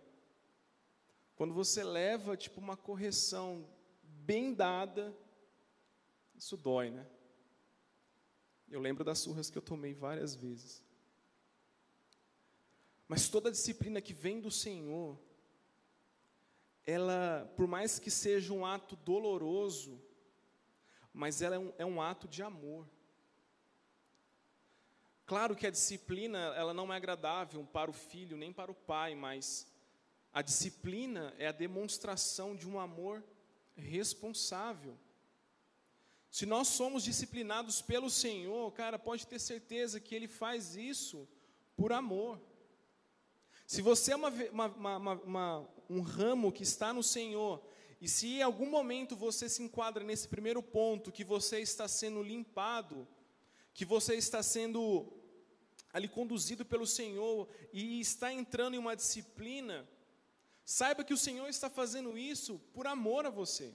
Quando 1.36 1.54
você 1.54 1.84
leva 1.84 2.38
tipo 2.38 2.62
uma 2.62 2.78
correção 2.78 3.70
bem 4.02 4.54
dada, 4.54 5.14
isso 6.34 6.56
dói, 6.56 6.92
né? 6.92 7.06
Eu 8.74 8.80
lembro 8.80 9.04
das 9.04 9.20
surras 9.20 9.52
que 9.52 9.58
eu 9.60 9.62
tomei 9.62 9.94
várias 9.94 10.34
vezes. 10.34 10.84
Mas 13.08 13.30
toda 13.30 13.52
disciplina 13.52 14.02
que 14.02 14.16
vem 14.16 14.42
do 14.42 14.50
Senhor, 14.50 15.16
ela, 16.84 17.54
por 17.56 17.68
mais 17.68 18.00
que 18.00 18.10
seja 18.10 18.52
um 18.52 18.66
ato 18.66 18.96
doloroso, 18.96 20.02
mas 21.14 21.40
ela 21.40 21.54
é 21.54 21.60
um, 21.60 21.74
é 21.78 21.86
um 21.86 22.02
ato 22.02 22.28
de 22.28 22.42
amor. 22.42 22.90
Claro 25.28 25.56
que 25.56 25.68
a 25.68 25.72
disciplina, 25.72 26.40
ela 26.56 26.74
não 26.74 26.92
é 26.92 26.98
agradável 26.98 27.64
para 27.66 27.92
o 27.92 27.94
filho 27.94 28.36
nem 28.36 28.52
para 28.52 28.72
o 28.72 28.76
pai, 28.76 29.14
mas 29.14 29.68
a 30.34 30.42
disciplina 30.42 31.32
é 31.38 31.46
a 31.46 31.52
demonstração 31.52 32.56
de 32.56 32.68
um 32.68 32.80
amor 32.80 33.24
responsável. 33.76 34.98
Se 36.34 36.48
nós 36.48 36.68
somos 36.68 37.04
disciplinados 37.04 37.80
pelo 37.80 38.10
Senhor, 38.10 38.72
cara, 38.72 38.98
pode 38.98 39.28
ter 39.28 39.38
certeza 39.38 40.00
que 40.00 40.16
Ele 40.16 40.28
faz 40.28 40.76
isso 40.76 41.30
por 41.78 41.94
amor. 41.94 42.42
Se 43.68 43.84
você 43.84 44.14
é 44.14 44.16
uma, 44.16 44.30
uma, 44.52 45.14
uma, 45.14 45.70
um 45.88 46.02
ramo 46.02 46.52
que 46.52 46.64
está 46.64 46.92
no 46.92 47.04
Senhor, 47.04 47.64
e 48.02 48.10
se 48.10 48.38
em 48.38 48.42
algum 48.42 48.68
momento 48.68 49.16
você 49.16 49.48
se 49.48 49.62
enquadra 49.62 50.04
nesse 50.04 50.28
primeiro 50.28 50.64
ponto, 50.64 51.12
que 51.12 51.24
você 51.24 51.60
está 51.60 51.88
sendo 51.88 52.24
limpado, 52.24 53.08
que 53.72 53.86
você 53.86 54.16
está 54.16 54.42
sendo 54.42 55.14
ali 55.94 56.08
conduzido 56.08 56.66
pelo 56.66 56.88
Senhor 56.88 57.48
e 57.72 58.00
está 58.00 58.34
entrando 58.34 58.74
em 58.74 58.80
uma 58.80 58.96
disciplina, 58.96 59.88
saiba 60.66 61.04
que 61.04 61.14
o 61.14 61.18
Senhor 61.26 61.48
está 61.48 61.70
fazendo 61.70 62.18
isso 62.18 62.58
por 62.74 62.88
amor 62.88 63.24
a 63.28 63.30
você, 63.30 63.72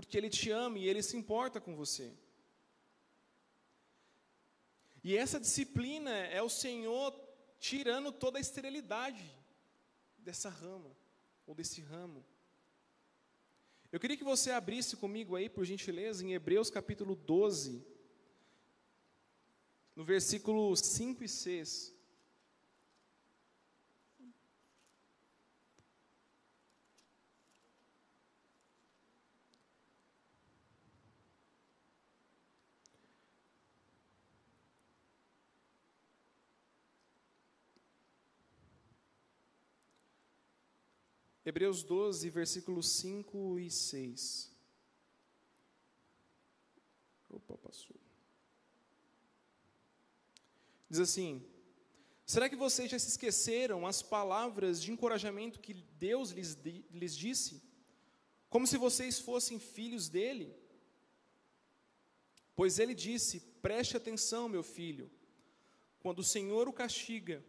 porque 0.00 0.16
Ele 0.16 0.30
te 0.30 0.50
ama 0.50 0.78
e 0.78 0.88
Ele 0.88 1.02
se 1.02 1.16
importa 1.16 1.60
com 1.60 1.74
você. 1.74 2.12
E 5.02 5.16
essa 5.16 5.40
disciplina 5.40 6.10
é 6.10 6.42
o 6.42 6.48
Senhor 6.48 7.14
tirando 7.58 8.12
toda 8.12 8.38
a 8.38 8.40
esterilidade 8.40 9.24
dessa 10.18 10.48
rama, 10.48 10.96
ou 11.46 11.54
desse 11.54 11.80
ramo. 11.80 12.24
Eu 13.90 13.98
queria 13.98 14.16
que 14.16 14.24
você 14.24 14.50
abrisse 14.50 14.96
comigo 14.96 15.34
aí, 15.34 15.48
por 15.48 15.64
gentileza, 15.64 16.24
em 16.24 16.34
Hebreus 16.34 16.70
capítulo 16.70 17.16
12, 17.16 17.84
no 19.96 20.04
versículo 20.04 20.76
5 20.76 21.24
e 21.24 21.28
6. 21.28 21.97
Hebreus 41.48 41.82
12, 41.82 42.28
versículos 42.28 42.90
5 42.90 43.58
e 43.58 43.70
6. 43.70 44.52
Opa, 47.30 47.56
passou. 47.56 47.96
Diz 50.90 51.00
assim: 51.00 51.42
Será 52.26 52.50
que 52.50 52.54
vocês 52.54 52.90
já 52.90 52.98
se 52.98 53.08
esqueceram 53.08 53.86
as 53.86 54.02
palavras 54.02 54.82
de 54.82 54.92
encorajamento 54.92 55.58
que 55.58 55.72
Deus 55.72 56.32
lhes, 56.32 56.54
lhes 56.90 57.16
disse? 57.16 57.62
Como 58.50 58.66
se 58.66 58.76
vocês 58.76 59.18
fossem 59.18 59.58
filhos 59.58 60.10
dele? 60.10 60.54
Pois 62.54 62.78
ele 62.78 62.94
disse: 62.94 63.40
Preste 63.62 63.96
atenção, 63.96 64.50
meu 64.50 64.62
filho, 64.62 65.10
quando 65.98 66.18
o 66.18 66.30
Senhor 66.34 66.68
o 66.68 66.74
castiga, 66.74 67.42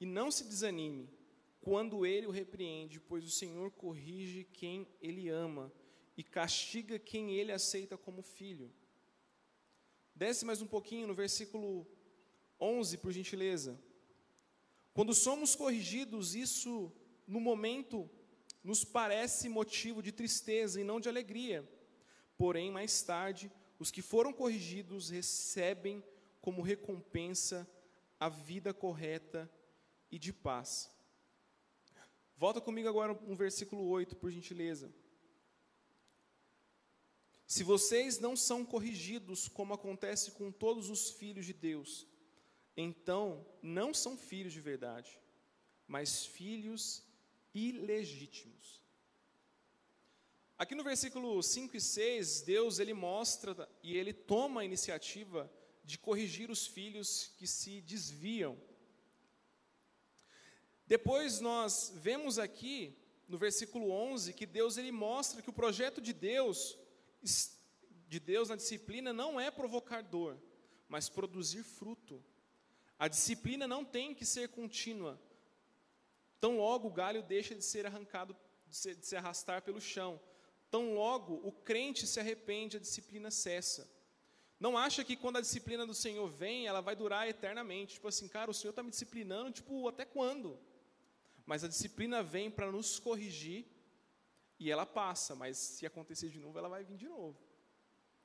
e 0.00 0.04
não 0.04 0.28
se 0.32 0.42
desanime 0.42 1.19
quando 1.60 2.06
ele 2.06 2.26
o 2.26 2.30
repreende, 2.30 2.98
pois 2.98 3.24
o 3.24 3.30
Senhor 3.30 3.70
corrige 3.72 4.44
quem 4.44 4.88
ele 5.00 5.28
ama 5.28 5.72
e 6.16 6.22
castiga 6.22 6.98
quem 6.98 7.34
ele 7.34 7.52
aceita 7.52 7.96
como 7.96 8.22
filho. 8.22 8.72
Desce 10.14 10.44
mais 10.44 10.60
um 10.60 10.66
pouquinho 10.66 11.06
no 11.06 11.14
versículo 11.14 11.86
11, 12.60 12.98
por 12.98 13.12
gentileza. 13.12 13.80
Quando 14.92 15.14
somos 15.14 15.54
corrigidos, 15.54 16.34
isso 16.34 16.92
no 17.26 17.40
momento 17.40 18.08
nos 18.62 18.84
parece 18.84 19.48
motivo 19.48 20.02
de 20.02 20.12
tristeza 20.12 20.80
e 20.80 20.84
não 20.84 21.00
de 21.00 21.08
alegria. 21.08 21.66
Porém, 22.36 22.70
mais 22.70 23.02
tarde, 23.02 23.50
os 23.78 23.90
que 23.90 24.02
foram 24.02 24.32
corrigidos 24.32 25.08
recebem 25.08 26.02
como 26.40 26.62
recompensa 26.62 27.68
a 28.18 28.28
vida 28.28 28.74
correta 28.74 29.50
e 30.10 30.18
de 30.18 30.32
paz. 30.32 30.92
Volta 32.40 32.58
comigo 32.58 32.88
agora 32.88 33.12
no 33.12 33.34
versículo 33.36 33.86
8, 33.86 34.16
por 34.16 34.30
gentileza. 34.30 34.90
Se 37.46 37.62
vocês 37.62 38.18
não 38.18 38.34
são 38.34 38.64
corrigidos, 38.64 39.46
como 39.46 39.74
acontece 39.74 40.30
com 40.30 40.50
todos 40.50 40.88
os 40.88 41.10
filhos 41.10 41.44
de 41.44 41.52
Deus, 41.52 42.06
então 42.74 43.46
não 43.60 43.92
são 43.92 44.16
filhos 44.16 44.54
de 44.54 44.60
verdade, 44.62 45.20
mas 45.86 46.24
filhos 46.24 47.04
ilegítimos. 47.52 48.80
Aqui 50.56 50.74
no 50.74 50.82
versículo 50.82 51.42
5 51.42 51.76
e 51.76 51.80
6, 51.80 52.40
Deus 52.40 52.78
ele 52.78 52.94
mostra 52.94 53.68
e 53.82 53.98
ele 53.98 54.14
toma 54.14 54.62
a 54.62 54.64
iniciativa 54.64 55.52
de 55.84 55.98
corrigir 55.98 56.50
os 56.50 56.66
filhos 56.66 57.34
que 57.36 57.46
se 57.46 57.82
desviam 57.82 58.58
depois 60.90 61.38
nós 61.38 61.92
vemos 61.94 62.36
aqui 62.36 62.98
no 63.28 63.38
versículo 63.38 63.92
11 63.92 64.32
que 64.32 64.44
Deus 64.44 64.76
ele 64.76 64.90
mostra 64.90 65.40
que 65.40 65.48
o 65.48 65.52
projeto 65.52 66.00
de 66.00 66.12
Deus 66.12 66.76
de 68.08 68.18
Deus 68.18 68.48
na 68.48 68.56
disciplina 68.56 69.12
não 69.12 69.40
é 69.40 69.52
provocar 69.52 70.02
dor, 70.02 70.36
mas 70.88 71.08
produzir 71.08 71.62
fruto. 71.62 72.20
A 72.98 73.06
disciplina 73.06 73.68
não 73.68 73.84
tem 73.84 74.12
que 74.12 74.26
ser 74.26 74.48
contínua. 74.48 75.16
Tão 76.40 76.56
logo 76.56 76.88
o 76.88 76.92
galho 76.92 77.22
deixa 77.22 77.54
de 77.54 77.64
ser 77.64 77.86
arrancado, 77.86 78.36
de 78.66 78.76
se, 78.76 78.96
de 78.96 79.06
se 79.06 79.14
arrastar 79.14 79.62
pelo 79.62 79.80
chão. 79.80 80.20
Tão 80.72 80.94
logo 80.94 81.34
o 81.44 81.52
crente 81.52 82.04
se 82.04 82.18
arrepende, 82.18 82.78
a 82.78 82.80
disciplina 82.80 83.30
cessa. 83.30 83.88
Não 84.58 84.76
acha 84.76 85.04
que 85.04 85.14
quando 85.14 85.36
a 85.36 85.40
disciplina 85.40 85.86
do 85.86 85.94
Senhor 85.94 86.26
vem, 86.26 86.66
ela 86.66 86.80
vai 86.80 86.96
durar 86.96 87.28
eternamente. 87.28 87.94
Tipo 87.94 88.08
assim, 88.08 88.26
cara, 88.26 88.50
o 88.50 88.54
Senhor 88.54 88.70
está 88.70 88.82
me 88.82 88.90
disciplinando, 88.90 89.52
tipo, 89.52 89.86
até 89.86 90.04
quando? 90.04 90.58
Mas 91.50 91.64
a 91.64 91.68
disciplina 91.68 92.22
vem 92.22 92.48
para 92.48 92.70
nos 92.70 93.00
corrigir 93.00 93.66
e 94.56 94.70
ela 94.70 94.86
passa, 94.86 95.34
mas 95.34 95.56
se 95.56 95.84
acontecer 95.84 96.28
de 96.28 96.38
novo, 96.38 96.56
ela 96.56 96.68
vai 96.68 96.84
vir 96.84 96.96
de 96.96 97.08
novo. 97.08 97.36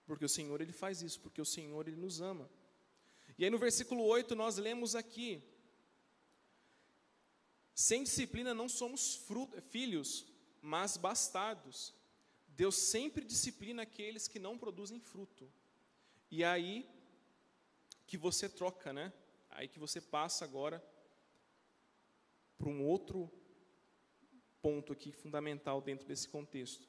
Porque 0.06 0.24
o 0.24 0.30
Senhor 0.30 0.62
ele 0.62 0.72
faz 0.72 1.02
isso, 1.02 1.20
porque 1.22 1.42
o 1.42 1.46
Senhor 1.46 1.88
ele 1.88 1.98
nos 1.98 2.22
ama. 2.22 2.48
E 3.36 3.44
aí 3.44 3.50
no 3.50 3.58
versículo 3.58 4.04
8 4.04 4.36
nós 4.36 4.58
lemos 4.58 4.94
aqui: 4.94 5.42
Sem 7.74 8.04
disciplina 8.04 8.54
não 8.54 8.70
somos 8.70 9.26
filhos, 9.72 10.28
mas 10.62 10.96
bastardos. 10.96 11.96
Deus 12.50 12.76
sempre 12.76 13.26
disciplina 13.26 13.82
aqueles 13.82 14.28
que 14.28 14.38
não 14.38 14.56
produzem 14.56 15.00
fruto. 15.00 15.52
E 16.30 16.44
é 16.44 16.48
aí 16.48 16.88
que 18.06 18.18
você 18.20 18.48
troca, 18.48 18.94
né? 18.94 19.12
Aí 19.50 19.68
que 19.68 19.80
você 19.80 20.00
passa 20.00 20.46
agora 20.46 20.78
para 22.58 22.70
um 22.70 22.84
outro 22.84 23.32
ponto 24.62 24.92
aqui 24.94 25.12
fundamental 25.12 25.82
dentro 25.82 26.08
desse 26.08 26.28
contexto. 26.28 26.88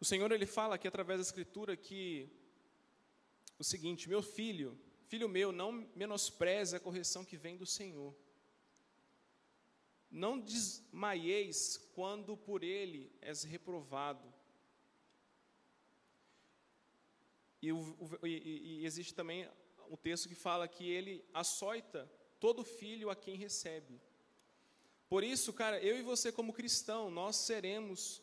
O 0.00 0.04
Senhor 0.04 0.30
ele 0.32 0.44
fala 0.44 0.74
aqui 0.74 0.86
através 0.86 1.18
da 1.18 1.22
escritura 1.22 1.76
que 1.76 2.30
o 3.58 3.64
seguinte: 3.64 4.08
meu 4.08 4.22
filho, 4.22 4.78
filho 5.06 5.28
meu, 5.28 5.52
não 5.52 5.72
menospreze 5.94 6.76
a 6.76 6.80
correção 6.80 7.24
que 7.24 7.36
vem 7.38 7.56
do 7.56 7.64
Senhor. 7.64 8.14
Não 10.10 10.38
desmaieis 10.38 11.78
quando 11.94 12.36
por 12.36 12.62
ele 12.62 13.10
és 13.20 13.44
reprovado 13.44 14.33
E, 17.64 17.72
o, 17.72 17.96
e, 18.24 18.80
e 18.80 18.84
existe 18.84 19.14
também 19.14 19.48
um 19.88 19.96
texto 19.96 20.28
que 20.28 20.34
fala 20.34 20.68
que 20.68 20.86
ele 20.86 21.24
açoita 21.32 22.10
todo 22.38 22.62
filho 22.62 23.08
a 23.08 23.16
quem 23.16 23.36
recebe. 23.36 23.98
Por 25.08 25.24
isso, 25.24 25.50
cara, 25.50 25.80
eu 25.80 25.98
e 25.98 26.02
você, 26.02 26.30
como 26.30 26.52
cristão, 26.52 27.10
nós 27.10 27.36
seremos 27.36 28.20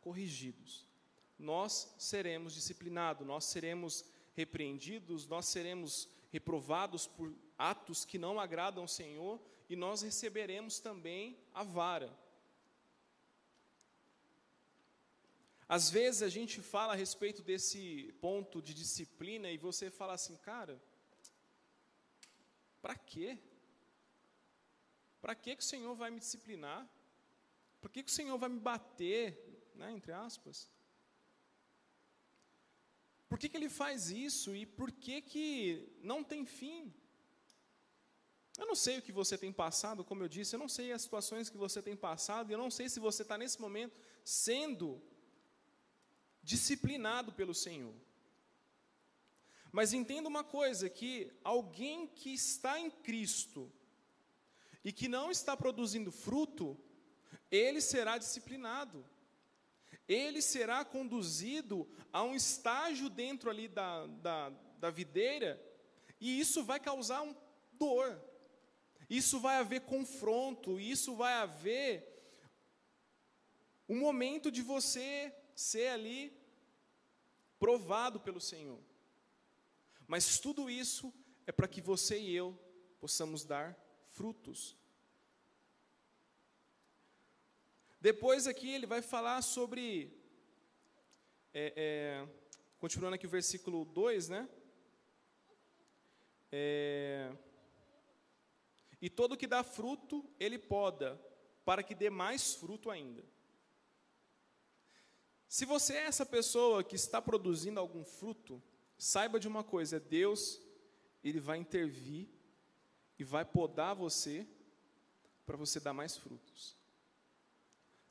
corrigidos, 0.00 0.86
nós 1.36 1.96
seremos 1.98 2.54
disciplinados, 2.54 3.26
nós 3.26 3.46
seremos 3.46 4.04
repreendidos, 4.34 5.26
nós 5.26 5.46
seremos 5.46 6.08
reprovados 6.30 7.08
por 7.08 7.34
atos 7.58 8.04
que 8.04 8.18
não 8.18 8.38
agradam 8.38 8.84
ao 8.84 8.88
Senhor 8.88 9.40
e 9.68 9.74
nós 9.74 10.02
receberemos 10.02 10.78
também 10.78 11.36
a 11.52 11.64
vara. 11.64 12.16
Às 15.68 15.90
vezes 15.90 16.22
a 16.22 16.28
gente 16.28 16.62
fala 16.62 16.92
a 16.92 16.96
respeito 16.96 17.42
desse 17.42 18.12
ponto 18.20 18.62
de 18.62 18.72
disciplina 18.72 19.50
e 19.50 19.58
você 19.58 19.90
fala 19.90 20.12
assim, 20.14 20.36
cara, 20.36 20.80
para 22.80 22.94
quê? 22.94 23.36
Para 25.20 25.34
que, 25.34 25.54
o 25.54 25.62
Senhor 25.62 25.94
vai 25.96 26.10
me 26.10 26.20
disciplinar? 26.20 26.88
Por 27.80 27.90
que, 27.90 28.04
que 28.04 28.10
o 28.10 28.14
Senhor 28.14 28.38
vai 28.38 28.48
me 28.48 28.60
bater, 28.60 29.26
né, 29.74 29.90
entre 29.90 30.12
aspas? 30.12 30.70
Por 33.28 33.36
que, 33.36 33.48
que 33.48 33.56
Ele 33.56 33.68
faz 33.68 34.08
isso 34.10 34.54
e 34.54 34.64
por 34.64 34.92
que, 34.92 35.20
que 35.20 35.88
não 36.00 36.22
tem 36.22 36.46
fim? 36.46 36.94
Eu 38.56 38.66
não 38.66 38.76
sei 38.76 38.98
o 38.98 39.02
que 39.02 39.10
você 39.10 39.36
tem 39.36 39.52
passado, 39.52 40.04
como 40.04 40.22
eu 40.22 40.28
disse, 40.28 40.54
eu 40.54 40.60
não 40.60 40.68
sei 40.68 40.92
as 40.92 41.02
situações 41.02 41.50
que 41.50 41.56
você 41.56 41.82
tem 41.82 41.96
passado, 41.96 42.52
eu 42.52 42.56
não 42.56 42.70
sei 42.70 42.88
se 42.88 43.00
você 43.00 43.22
está 43.22 43.36
nesse 43.36 43.60
momento 43.60 43.98
sendo 44.24 45.02
disciplinado 46.46 47.32
pelo 47.32 47.52
Senhor. 47.52 47.94
Mas 49.72 49.92
entenda 49.92 50.28
uma 50.28 50.44
coisa: 50.44 50.88
que 50.88 51.30
alguém 51.42 52.06
que 52.06 52.32
está 52.32 52.78
em 52.78 52.88
Cristo 52.90 53.70
e 54.84 54.92
que 54.92 55.08
não 55.08 55.30
está 55.30 55.56
produzindo 55.56 56.12
fruto, 56.12 56.78
ele 57.50 57.80
será 57.80 58.16
disciplinado. 58.16 59.04
Ele 60.08 60.40
será 60.40 60.84
conduzido 60.84 61.88
a 62.12 62.22
um 62.22 62.36
estágio 62.36 63.10
dentro 63.10 63.50
ali 63.50 63.66
da, 63.66 64.06
da, 64.06 64.50
da 64.78 64.88
videira, 64.88 65.60
e 66.20 66.38
isso 66.38 66.62
vai 66.62 66.78
causar 66.78 67.22
um 67.22 67.34
dor, 67.72 68.16
isso 69.10 69.40
vai 69.40 69.56
haver 69.56 69.80
confronto, 69.80 70.78
isso 70.78 71.16
vai 71.16 71.34
haver 71.34 71.90
um 73.88 73.98
momento 73.98 74.48
de 74.48 74.62
você 74.62 75.34
ser 75.56 75.88
ali 75.88 76.32
provado 77.58 78.20
pelo 78.20 78.40
Senhor. 78.40 78.78
Mas 80.06 80.38
tudo 80.38 80.70
isso 80.70 81.12
é 81.46 81.50
para 81.50 81.66
que 81.66 81.80
você 81.80 82.20
e 82.20 82.36
eu 82.36 82.56
possamos 83.00 83.44
dar 83.44 83.76
frutos. 84.10 84.76
Depois 88.00 88.46
aqui 88.46 88.70
ele 88.70 88.86
vai 88.86 89.00
falar 89.00 89.42
sobre. 89.42 90.12
É, 91.52 91.72
é, 91.76 92.28
continuando 92.78 93.14
aqui 93.14 93.26
o 93.26 93.30
versículo 93.30 93.86
2, 93.86 94.28
né? 94.28 94.48
É, 96.52 97.32
e 99.00 99.08
todo 99.08 99.36
que 99.36 99.46
dá 99.46 99.64
fruto, 99.64 100.24
ele 100.38 100.58
poda, 100.58 101.20
para 101.64 101.82
que 101.82 101.94
dê 101.94 102.10
mais 102.10 102.54
fruto 102.54 102.90
ainda. 102.90 103.24
Se 105.48 105.64
você 105.64 105.94
é 105.94 106.06
essa 106.06 106.26
pessoa 106.26 106.82
que 106.82 106.96
está 106.96 107.22
produzindo 107.22 107.78
algum 107.78 108.04
fruto, 108.04 108.62
saiba 108.98 109.38
de 109.38 109.46
uma 109.46 109.62
coisa: 109.62 110.00
Deus, 110.00 110.60
Ele 111.22 111.40
vai 111.40 111.58
intervir 111.58 112.28
e 113.18 113.24
vai 113.24 113.44
podar 113.44 113.94
você 113.94 114.46
para 115.44 115.56
você 115.56 115.78
dar 115.78 115.92
mais 115.92 116.16
frutos. 116.16 116.76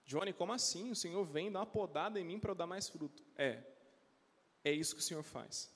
Johnny, 0.05 0.31
como 0.31 0.53
assim? 0.53 0.91
O 0.91 0.95
Senhor 0.95 1.25
vem 1.25 1.51
dar 1.51 1.59
uma 1.59 1.65
podada 1.65 2.19
em 2.19 2.23
mim 2.23 2.39
para 2.39 2.51
eu 2.51 2.55
dar 2.55 2.67
mais 2.67 2.87
fruto. 2.87 3.23
É, 3.35 3.63
é 4.63 4.71
isso 4.71 4.95
que 4.95 5.01
o 5.01 5.03
Senhor 5.03 5.23
faz. 5.23 5.71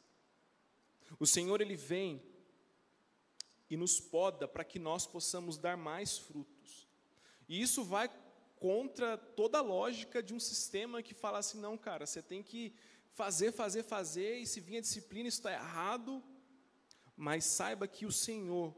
O 1.20 1.26
Senhor, 1.26 1.60
Ele 1.62 1.76
vem 1.76 2.22
e 3.70 3.76
nos 3.76 4.00
poda 4.00 4.48
para 4.48 4.64
que 4.64 4.80
nós 4.80 5.06
possamos 5.06 5.58
dar 5.58 5.76
mais 5.76 6.18
frutos. 6.18 6.88
E 7.48 7.60
isso 7.60 7.84
vai 7.84 8.10
contra 8.60 9.18
toda 9.18 9.58
a 9.58 9.62
lógica 9.62 10.22
de 10.22 10.34
um 10.34 10.40
sistema 10.40 11.02
que 11.02 11.14
fala 11.14 11.40
assim: 11.40 11.60
não, 11.60 11.78
cara, 11.78 12.06
você 12.06 12.22
tem 12.22 12.44
que 12.44 12.76
fazer, 13.14 13.52
fazer, 13.52 13.84
fazer, 13.84 14.38
e 14.38 14.46
se 14.46 14.60
vir 14.60 14.78
a 14.78 14.82
disciplina, 14.82 15.30
isso 15.30 15.40
está 15.40 15.52
errado. 15.52 16.22
Mas 17.16 17.46
saiba 17.46 17.88
que 17.88 18.06
o 18.06 18.12
Senhor, 18.12 18.76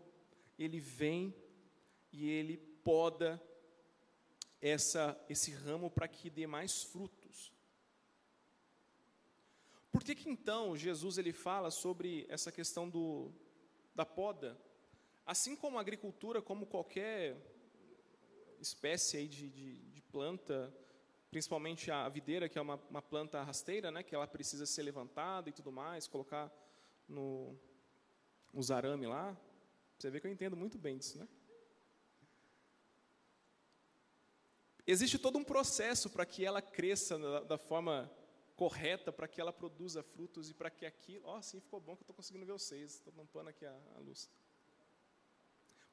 Ele 0.58 0.80
vem 0.80 1.36
e 2.12 2.30
Ele 2.30 2.58
poda 2.58 3.42
essa, 4.62 5.20
esse 5.28 5.52
ramo 5.52 5.90
para 5.90 6.08
que 6.08 6.30
dê 6.30 6.46
mais 6.48 6.84
frutos. 6.84 7.52
Por 9.92 10.04
que, 10.04 10.16
que 10.16 10.30
então 10.30 10.78
Jesus 10.78 11.18
ele 11.18 11.34
fala 11.34 11.70
sobre 11.70 12.26
essa 12.30 12.52
questão 12.52 12.90
do, 12.90 13.32
da 13.94 14.06
poda? 14.06 14.58
Assim 15.26 15.56
como 15.56 15.78
a 15.78 15.82
agricultura, 15.82 16.42
como 16.42 16.66
qualquer 16.66 17.51
espécie 18.62 19.18
aí 19.18 19.28
de, 19.28 19.50
de, 19.50 19.76
de 19.78 20.02
planta, 20.04 20.74
principalmente 21.30 21.90
a 21.90 22.08
videira, 22.08 22.48
que 22.48 22.60
é 22.60 22.62
uma, 22.62 22.76
uma, 22.90 23.02
planta 23.02 23.42
rasteira, 23.44 23.90
né, 23.90 24.04
que 24.04 24.14
ela 24.14 24.28
precisa 24.28 24.66
ser 24.66 24.84
levantada 24.84 25.50
e 25.50 25.54
tudo 25.54 25.72
mais, 25.72 26.08
colocar 26.08 26.52
no, 27.08 27.58
os 28.54 28.70
arame 28.70 29.08
lá. 29.08 29.36
Você 29.98 30.10
vê 30.10 30.20
que 30.20 30.28
eu 30.28 30.32
entendo 30.32 30.56
muito 30.56 30.78
bem 30.78 30.98
disso, 30.98 31.18
né? 31.18 31.28
Existe 34.86 35.20
todo 35.20 35.38
um 35.38 35.44
processo 35.44 36.10
para 36.10 36.26
que 36.26 36.44
ela 36.44 36.62
cresça 36.62 37.18
da, 37.18 37.40
da 37.42 37.58
forma 37.58 38.12
correta, 38.56 39.12
para 39.12 39.28
que 39.28 39.40
ela 39.40 39.54
produza 39.54 40.04
frutos 40.04 40.50
e 40.50 40.54
para 40.54 40.70
que 40.70 40.86
aquilo. 40.86 41.28
Ó, 41.28 41.38
oh, 41.38 41.42
sim, 41.42 41.60
ficou 41.60 41.80
bom 41.80 41.96
que 41.96 42.02
eu 42.02 42.04
estou 42.04 42.16
conseguindo 42.16 42.46
ver 42.46 42.54
vocês. 42.54 42.96
Estou 42.96 43.14
tampando 43.14 43.48
aqui 43.50 43.66
a, 43.66 43.80
a 43.96 44.00
luz. 44.00 44.30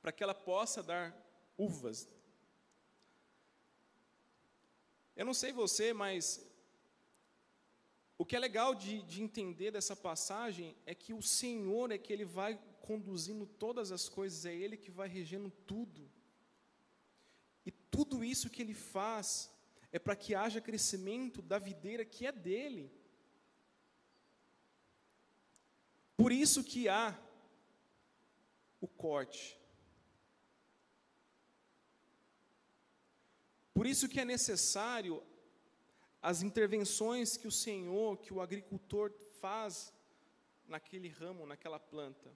Para 0.01 0.11
que 0.11 0.23
ela 0.23 0.35
possa 0.35 0.83
dar 0.83 1.15
uvas, 1.57 2.09
eu 5.19 5.25
não 5.25 5.35
sei 5.35 5.53
você, 5.53 5.93
mas 5.93 6.49
o 8.17 8.25
que 8.25 8.37
é 8.37 8.39
legal 8.39 8.73
de, 8.73 9.03
de, 9.03 9.21
entender 9.21 9.73
dessa 9.73 9.97
passagem 9.97 10.77
é 10.87 10.95
que 10.95 11.13
o 11.13 11.21
Senhor 11.21 11.91
é 11.91 11.99
que 11.99 12.13
Ele 12.13 12.25
vai 12.25 12.57
conduzindo 12.81 13.45
todas 13.45 13.91
as 13.91 14.09
coisas, 14.09 14.47
é 14.47 14.55
Ele 14.55 14.77
que 14.77 14.93
vai 14.93 15.09
regendo 15.09 15.51
tudo. 15.67 16.09
E 17.67 17.73
tudo 17.73 18.23
isso 18.23 18.49
que 18.49 18.63
Ele 18.63 18.75
faz 18.75 19.51
é 19.91 19.99
para 19.99 20.15
que 20.15 20.37
haja 20.37 20.61
crescimento 20.61 21.43
da 21.43 21.59
videira 21.59 22.05
que 22.05 22.25
é 22.25 22.31
dele. 22.31 22.89
Por 26.17 26.31
isso 26.31 26.63
que 26.63 26.89
há 26.89 27.21
o 28.81 28.87
corte. 28.87 29.58
Por 33.79 33.87
isso 33.87 34.09
que 34.09 34.19
é 34.19 34.25
necessário 34.25 35.23
as 36.21 36.43
intervenções 36.43 37.37
que 37.37 37.47
o 37.47 37.53
Senhor, 37.53 38.19
que 38.19 38.35
o 38.35 38.41
agricultor 38.41 39.13
faz 39.41 39.95
naquele 40.67 41.09
ramo, 41.09 41.47
naquela 41.47 41.79
planta. 41.79 42.29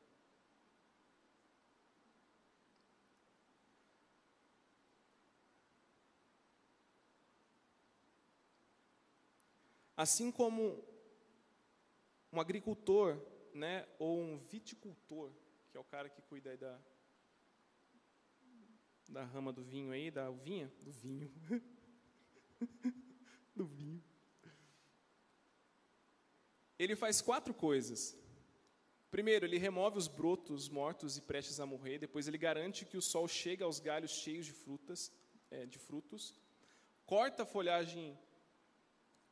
Assim 9.96 10.30
como 10.30 10.84
um 12.32 12.40
agricultor, 12.40 13.20
né, 13.52 13.84
ou 13.98 14.16
um 14.20 14.38
viticultor, 14.38 15.32
que 15.72 15.76
é 15.76 15.80
o 15.80 15.84
cara 15.84 16.08
que 16.08 16.22
cuida 16.22 16.56
da, 16.56 16.80
da 19.12 19.24
rama 19.24 19.52
do 19.52 19.62
vinho 19.62 19.92
aí, 19.92 20.10
da 20.10 20.30
uvinha, 20.30 20.72
do 20.80 20.90
vinho. 20.90 21.30
do 23.54 23.66
vinho. 23.66 24.02
Ele 26.78 26.96
faz 26.96 27.20
quatro 27.20 27.52
coisas. 27.52 28.18
Primeiro, 29.10 29.44
ele 29.44 29.58
remove 29.58 29.98
os 29.98 30.08
brotos 30.08 30.70
mortos 30.70 31.18
e 31.18 31.20
prestes 31.20 31.60
a 31.60 31.66
morrer. 31.66 31.98
Depois, 31.98 32.26
ele 32.26 32.38
garante 32.38 32.86
que 32.86 32.96
o 32.96 33.02
sol 33.02 33.28
chegue 33.28 33.62
aos 33.62 33.78
galhos 33.78 34.12
cheios 34.12 34.46
de 34.46 34.52
frutas, 34.52 35.12
é, 35.50 35.66
de 35.66 35.78
frutos. 35.78 36.34
Corta 37.04 37.42
a 37.42 37.46
folhagem 37.46 38.18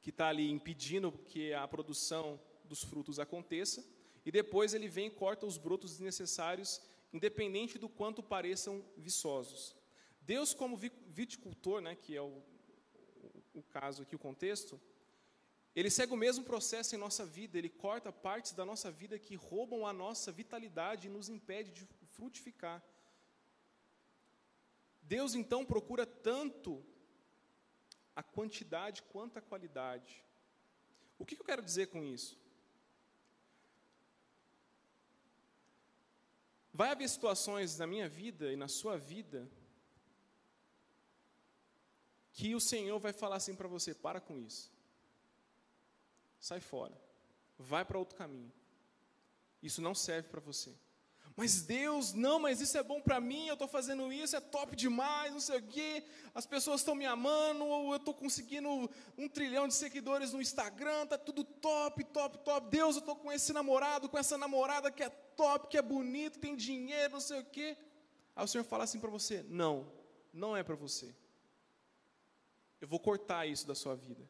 que 0.02 0.10
está 0.10 0.28
ali 0.28 0.50
impedindo 0.50 1.10
que 1.10 1.54
a 1.54 1.66
produção 1.66 2.38
dos 2.64 2.84
frutos 2.84 3.18
aconteça. 3.18 3.82
E 4.26 4.30
depois 4.30 4.74
ele 4.74 4.88
vem 4.88 5.06
e 5.06 5.10
corta 5.10 5.46
os 5.46 5.56
brotos 5.56 5.92
desnecessários 5.92 6.82
independente 7.12 7.78
do 7.78 7.88
quanto 7.88 8.22
pareçam 8.22 8.84
viçosos. 8.96 9.76
Deus, 10.20 10.54
como 10.54 10.76
viticultor, 10.76 11.80
né, 11.80 11.94
que 11.94 12.16
é 12.16 12.22
o, 12.22 12.42
o, 13.54 13.62
caso 13.62 14.02
aqui, 14.02 14.14
o 14.14 14.18
contexto, 14.18 14.80
ele 15.74 15.90
segue 15.90 16.12
o 16.12 16.16
mesmo 16.16 16.44
processo 16.44 16.94
em 16.94 16.98
nossa 16.98 17.24
vida, 17.24 17.58
ele 17.58 17.68
corta 17.68 18.12
partes 18.12 18.52
da 18.52 18.64
nossa 18.64 18.90
vida 18.90 19.18
que 19.18 19.34
roubam 19.34 19.86
a 19.86 19.92
nossa 19.92 20.30
vitalidade 20.30 21.06
e 21.06 21.10
nos 21.10 21.28
impede 21.28 21.72
de 21.72 21.84
frutificar. 22.12 22.82
Deus 25.02 25.34
então 25.34 25.64
procura 25.64 26.06
tanto 26.06 26.84
a 28.14 28.22
quantidade 28.22 29.02
quanto 29.02 29.38
a 29.38 29.42
qualidade. 29.42 30.24
O 31.18 31.24
que 31.24 31.34
eu 31.34 31.44
quero 31.44 31.62
dizer 31.62 31.88
com 31.88 32.02
isso? 32.02 32.38
Vai 36.72 36.90
haver 36.90 37.08
situações 37.08 37.78
na 37.78 37.86
minha 37.86 38.08
vida 38.08 38.52
e 38.52 38.56
na 38.56 38.68
sua 38.68 38.96
vida 38.96 39.50
que 42.32 42.54
o 42.54 42.60
Senhor 42.60 42.98
vai 42.98 43.12
falar 43.12 43.36
assim 43.36 43.54
para 43.54 43.68
você: 43.68 43.94
para 43.94 44.20
com 44.20 44.38
isso. 44.38 44.72
Sai 46.38 46.60
fora. 46.60 46.98
Vai 47.58 47.84
para 47.84 47.98
outro 47.98 48.16
caminho. 48.16 48.52
Isso 49.62 49.82
não 49.82 49.94
serve 49.94 50.28
para 50.28 50.40
você. 50.40 50.74
Mas 51.36 51.62
Deus, 51.62 52.12
não, 52.12 52.38
mas 52.38 52.60
isso 52.60 52.76
é 52.76 52.82
bom 52.82 53.00
para 53.00 53.20
mim, 53.20 53.46
eu 53.46 53.54
estou 53.54 53.68
fazendo 53.68 54.12
isso, 54.12 54.36
é 54.36 54.40
top 54.40 54.76
demais, 54.76 55.32
não 55.32 55.40
sei 55.40 55.58
o 55.58 55.62
quê, 55.62 56.04
as 56.34 56.44
pessoas 56.44 56.80
estão 56.80 56.94
me 56.94 57.06
amando, 57.06 57.64
ou 57.64 57.92
eu 57.92 57.96
estou 57.96 58.12
conseguindo 58.12 58.68
um 59.16 59.28
trilhão 59.28 59.66
de 59.66 59.74
seguidores 59.74 60.32
no 60.32 60.42
Instagram, 60.42 61.04
está 61.04 61.16
tudo 61.16 61.42
top, 61.44 62.04
top, 62.04 62.38
top. 62.38 62.68
Deus, 62.68 62.96
eu 62.96 63.00
estou 63.00 63.16
com 63.16 63.32
esse 63.32 63.52
namorado, 63.52 64.08
com 64.08 64.18
essa 64.18 64.36
namorada 64.36 64.90
que 64.90 65.02
é 65.02 65.08
top, 65.08 65.68
que 65.68 65.78
é 65.78 65.82
bonito, 65.82 66.38
tem 66.38 66.54
dinheiro, 66.54 67.14
não 67.14 67.20
sei 67.20 67.40
o 67.40 67.44
quê. 67.44 67.76
Aí 68.36 68.44
o 68.44 68.48
Senhor 68.48 68.64
fala 68.64 68.84
assim 68.84 69.00
para 69.00 69.10
você: 69.10 69.44
não, 69.48 69.90
não 70.32 70.56
é 70.56 70.62
para 70.62 70.76
você. 70.76 71.14
Eu 72.80 72.88
vou 72.88 72.98
cortar 72.98 73.46
isso 73.46 73.66
da 73.66 73.74
sua 73.74 73.94
vida. 73.94 74.28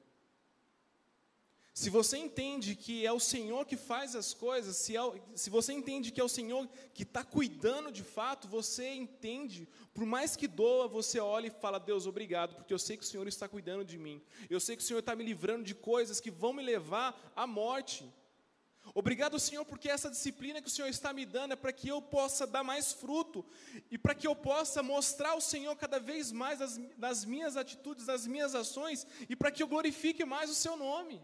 Se 1.73 1.89
você 1.89 2.19
entende 2.19 2.75
que 2.75 3.07
é 3.07 3.13
o 3.13 3.21
Senhor 3.21 3.65
que 3.65 3.77
faz 3.77 4.17
as 4.17 4.35
coisas, 4.35 4.77
se, 4.77 4.97
é, 4.97 5.01
se 5.37 5.49
você 5.49 5.73
entende 5.73 6.11
que 6.11 6.21
é 6.21 6.25
o 6.25 6.29
Senhor 6.29 6.69
que 6.93 7.05
está 7.05 7.23
cuidando 7.23 7.93
de 7.93 8.03
fato, 8.03 8.49
você 8.49 8.93
entende, 8.93 9.69
por 9.95 10.05
mais 10.05 10.35
que 10.35 10.49
doa, 10.49 10.89
você 10.89 11.21
olha 11.21 11.47
e 11.47 11.51
fala: 11.51 11.79
Deus, 11.79 12.07
obrigado, 12.07 12.57
porque 12.57 12.75
eu 12.75 12.79
sei 12.79 12.97
que 12.97 13.05
o 13.05 13.07
Senhor 13.07 13.27
está 13.29 13.49
cuidando 13.49 13.85
de 13.85 13.97
mim. 13.97 14.21
Eu 14.49 14.59
sei 14.59 14.77
que 14.77 14.83
o 14.83 14.87
Senhor 14.87 14.99
está 14.99 15.15
me 15.15 15.25
livrando 15.25 15.65
de 15.65 15.75
coisas 15.75 16.21
que 16.21 16.31
vão 16.31 16.53
me 16.53 16.63
levar 16.63 17.33
à 17.37 17.47
morte. 17.47 18.13
Obrigado, 18.93 19.39
Senhor, 19.39 19.65
porque 19.65 19.89
essa 19.89 20.11
disciplina 20.11 20.61
que 20.61 20.67
o 20.67 20.71
Senhor 20.71 20.89
está 20.89 21.13
me 21.13 21.25
dando 21.25 21.53
é 21.53 21.57
para 21.57 21.73
que 21.73 21.89
eu 21.89 22.03
possa 22.03 22.47
dar 22.47 22.65
mais 22.65 22.93
fruto 22.93 23.45
e 23.91 23.97
para 23.97 24.15
que 24.15 24.27
eu 24.27 24.35
possa 24.35 24.83
mostrar 24.83 25.37
o 25.37 25.41
Senhor 25.41 25.77
cada 25.77 26.01
vez 26.01 26.33
mais 26.33 26.59
nas 26.97 27.25
minhas 27.25 27.57
atitudes, 27.57 28.07
nas 28.07 28.27
minhas 28.27 28.55
ações 28.55 29.07
e 29.29 29.37
para 29.37 29.53
que 29.53 29.63
eu 29.63 29.69
glorifique 29.69 30.25
mais 30.25 30.51
o 30.51 30.55
Seu 30.55 30.77
nome. 30.77 31.23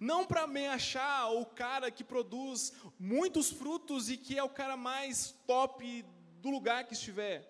Não 0.00 0.26
para 0.26 0.46
me 0.46 0.66
achar 0.66 1.30
o 1.30 1.44
cara 1.44 1.90
que 1.90 2.04
produz 2.04 2.72
muitos 2.98 3.50
frutos 3.50 4.10
e 4.10 4.16
que 4.16 4.38
é 4.38 4.42
o 4.42 4.48
cara 4.48 4.76
mais 4.76 5.34
top 5.46 6.04
do 6.40 6.50
lugar 6.50 6.84
que 6.86 6.94
estiver. 6.94 7.48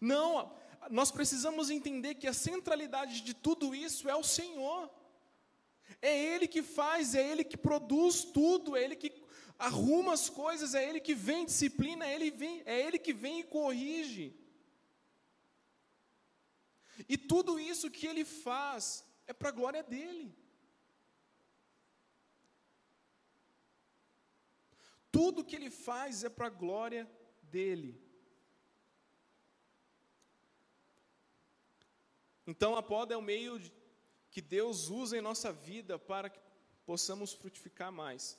Não, 0.00 0.52
nós 0.90 1.10
precisamos 1.10 1.70
entender 1.70 2.14
que 2.14 2.26
a 2.26 2.32
centralidade 2.32 3.20
de 3.20 3.34
tudo 3.34 3.74
isso 3.74 4.08
é 4.08 4.16
o 4.16 4.22
Senhor. 4.22 4.90
É 6.00 6.16
Ele 6.18 6.46
que 6.48 6.62
faz, 6.62 7.14
é 7.14 7.26
Ele 7.26 7.44
que 7.44 7.56
produz 7.56 8.24
tudo, 8.24 8.76
é 8.76 8.82
Ele 8.82 8.96
que 8.96 9.12
arruma 9.58 10.14
as 10.14 10.30
coisas, 10.30 10.74
é 10.74 10.88
Ele 10.88 11.00
que 11.00 11.14
vem 11.14 11.44
disciplina, 11.44 12.06
é 12.06 12.14
Ele, 12.14 12.30
vem, 12.30 12.62
é 12.64 12.80
Ele 12.80 12.98
que 12.98 13.12
vem 13.12 13.40
e 13.40 13.44
corrige. 13.44 14.34
E 17.08 17.16
tudo 17.16 17.58
isso 17.58 17.90
que 17.90 18.06
Ele 18.06 18.24
faz 18.24 19.04
é 19.26 19.32
para 19.32 19.50
a 19.50 19.52
glória 19.52 19.82
dEle. 19.82 20.34
Tudo 25.10 25.44
que 25.44 25.56
Ele 25.56 25.70
faz 25.70 26.24
é 26.24 26.28
para 26.28 26.46
a 26.46 26.50
glória 26.50 27.08
dEle. 27.42 28.00
Então 32.46 32.76
a 32.76 32.82
poda 32.82 33.14
é 33.14 33.16
o 33.16 33.22
meio 33.22 33.60
que 34.30 34.40
Deus 34.40 34.88
usa 34.88 35.16
em 35.16 35.20
nossa 35.20 35.52
vida 35.52 35.98
para 35.98 36.28
que 36.28 36.40
possamos 36.84 37.32
frutificar 37.32 37.92
mais. 37.92 38.38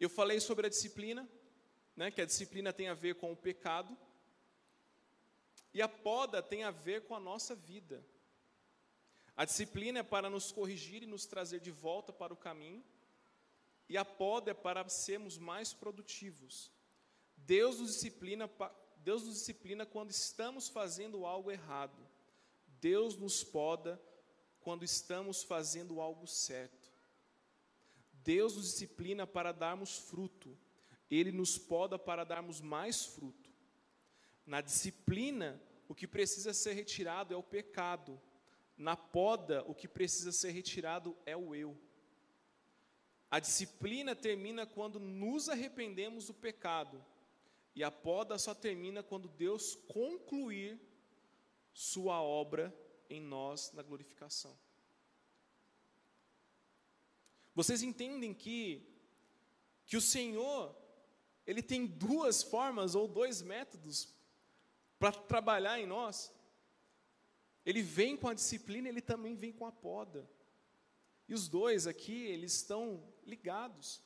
Eu 0.00 0.08
falei 0.08 0.40
sobre 0.40 0.66
a 0.66 0.70
disciplina, 0.70 1.28
né, 1.94 2.10
que 2.10 2.20
a 2.20 2.26
disciplina 2.26 2.72
tem 2.72 2.88
a 2.88 2.94
ver 2.94 3.16
com 3.16 3.30
o 3.32 3.36
pecado, 3.36 3.96
e 5.74 5.80
a 5.80 5.88
poda 5.88 6.42
tem 6.42 6.64
a 6.64 6.70
ver 6.70 7.02
com 7.02 7.14
a 7.14 7.20
nossa 7.20 7.54
vida. 7.54 8.04
A 9.36 9.44
disciplina 9.44 10.00
é 10.00 10.02
para 10.02 10.28
nos 10.28 10.52
corrigir 10.52 11.02
e 11.02 11.06
nos 11.06 11.24
trazer 11.24 11.60
de 11.60 11.70
volta 11.70 12.12
para 12.12 12.32
o 12.32 12.36
caminho, 12.36 12.84
e 13.92 13.96
a 13.98 14.06
poda 14.06 14.52
é 14.52 14.54
para 14.54 14.88
sermos 14.88 15.36
mais 15.36 15.74
produtivos. 15.74 16.72
Deus 17.36 17.78
nos 17.78 17.92
disciplina 17.92 18.50
Deus 18.96 19.22
nos 19.24 19.34
disciplina 19.34 19.84
quando 19.84 20.10
estamos 20.10 20.66
fazendo 20.66 21.26
algo 21.26 21.50
errado. 21.50 22.08
Deus 22.80 23.18
nos 23.18 23.44
poda 23.44 24.00
quando 24.60 24.82
estamos 24.82 25.42
fazendo 25.42 26.00
algo 26.00 26.26
certo. 26.26 26.90
Deus 28.14 28.56
nos 28.56 28.70
disciplina 28.70 29.26
para 29.26 29.52
darmos 29.52 29.98
fruto. 29.98 30.56
Ele 31.10 31.30
nos 31.30 31.58
poda 31.58 31.98
para 31.98 32.24
darmos 32.24 32.62
mais 32.62 33.04
fruto. 33.04 33.50
Na 34.46 34.62
disciplina, 34.62 35.60
o 35.86 35.94
que 35.94 36.08
precisa 36.08 36.54
ser 36.54 36.72
retirado 36.72 37.34
é 37.34 37.36
o 37.36 37.42
pecado. 37.42 38.18
Na 38.74 38.96
poda, 38.96 39.62
o 39.66 39.74
que 39.74 39.86
precisa 39.86 40.32
ser 40.32 40.52
retirado 40.52 41.14
é 41.26 41.36
o 41.36 41.54
eu. 41.54 41.76
A 43.32 43.40
disciplina 43.40 44.14
termina 44.14 44.66
quando 44.66 45.00
nos 45.00 45.48
arrependemos 45.48 46.26
do 46.26 46.34
pecado 46.34 47.02
e 47.74 47.82
a 47.82 47.90
poda 47.90 48.36
só 48.36 48.54
termina 48.54 49.02
quando 49.02 49.26
Deus 49.26 49.74
concluir 49.88 50.78
sua 51.72 52.20
obra 52.20 52.76
em 53.08 53.22
nós 53.22 53.72
na 53.72 53.82
glorificação. 53.82 54.54
Vocês 57.54 57.82
entendem 57.82 58.34
que 58.34 58.86
que 59.86 59.96
o 59.96 60.00
Senhor 60.02 60.76
ele 61.46 61.62
tem 61.62 61.86
duas 61.86 62.42
formas 62.42 62.94
ou 62.94 63.08
dois 63.08 63.40
métodos 63.40 64.14
para 64.98 65.10
trabalhar 65.10 65.80
em 65.80 65.86
nós. 65.86 66.30
Ele 67.64 67.80
vem 67.80 68.14
com 68.14 68.28
a 68.28 68.34
disciplina, 68.34 68.90
ele 68.90 69.00
também 69.00 69.34
vem 69.34 69.52
com 69.54 69.64
a 69.64 69.72
poda. 69.72 70.28
E 71.32 71.34
os 71.34 71.48
dois 71.48 71.86
aqui, 71.86 72.26
eles 72.26 72.52
estão 72.52 73.02
ligados. 73.24 74.02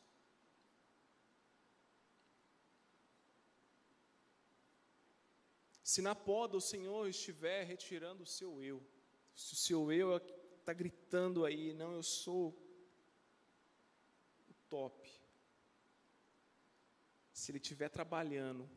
Se 5.82 6.00
na 6.00 6.14
poda 6.14 6.56
o 6.56 6.60
Senhor 6.60 7.08
estiver 7.08 7.64
retirando 7.64 8.22
o 8.22 8.26
seu 8.26 8.62
eu, 8.62 8.80
se 9.34 9.54
o 9.54 9.56
seu 9.56 9.90
eu 9.90 10.16
está 10.18 10.72
gritando 10.72 11.44
aí, 11.44 11.74
não, 11.74 11.94
eu 11.94 12.02
sou 12.04 12.50
o 14.48 14.54
top. 14.68 15.10
Se 17.32 17.50
ele 17.50 17.58
estiver 17.58 17.88
trabalhando 17.88 18.70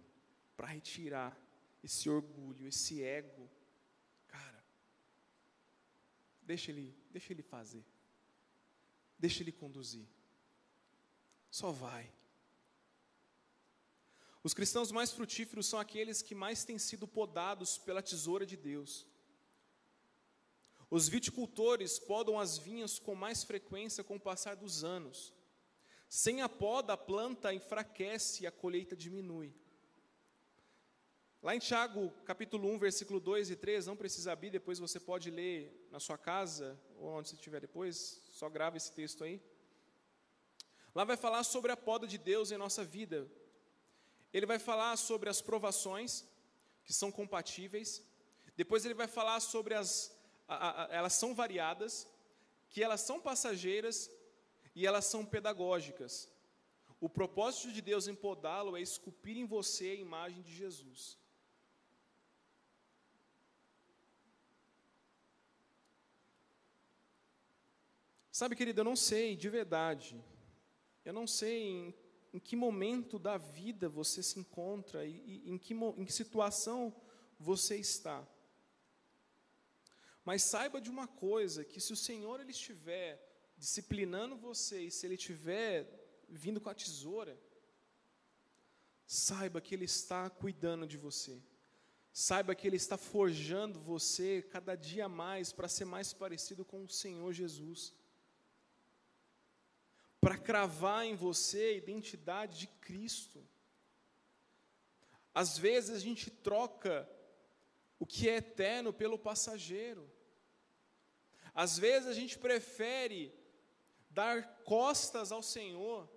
para 0.58 0.66
retirar 0.66 1.40
esse 1.84 2.10
orgulho, 2.10 2.68
esse 2.68 3.04
ego, 3.04 3.48
cara, 4.28 4.66
deixa 6.42 6.72
ele, 6.72 6.98
deixa 7.12 7.32
ele 7.32 7.44
fazer. 7.44 7.86
Deixa 9.20 9.44
ele 9.44 9.52
conduzir. 9.52 10.08
Só 11.52 11.72
vai. 11.72 12.12
Os 14.42 14.54
cristãos 14.54 14.92
mais 14.92 15.12
frutíferos 15.12 15.68
são 15.68 15.80
aqueles 15.80 16.22
que 16.22 16.34
mais 16.34 16.64
têm 16.64 16.80
sido 16.80 17.06
podados 17.08 17.78
pela 17.78 18.02
tesoura 18.02 18.46
de 18.46 18.56
Deus. 18.56 19.06
Os 20.90 21.08
viticultores 21.08 22.00
podam 22.00 22.40
as 22.40 22.58
vinhas 22.58 22.98
com 22.98 23.14
mais 23.14 23.44
frequência 23.44 24.04
com 24.04 24.16
o 24.16 24.20
passar 24.20 24.56
dos 24.56 24.84
anos. 24.84 25.34
Sem 26.08 26.42
a 26.42 26.50
poda, 26.50 26.94
a 26.94 26.98
planta 26.98 27.54
enfraquece 27.54 28.44
e 28.44 28.48
a 28.48 28.52
colheita 28.52 28.96
diminui. 28.96 29.54
Lá 31.42 31.56
em 31.56 31.60
Tiago, 31.60 32.12
capítulo 32.26 32.68
1, 32.70 32.80
versículo 32.80 33.20
2 33.20 33.52
e 33.52 33.56
3, 33.56 33.86
não 33.86 33.96
precisa 33.96 34.32
abrir, 34.32 34.50
depois 34.50 34.80
você 34.80 35.00
pode 35.00 35.30
ler 35.30 35.88
na 35.92 36.00
sua 36.00 36.18
casa, 36.18 36.78
ou 36.98 37.10
onde 37.10 37.30
você 37.30 37.36
estiver 37.36 37.62
depois, 37.62 38.22
só 38.40 38.48
grava 38.48 38.78
esse 38.78 38.92
texto 38.94 39.22
aí. 39.26 39.42
Lá 40.96 41.04
vai 41.04 41.18
falar 41.18 41.44
sobre 41.44 41.74
a 41.74 41.78
poda 41.78 42.08
de 42.08 42.18
Deus 42.18 42.52
em 42.52 42.58
nossa 42.58 42.86
vida, 42.86 43.30
ele 44.32 44.46
vai 44.46 44.58
falar 44.58 44.96
sobre 44.96 45.30
as 45.30 45.42
provações, 45.42 46.24
que 46.86 46.94
são 46.94 47.12
compatíveis. 47.12 48.02
Depois 48.56 48.86
ele 48.86 48.94
vai 48.94 49.08
falar 49.08 49.42
sobre 49.42 49.74
as. 49.74 49.90
A, 50.48 50.86
a, 50.86 50.96
elas 51.00 51.14
são 51.14 51.36
variadas, 51.36 52.08
que 52.70 52.82
elas 52.82 53.02
são 53.02 53.20
passageiras 53.20 54.10
e 54.74 54.88
elas 54.88 55.04
são 55.04 55.26
pedagógicas. 55.26 56.30
O 57.02 57.10
propósito 57.10 57.74
de 57.74 57.82
Deus 57.82 58.08
em 58.08 58.16
podá-lo 58.16 58.78
é 58.78 58.82
esculpir 58.82 59.38
em 59.38 59.46
você 59.46 59.88
a 59.90 59.96
imagem 59.96 60.42
de 60.42 60.56
Jesus. 60.56 61.19
Sabe, 68.40 68.56
querido, 68.56 68.80
eu 68.82 68.86
não 68.92 68.96
sei 68.96 69.36
de 69.36 69.50
verdade. 69.50 70.10
Eu 71.04 71.14
não 71.20 71.28
sei 71.28 71.62
em 71.62 71.94
em 72.34 72.40
que 72.40 72.56
momento 72.56 73.18
da 73.18 73.38
vida 73.38 73.90
você 73.90 74.22
se 74.22 74.40
encontra 74.40 75.06
e, 75.06 75.44
e 75.46 75.50
em, 75.50 75.58
que, 75.58 75.74
em 75.74 76.06
que 76.06 76.14
situação 76.14 76.96
você 77.40 77.76
está. 77.78 78.28
Mas 80.24 80.44
saiba 80.44 80.80
de 80.80 80.90
uma 80.90 81.08
coisa, 81.08 81.66
que 81.66 81.82
se 81.82 81.92
o 81.92 81.98
Senhor 81.98 82.40
ele 82.40 82.52
estiver 82.52 83.20
disciplinando 83.58 84.38
você 84.38 84.84
e 84.84 84.92
se 84.92 85.06
ele 85.08 85.16
estiver 85.16 85.88
vindo 86.30 86.62
com 86.62 86.70
a 86.70 86.76
tesoura, 86.76 87.40
saiba 89.08 89.60
que 89.60 89.74
ele 89.74 89.86
está 89.86 90.30
cuidando 90.30 90.86
de 90.86 90.98
você. 90.98 91.42
Saiba 92.14 92.54
que 92.54 92.68
ele 92.68 92.76
está 92.76 92.98
forjando 92.98 93.80
você 93.80 94.42
cada 94.42 94.76
dia 94.76 95.10
mais 95.10 95.52
para 95.52 95.68
ser 95.68 95.86
mais 95.86 96.14
parecido 96.14 96.64
com 96.64 96.84
o 96.84 96.90
Senhor 96.90 97.34
Jesus 97.34 97.94
para 100.20 100.38
cravar 100.38 101.06
em 101.06 101.16
você 101.16 101.62
a 101.62 101.78
identidade 101.78 102.60
de 102.60 102.68
Cristo. 102.68 103.46
Às 105.34 105.58
vezes 105.58 105.92
a 105.92 106.00
gente 106.00 106.30
troca 106.30 107.10
o 107.98 108.06
que 108.06 108.28
é 108.28 108.38
eterno 108.38 108.92
pelo 108.92 109.18
passageiro. 109.18 110.10
Às 111.54 111.78
vezes 111.78 112.08
a 112.08 112.14
gente 112.14 112.38
prefere 112.38 113.34
dar 114.10 114.62
costas 114.64 115.32
ao 115.32 115.44
Senhor, 115.44 116.10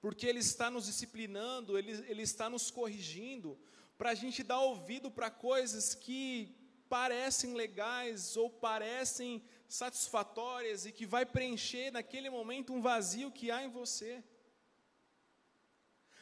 porque 0.00 0.26
Ele 0.26 0.40
está 0.40 0.70
nos 0.70 0.86
disciplinando, 0.86 1.78
Ele, 1.78 1.92
Ele 2.08 2.22
está 2.22 2.48
nos 2.48 2.70
corrigindo, 2.70 3.58
para 3.98 4.10
a 4.10 4.14
gente 4.14 4.42
dar 4.42 4.60
ouvido 4.60 5.10
para 5.10 5.30
coisas 5.30 5.94
que 5.94 6.54
parecem 6.88 7.54
legais 7.54 8.36
ou 8.36 8.48
parecem 8.48 9.42
satisfatórias 9.68 10.86
e 10.86 10.92
que 10.92 11.06
vai 11.06 11.26
preencher 11.26 11.90
naquele 11.90 12.30
momento 12.30 12.72
um 12.72 12.80
vazio 12.80 13.30
que 13.30 13.50
há 13.50 13.62
em 13.62 13.70
você. 13.70 14.22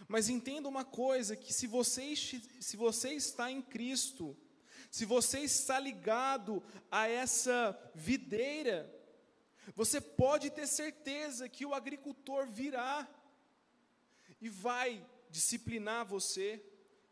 Mas 0.09 0.29
entenda 0.29 0.69
uma 0.69 0.85
coisa, 0.85 1.37
que 1.37 1.53
se 1.53 1.67
você, 1.67 2.15
se 2.17 2.77
você 2.77 3.11
está 3.11 3.51
em 3.51 3.63
Cristo, 3.63 4.37
se 4.91 5.05
você 5.05 5.41
está 5.41 5.79
ligado 5.79 6.63
a 6.91 7.09
essa 7.09 7.79
videira, 7.95 8.93
você 9.75 10.01
pode 10.01 10.51
ter 10.51 10.67
certeza 10.67 11.49
que 11.49 11.65
o 11.65 11.75
agricultor 11.75 12.47
virá 12.47 13.09
e 14.41 14.49
vai 14.49 15.05
disciplinar 15.31 16.07
você 16.07 16.63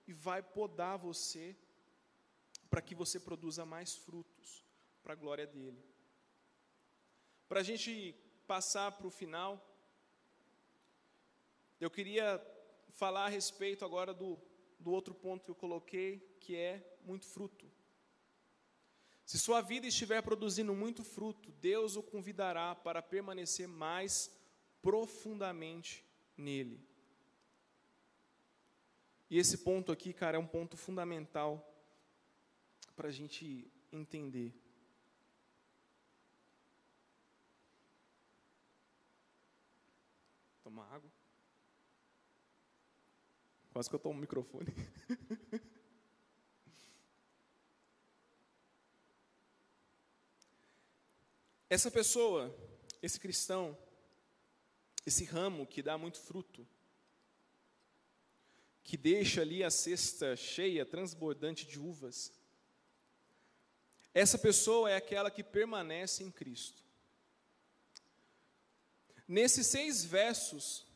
e 0.07 0.13
vai 0.13 0.43
podar 0.43 0.99
você 0.99 1.57
para 2.69 2.83
que 2.83 2.95
você 2.95 3.19
produza 3.19 3.65
mais 3.65 3.95
frutos 3.95 4.65
para 5.03 5.15
a 5.15 5.17
glória 5.17 5.47
dele. 5.47 5.92
Para 7.53 7.61
a 7.61 7.65
gente 7.65 8.15
passar 8.47 8.93
para 8.93 9.07
o 9.07 9.11
final, 9.11 9.63
eu 11.79 11.91
queria 11.91 12.43
falar 12.93 13.27
a 13.27 13.29
respeito 13.29 13.85
agora 13.85 14.15
do, 14.15 14.39
do 14.81 14.91
outro 14.91 15.15
ponto 15.15 15.45
que 15.45 15.51
eu 15.51 15.55
coloquei, 15.55 16.35
que 16.41 16.57
é 16.57 16.83
muito 17.05 17.27
fruto. 17.27 17.71
Se 19.27 19.39
sua 19.39 19.61
vida 19.61 19.87
estiver 19.87 20.23
produzindo 20.23 20.75
muito 20.75 21.05
fruto, 21.05 21.53
Deus 21.61 21.95
o 21.95 22.03
convidará 22.03 22.75
para 22.75 23.03
permanecer 23.03 23.69
mais 23.69 24.35
profundamente 24.81 26.07
nele. 26.35 26.81
E 29.29 29.37
esse 29.37 29.59
ponto 29.59 29.93
aqui, 29.93 30.15
cara, 30.15 30.39
é 30.39 30.41
um 30.41 30.47
ponto 30.47 30.75
fundamental 30.75 31.71
para 32.97 33.09
a 33.09 33.13
gente 33.13 33.71
entender. 33.93 34.62
Tomar 40.73 40.91
água. 40.95 41.13
Quase 43.75 43.91
que 43.91 43.95
eu 43.95 43.99
tomo 43.99 44.17
o 44.17 44.21
microfone. 44.23 44.69
Essa 51.69 51.91
pessoa, 51.91 52.57
esse 53.03 53.21
cristão, 53.21 53.77
esse 55.05 55.25
ramo 55.25 55.67
que 55.67 55.83
dá 55.83 55.99
muito 55.99 56.19
fruto, 56.19 56.67
que 58.83 58.97
deixa 58.97 59.43
ali 59.43 59.63
a 59.63 59.71
cesta 59.71 60.35
cheia, 60.37 60.87
transbordante 60.87 61.67
de 61.67 61.79
uvas, 61.79 62.33
essa 64.15 64.39
pessoa 64.39 64.91
é 64.91 64.97
aquela 64.97 65.31
que 65.31 65.45
permanece 65.45 66.25
em 66.25 66.31
Cristo. 66.31 66.83
Nesses 69.33 69.67
seis 69.69 70.05
versos, 70.05 70.87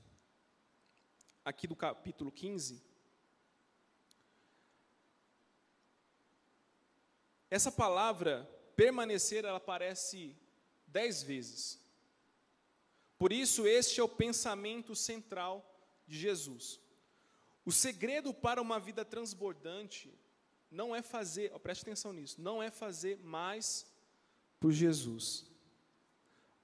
aqui 1.42 1.66
do 1.66 1.74
capítulo 1.74 2.30
15, 2.30 2.82
essa 7.48 7.72
palavra 7.72 8.46
permanecer, 8.76 9.46
ela 9.46 9.56
aparece 9.56 10.36
dez 10.86 11.22
vezes. 11.22 11.80
Por 13.16 13.32
isso, 13.32 13.66
este 13.66 14.00
é 14.00 14.04
o 14.04 14.08
pensamento 14.22 14.94
central 14.94 15.64
de 16.06 16.18
Jesus. 16.18 16.78
O 17.64 17.72
segredo 17.72 18.34
para 18.34 18.60
uma 18.60 18.78
vida 18.78 19.02
transbordante 19.02 20.12
não 20.70 20.94
é 20.94 21.00
fazer, 21.00 21.58
preste 21.60 21.84
atenção 21.84 22.12
nisso, 22.12 22.38
não 22.38 22.62
é 22.62 22.70
fazer 22.70 23.16
mais 23.16 23.86
por 24.60 24.72
Jesus, 24.72 25.50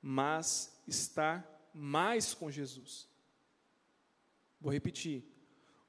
mas 0.03 0.71
estar 0.87 1.52
mais 1.75 2.35
com 2.35 2.51
Jesus. 2.51 3.09
Vou 4.61 4.73
repetir. 4.73 5.25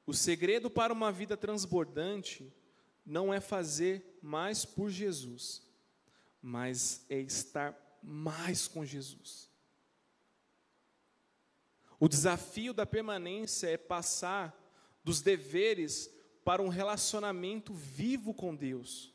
O 0.06 0.14
segredo 0.14 0.70
para 0.70 0.92
uma 0.92 1.12
vida 1.12 1.38
transbordante 1.38 2.52
não 3.06 3.34
é 3.34 3.40
fazer 3.40 4.18
mais 4.22 4.66
por 4.66 4.90
Jesus, 4.90 5.62
mas 6.42 7.06
é 7.10 7.20
estar 7.20 7.78
mais 8.02 8.68
com 8.68 8.86
Jesus. 8.86 9.50
O 12.00 12.10
desafio 12.10 12.74
da 12.74 12.86
permanência 12.86 13.68
é 13.68 13.78
passar 13.78 14.54
dos 15.04 15.22
deveres 15.22 16.10
para 16.44 16.62
um 16.62 16.68
relacionamento 16.68 17.74
vivo 17.74 18.34
com 18.34 18.54
Deus. 18.54 19.14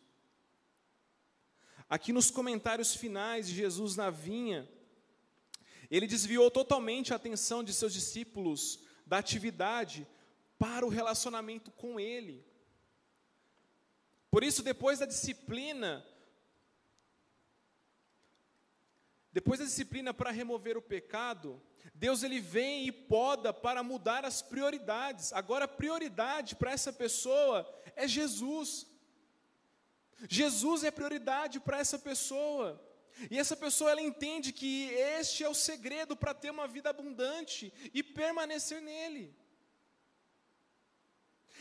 Aqui 1.88 2.12
nos 2.12 2.30
comentários 2.30 2.94
finais 2.94 3.48
de 3.48 3.54
Jesus 3.54 3.96
na 3.96 4.10
vinha, 4.10 4.68
ele 5.90 6.06
desviou 6.06 6.50
totalmente 6.50 7.12
a 7.12 7.16
atenção 7.16 7.64
de 7.64 7.72
seus 7.72 7.92
discípulos 7.92 8.80
da 9.06 9.18
atividade 9.18 10.06
para 10.58 10.84
o 10.84 10.90
relacionamento 10.90 11.70
com 11.70 11.98
Ele. 11.98 12.44
Por 14.30 14.44
isso, 14.44 14.62
depois 14.62 14.98
da 14.98 15.06
disciplina, 15.06 16.04
depois 19.32 19.58
da 19.58 19.64
disciplina 19.64 20.12
para 20.12 20.30
remover 20.30 20.76
o 20.76 20.82
pecado, 20.82 21.62
Deus 21.94 22.22
ele 22.22 22.40
vem 22.40 22.86
e 22.86 22.92
poda 22.92 23.52
para 23.52 23.82
mudar 23.82 24.24
as 24.24 24.42
prioridades. 24.42 25.32
Agora 25.32 25.64
a 25.64 25.68
prioridade 25.68 26.54
para 26.54 26.72
essa 26.72 26.92
pessoa 26.92 27.66
é 27.96 28.06
Jesus. 28.06 28.86
Jesus 30.28 30.84
é 30.84 30.90
prioridade 30.90 31.58
para 31.58 31.78
essa 31.78 31.98
pessoa. 31.98 32.80
E 33.30 33.38
essa 33.38 33.56
pessoa 33.56 33.90
ela 33.90 34.00
entende 34.00 34.52
que 34.52 34.90
este 34.92 35.42
é 35.42 35.48
o 35.48 35.54
segredo 35.54 36.16
para 36.16 36.34
ter 36.34 36.50
uma 36.50 36.68
vida 36.68 36.90
abundante 36.90 37.72
e 37.92 38.02
permanecer 38.02 38.80
nele. 38.80 39.34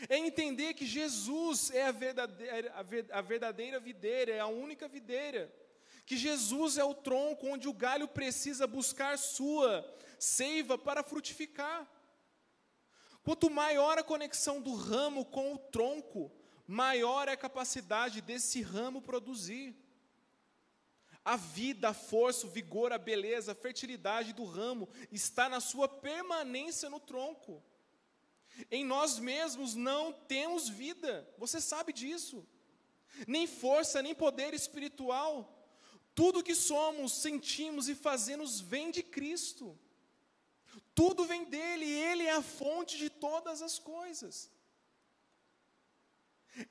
É 0.08 0.16
entender 0.16 0.74
que 0.74 0.86
Jesus 0.86 1.70
é 1.72 1.86
a 1.86 1.90
verdadeira, 1.90 2.72
a 3.10 3.20
verdadeira 3.20 3.80
videira, 3.80 4.32
é 4.32 4.38
a 4.38 4.46
única 4.46 4.86
videira. 4.86 5.52
Que 6.06 6.16
Jesus 6.16 6.78
é 6.78 6.84
o 6.84 6.94
tronco 6.94 7.48
onde 7.48 7.68
o 7.68 7.72
galho 7.72 8.06
precisa 8.06 8.66
buscar 8.66 9.18
sua 9.18 9.84
seiva 10.18 10.78
para 10.78 11.02
frutificar. 11.02 11.86
Quanto 13.22 13.50
maior 13.50 13.98
a 13.98 14.04
conexão 14.04 14.60
do 14.60 14.74
ramo 14.74 15.24
com 15.24 15.52
o 15.52 15.58
tronco, 15.58 16.32
maior 16.66 17.28
é 17.28 17.32
a 17.32 17.36
capacidade 17.36 18.20
desse 18.20 18.62
ramo 18.62 19.02
produzir. 19.02 19.76
A 21.24 21.36
vida, 21.36 21.90
a 21.90 21.94
força, 21.94 22.46
o 22.46 22.50
vigor, 22.50 22.92
a 22.92 22.98
beleza, 22.98 23.52
a 23.52 23.54
fertilidade 23.54 24.32
do 24.32 24.44
ramo 24.44 24.88
está 25.12 25.48
na 25.48 25.60
sua 25.60 25.88
permanência 25.88 26.88
no 26.88 27.00
tronco. 27.00 27.62
Em 28.70 28.84
nós 28.84 29.18
mesmos 29.18 29.74
não 29.74 30.12
temos 30.12 30.68
vida, 30.68 31.28
você 31.38 31.60
sabe 31.60 31.92
disso. 31.92 32.46
Nem 33.26 33.46
força, 33.46 34.02
nem 34.02 34.14
poder 34.14 34.54
espiritual. 34.54 35.54
Tudo 36.14 36.42
que 36.42 36.54
somos, 36.54 37.12
sentimos 37.12 37.88
e 37.88 37.94
fazemos 37.94 38.60
vem 38.60 38.90
de 38.90 39.02
Cristo. 39.02 39.78
Tudo 40.94 41.24
vem 41.24 41.44
dele, 41.44 41.86
ele 41.86 42.24
é 42.24 42.32
a 42.32 42.42
fonte 42.42 42.98
de 42.98 43.08
todas 43.08 43.62
as 43.62 43.78
coisas. 43.78 44.50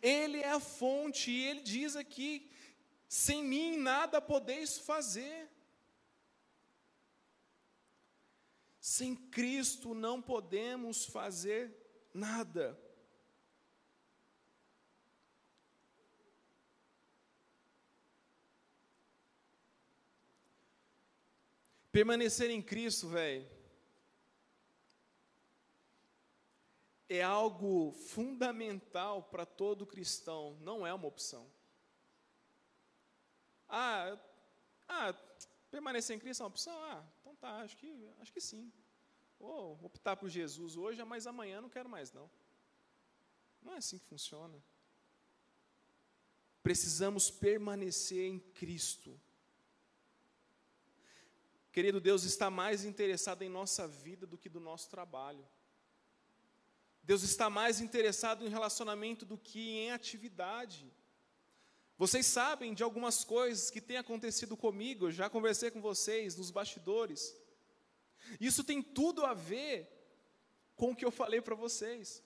Ele 0.02 0.40
é 0.40 0.50
a 0.50 0.60
fonte, 0.60 1.32
e 1.32 1.46
ele 1.46 1.62
diz 1.62 1.96
aqui 1.96 2.50
sem 3.08 3.44
mim 3.44 3.78
nada 3.78 4.22
podeis 4.22 4.78
fazer. 4.78 5.50
Sem 8.80 9.16
Cristo 9.16 9.94
não 9.94 10.22
podemos 10.22 11.06
fazer 11.06 11.76
nada. 12.14 12.80
Permanecer 21.92 22.52
em 22.52 22.62
Cristo, 22.62 23.08
velho, 23.08 23.50
é 27.10 27.22
algo 27.22 27.92
fundamental 27.94 29.24
para 29.24 29.46
todo 29.46 29.86
cristão, 29.86 30.58
não 30.62 30.86
é 30.86 30.94
uma 30.94 31.08
opção. 31.08 31.57
Ah, 33.70 34.18
ah, 34.88 35.14
permanecer 35.70 36.16
em 36.16 36.20
Cristo 36.20 36.42
é 36.42 36.44
uma 36.44 36.50
opção? 36.50 36.78
Ah, 36.84 37.04
então 37.22 37.36
tá, 37.36 37.62
acho 37.62 37.78
que, 37.78 38.10
acho 38.20 38.32
que 38.32 38.42
sim. 38.42 38.72
Vou 39.40 39.80
optar 39.84 40.16
por 40.16 40.30
Jesus 40.30 40.76
hoje, 40.76 41.04
mas 41.04 41.28
amanhã 41.28 41.62
não 41.62 41.70
quero 41.70 41.90
mais 41.90 42.12
não. 42.12 42.30
Não 43.62 43.74
é 43.74 43.78
assim 43.78 44.00
que 44.00 44.06
funciona. 44.06 44.62
Precisamos 46.64 47.30
permanecer 47.30 48.26
em 48.26 48.40
Cristo. 48.40 49.20
Querido 51.72 52.02
Deus 52.02 52.24
está 52.24 52.50
mais 52.50 52.84
interessado 52.84 53.44
em 53.44 53.50
nossa 53.50 53.88
vida 53.88 54.26
do 54.26 54.38
que 54.38 54.50
do 54.50 54.60
nosso 54.60 54.90
trabalho. 54.90 55.48
Deus 57.04 57.24
está 57.24 57.50
mais 57.50 57.80
interessado 57.80 58.46
em 58.46 58.50
relacionamento 58.50 59.26
do 59.26 59.38
que 59.38 59.78
em 59.78 59.92
atividade. 59.92 60.92
Vocês 61.98 62.26
sabem 62.28 62.74
de 62.74 62.84
algumas 62.84 63.24
coisas 63.24 63.72
que 63.72 63.82
têm 63.82 63.98
acontecido 63.98 64.56
comigo, 64.56 65.08
eu 65.08 65.12
já 65.12 65.30
conversei 65.30 65.72
com 65.72 65.82
vocês 65.82 66.36
nos 66.36 66.52
bastidores. 66.52 67.36
Isso 68.40 68.64
tem 68.64 68.84
tudo 68.84 69.26
a 69.26 69.34
ver 69.34 69.90
com 70.76 70.92
o 70.92 70.96
que 70.96 71.04
eu 71.04 71.12
falei 71.12 71.42
para 71.42 71.56
vocês. 71.56 72.24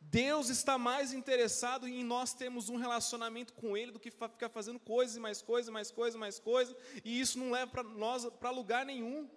Deus 0.00 0.48
está 0.48 0.78
mais 0.78 1.12
interessado 1.12 1.86
em 1.88 2.04
nós 2.04 2.32
termos 2.32 2.68
um 2.68 2.76
relacionamento 2.76 3.52
com 3.54 3.76
Ele 3.76 3.90
do 3.90 4.00
que 4.00 4.10
ficar 4.10 4.48
fazendo 4.48 4.78
coisas 4.78 5.16
e 5.16 5.20
mais 5.20 5.42
coisas, 5.42 5.70
mais 5.70 5.90
coisas, 5.90 6.18
mais 6.18 6.38
coisas, 6.38 6.76
e 7.04 7.20
isso 7.20 7.38
não 7.38 7.50
leva 7.50 7.70
para 7.70 7.82
nós 7.82 8.24
para 8.24 8.50
lugar 8.50 8.86
nenhum. 8.86 9.28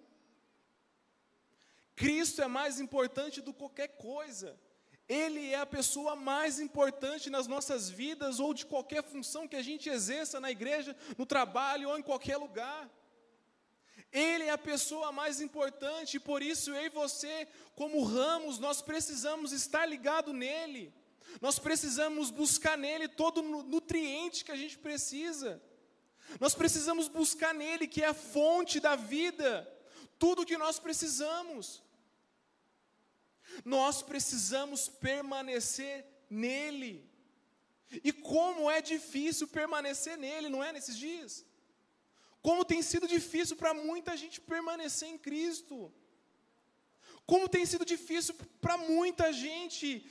Cristo 1.96 2.40
é 2.40 2.48
mais 2.48 2.80
importante 2.80 3.40
do 3.40 3.52
que 3.52 3.58
qualquer 3.58 3.88
coisa. 3.96 4.58
Ele 5.08 5.50
é 5.50 5.60
a 5.60 5.66
pessoa 5.66 6.16
mais 6.16 6.58
importante 6.58 7.28
nas 7.28 7.46
nossas 7.46 7.90
vidas 7.90 8.40
ou 8.40 8.54
de 8.54 8.64
qualquer 8.64 9.02
função 9.02 9.46
que 9.46 9.56
a 9.56 9.62
gente 9.62 9.88
exerça 9.88 10.40
na 10.40 10.50
igreja, 10.50 10.96
no 11.18 11.26
trabalho 11.26 11.90
ou 11.90 11.98
em 11.98 12.02
qualquer 12.02 12.38
lugar. 12.38 12.90
Ele 14.10 14.44
é 14.44 14.50
a 14.50 14.58
pessoa 14.58 15.10
mais 15.12 15.40
importante, 15.40 16.16
e 16.16 16.20
por 16.20 16.40
isso 16.40 16.70
eu 16.70 16.86
e 16.86 16.88
você, 16.88 17.48
como 17.74 18.02
ramos, 18.04 18.58
nós 18.58 18.80
precisamos 18.80 19.52
estar 19.52 19.84
ligado 19.86 20.32
nele. 20.32 20.92
Nós 21.40 21.58
precisamos 21.58 22.30
buscar 22.30 22.78
nele 22.78 23.08
todo 23.08 23.40
o 23.40 23.62
nutriente 23.64 24.44
que 24.44 24.52
a 24.52 24.56
gente 24.56 24.78
precisa. 24.78 25.60
Nós 26.40 26.54
precisamos 26.54 27.08
buscar 27.08 27.52
nele, 27.52 27.86
que 27.86 28.02
é 28.02 28.06
a 28.06 28.14
fonte 28.14 28.80
da 28.80 28.96
vida, 28.96 29.68
tudo 30.18 30.46
que 30.46 30.56
nós 30.56 30.78
precisamos. 30.78 31.82
Nós 33.64 34.02
precisamos 34.02 34.88
permanecer 34.88 36.06
nele. 36.28 37.08
E 38.02 38.12
como 38.12 38.70
é 38.70 38.80
difícil 38.80 39.46
permanecer 39.48 40.16
nele, 40.16 40.48
não 40.48 40.64
é 40.64 40.72
nesses 40.72 40.96
dias? 40.96 41.44
Como 42.42 42.64
tem 42.64 42.82
sido 42.82 43.06
difícil 43.06 43.56
para 43.56 43.72
muita 43.72 44.16
gente 44.16 44.40
permanecer 44.40 45.08
em 45.08 45.18
Cristo. 45.18 45.92
Como 47.26 47.48
tem 47.48 47.64
sido 47.64 47.84
difícil 47.84 48.34
para 48.60 48.76
muita 48.76 49.32
gente 49.32 50.06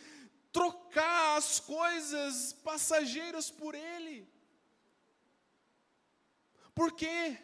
trocar 0.51 1.37
as 1.37 1.59
coisas 1.59 2.53
passageiras 2.53 3.49
por 3.51 3.75
Ele. 3.75 4.27
Por 6.73 6.91
quê? 6.93 7.37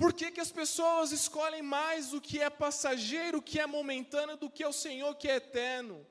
Por 0.00 0.14
que, 0.14 0.30
que 0.30 0.40
as 0.40 0.50
pessoas 0.50 1.12
escolhem 1.12 1.60
mais 1.60 2.14
o 2.14 2.22
que 2.22 2.40
é 2.40 2.48
passageiro, 2.48 3.36
o 3.36 3.42
que 3.42 3.60
é 3.60 3.66
momentâneo, 3.66 4.34
do 4.34 4.48
que 4.48 4.64
o 4.64 4.72
Senhor 4.72 5.14
que 5.14 5.28
é 5.28 5.36
eterno? 5.36 6.06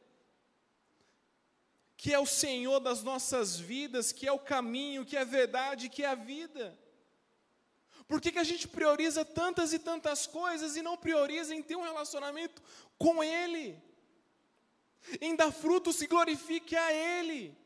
Que 1.97 2.13
é 2.13 2.19
o 2.19 2.25
Senhor 2.27 2.79
das 2.79 3.01
nossas 3.01 3.59
vidas, 3.59 4.11
que 4.11 4.27
é 4.27 4.31
o 4.31 4.37
caminho, 4.37 5.03
que 5.03 5.17
é 5.17 5.21
a 5.21 5.31
verdade, 5.39 5.89
que 5.89 6.03
é 6.03 6.07
a 6.07 6.13
vida. 6.13 6.77
Por 8.07 8.21
que, 8.21 8.31
que 8.31 8.37
a 8.37 8.43
gente 8.43 8.67
prioriza 8.67 9.25
tantas 9.25 9.73
e 9.73 9.79
tantas 9.79 10.27
coisas 10.27 10.75
e 10.75 10.83
não 10.83 10.95
prioriza 10.95 11.55
em 11.55 11.63
ter 11.63 11.75
um 11.75 11.81
relacionamento 11.81 12.61
com 12.95 13.23
Ele? 13.23 13.81
Em 15.19 15.35
dar 15.35 15.51
frutos 15.51 15.97
que 15.97 16.05
glorifique 16.05 16.75
a 16.75 16.93
Ele. 16.93 17.57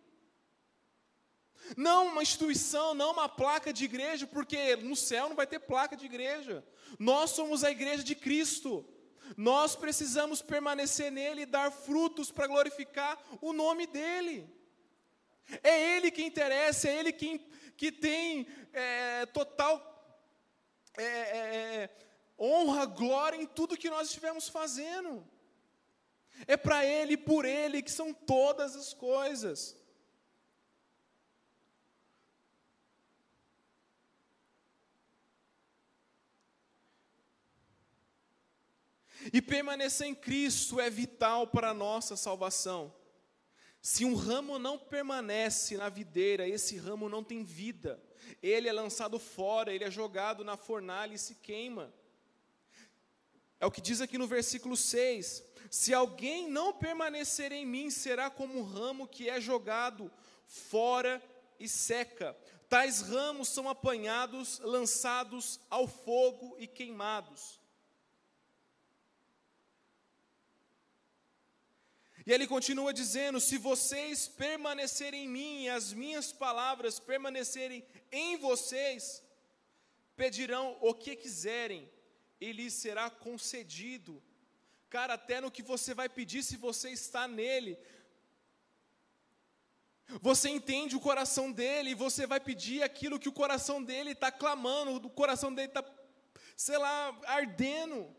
Não 1.78 2.08
uma 2.08 2.22
instituição, 2.22 2.94
não 2.94 3.12
uma 3.14 3.30
placa 3.30 3.72
de 3.72 3.86
igreja, 3.86 4.28
porque 4.28 4.76
no 4.78 4.96
céu 4.96 5.30
não 5.30 5.36
vai 5.36 5.48
ter 5.48 5.60
placa 5.60 5.96
de 5.96 6.06
igreja. 6.06 6.64
Nós 7.00 7.32
somos 7.32 7.64
a 7.64 7.72
igreja 7.72 8.04
de 8.04 8.16
Cristo. 8.16 8.86
Nós 9.38 9.76
precisamos 9.76 10.42
permanecer 10.42 11.12
nele 11.12 11.44
e 11.44 11.46
dar 11.46 11.72
frutos 11.72 12.32
para 12.32 12.48
glorificar 12.48 13.18
o 13.42 13.54
nome 13.54 13.88
dele. 13.88 14.50
É 15.64 15.96
ele 15.96 16.12
que 16.12 16.24
interessa, 16.24 16.90
é 16.90 17.00
ele 17.00 17.12
que, 17.12 17.40
que 17.76 17.92
tem 17.92 18.48
é, 18.72 19.26
total 19.28 19.90
é, 20.98 21.04
é, 21.04 21.08
é 21.08 21.90
honra, 22.40 22.86
glória 22.86 23.38
em 23.38 23.46
tudo 23.46 23.78
que 23.78 23.90
nós 23.90 24.08
estivermos 24.08 24.48
fazendo. 24.48 25.26
É 26.48 26.58
para 26.58 26.86
ele 26.86 27.14
e 27.14 27.18
por 27.18 27.46
ele 27.46 27.82
que 27.82 27.92
são 27.92 28.14
todas 28.14 28.76
as 28.76 28.94
coisas. 28.94 29.78
E 39.32 39.42
permanecer 39.42 40.08
em 40.08 40.16
Cristo 40.16 40.80
é 40.80 40.90
vital 40.90 41.48
para 41.48 41.70
a 41.70 41.74
nossa 41.74 42.16
salvação. 42.16 42.94
Se 43.82 44.06
um 44.06 44.16
ramo 44.16 44.58
não 44.58 44.80
permanece 44.80 45.78
na 45.78 45.90
videira, 45.90 46.48
esse 46.48 46.78
ramo 46.78 47.10
não 47.10 47.24
tem 47.24 47.44
vida. 47.44 48.02
Ele 48.42 48.68
é 48.68 48.72
lançado 48.72 49.20
fora, 49.20 49.74
ele 49.74 49.84
é 49.84 49.92
jogado 49.92 50.44
na 50.44 50.56
fornalha 50.56 51.14
e 51.14 51.18
se 51.18 51.36
queima. 51.36 51.94
É 53.60 53.66
o 53.66 53.72
que 53.72 53.82
diz 53.82 54.02
aqui 54.02 54.18
no 54.18 54.28
versículo 54.28 54.76
6: 54.76 55.44
Se 55.70 55.94
alguém 55.94 56.50
não 56.50 56.74
permanecer 56.74 57.52
em 57.52 57.66
mim, 57.66 57.90
será 57.90 58.30
como 58.30 58.58
um 58.58 58.64
ramo 58.64 59.08
que 59.08 59.30
é 59.30 59.40
jogado 59.40 60.12
fora 60.48 61.22
e 61.60 61.68
seca. 61.68 62.38
Tais 62.70 63.02
ramos 63.02 63.50
são 63.50 63.70
apanhados, 63.70 64.60
lançados 64.60 65.60
ao 65.70 65.88
fogo 65.88 66.56
e 66.58 66.68
queimados. 66.68 67.60
E 72.26 72.32
ele 72.32 72.48
continua 72.48 72.94
dizendo: 72.94 73.40
Se 73.40 73.58
vocês 73.58 74.28
permanecerem 74.28 75.26
em 75.26 75.28
mim 75.28 75.64
e 75.64 75.70
as 75.70 75.94
minhas 75.94 76.32
palavras 76.32 77.00
permanecerem 77.00 77.86
em 78.12 78.38
vocês, 78.38 79.24
pedirão 80.16 80.78
o 80.82 80.94
que 80.94 81.16
quiserem 81.16 81.90
e 82.40 82.52
lhes 82.52 82.74
será 82.74 83.10
concedido. 83.10 84.22
Cara, 84.90 85.16
até 85.16 85.42
no 85.42 85.52
que 85.52 85.64
você 85.64 85.94
vai 85.94 86.08
pedir, 86.08 86.44
se 86.44 86.56
você 86.56 86.90
está 86.92 87.28
nele, 87.28 87.78
você 90.22 90.50
entende 90.50 90.96
o 90.96 91.00
coração 91.00 91.52
dele 91.52 91.92
e 91.92 91.96
você 91.96 92.28
vai 92.28 92.40
pedir 92.40 92.84
aquilo 92.84 93.20
que 93.20 93.30
o 93.30 93.34
coração 93.34 93.84
dele 93.84 94.12
está 94.12 94.32
clamando, 94.32 95.08
o 95.08 95.10
coração 95.10 95.54
dele 95.54 95.70
está, 95.70 95.84
sei 96.56 96.78
lá, 96.78 97.20
ardendo. 97.26 98.16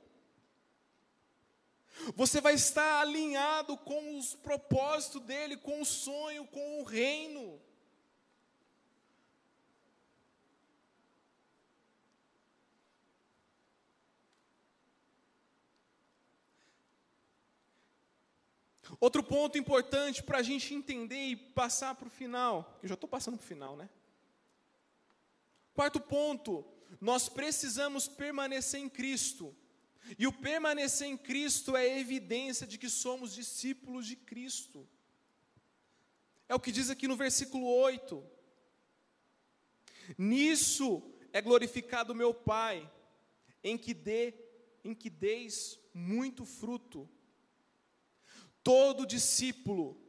Você 2.14 2.40
vai 2.40 2.54
estar 2.54 3.00
alinhado 3.00 3.76
com 3.76 4.18
os 4.18 4.34
propósitos 4.34 5.22
dele, 5.22 5.56
com 5.56 5.80
o 5.80 5.84
sonho, 5.84 6.46
com 6.46 6.80
o 6.80 6.84
reino. 6.84 7.60
Outro 19.00 19.22
ponto 19.22 19.58
importante 19.58 20.22
para 20.22 20.38
a 20.38 20.42
gente 20.42 20.74
entender 20.74 21.26
e 21.26 21.36
passar 21.36 21.94
para 21.94 22.06
o 22.06 22.10
final, 22.10 22.78
eu 22.82 22.88
já 22.88 22.94
estou 22.94 23.08
passando 23.08 23.36
para 23.36 23.44
o 23.44 23.48
final, 23.48 23.76
né? 23.76 23.88
Quarto 25.74 26.00
ponto, 26.00 26.64
nós 27.00 27.28
precisamos 27.28 28.06
permanecer 28.06 28.80
em 28.80 28.88
Cristo. 28.88 29.54
E 30.18 30.26
o 30.26 30.32
permanecer 30.32 31.08
em 31.08 31.16
Cristo 31.16 31.76
é 31.76 31.98
evidência 31.98 32.66
de 32.66 32.78
que 32.78 32.88
somos 32.88 33.34
discípulos 33.34 34.06
de 34.06 34.16
Cristo. 34.16 34.88
É 36.48 36.54
o 36.54 36.60
que 36.60 36.72
diz 36.72 36.90
aqui 36.90 37.08
no 37.08 37.16
versículo 37.16 37.66
8. 37.66 38.22
Nisso 40.18 41.02
é 41.32 41.40
glorificado 41.40 42.14
meu 42.14 42.34
Pai, 42.34 42.90
em 43.62 43.78
que 43.78 43.94
dê, 43.94 44.34
em 44.84 44.94
que 44.94 45.08
deis 45.08 45.80
muito 45.92 46.44
fruto. 46.44 47.08
Todo 48.62 49.06
discípulo 49.06 50.00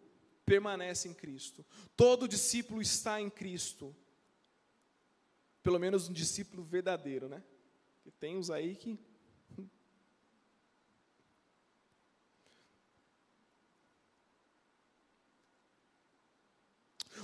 permanece 0.46 1.08
em 1.08 1.14
Cristo. 1.14 1.66
Todo 1.96 2.28
discípulo 2.28 2.82
está 2.82 3.20
em 3.20 3.30
Cristo. 3.30 3.96
Pelo 5.64 5.80
menos 5.80 6.08
um 6.08 6.14
discípulo 6.14 6.64
verdadeiro, 6.64 7.28
né? 7.28 7.44
Tem 8.20 8.38
uns 8.38 8.50
aí 8.50 8.76
que 8.76 9.00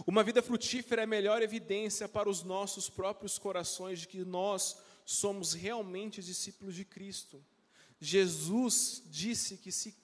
Uma 0.05 0.23
vida 0.23 0.41
frutífera 0.41 1.01
é 1.01 1.03
a 1.03 1.07
melhor 1.07 1.41
evidência 1.41 2.07
para 2.07 2.29
os 2.29 2.43
nossos 2.43 2.89
próprios 2.89 3.37
corações 3.37 3.99
de 3.99 4.07
que 4.07 4.25
nós 4.25 4.77
somos 5.05 5.53
realmente 5.53 6.21
discípulos 6.21 6.75
de 6.75 6.85
Cristo. 6.85 7.43
Jesus 7.99 9.03
disse 9.05 9.57
que 9.57 9.71
se 9.71 9.95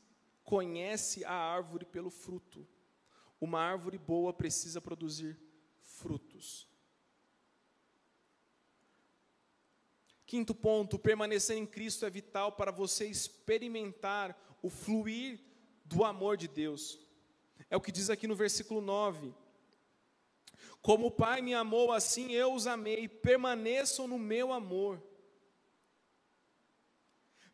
conhece 0.43 1.25
a 1.25 1.33
árvore 1.33 1.85
pelo 1.85 2.09
fruto. 2.09 2.67
Uma 3.41 3.59
árvore 3.59 3.97
boa 3.97 4.31
precisa 4.31 4.79
produzir 4.79 5.37
frutos. 5.81 6.67
Quinto 10.25 10.53
ponto, 10.53 10.99
permanecer 10.99 11.57
em 11.57 11.65
Cristo 11.65 12.05
é 12.05 12.09
vital 12.09 12.51
para 12.51 12.71
você 12.71 13.07
experimentar 13.07 14.37
o 14.61 14.69
fluir 14.69 15.39
do 15.85 16.03
amor 16.03 16.35
de 16.35 16.47
Deus. 16.47 16.99
É 17.69 17.77
o 17.77 17.81
que 17.81 17.91
diz 17.91 18.09
aqui 18.09 18.27
no 18.27 18.35
versículo 18.35 18.81
9. 18.81 19.33
Como 20.81 21.07
o 21.07 21.11
Pai 21.11 21.41
me 21.41 21.53
amou, 21.53 21.91
assim 21.91 22.31
eu 22.31 22.53
os 22.53 22.67
amei, 22.67 23.07
permaneçam 23.07 24.07
no 24.07 24.17
meu 24.17 24.53
amor. 24.53 25.01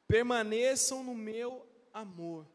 Permaneçam 0.08 1.04
no 1.04 1.16
meu 1.16 1.68
amor. 1.92 2.48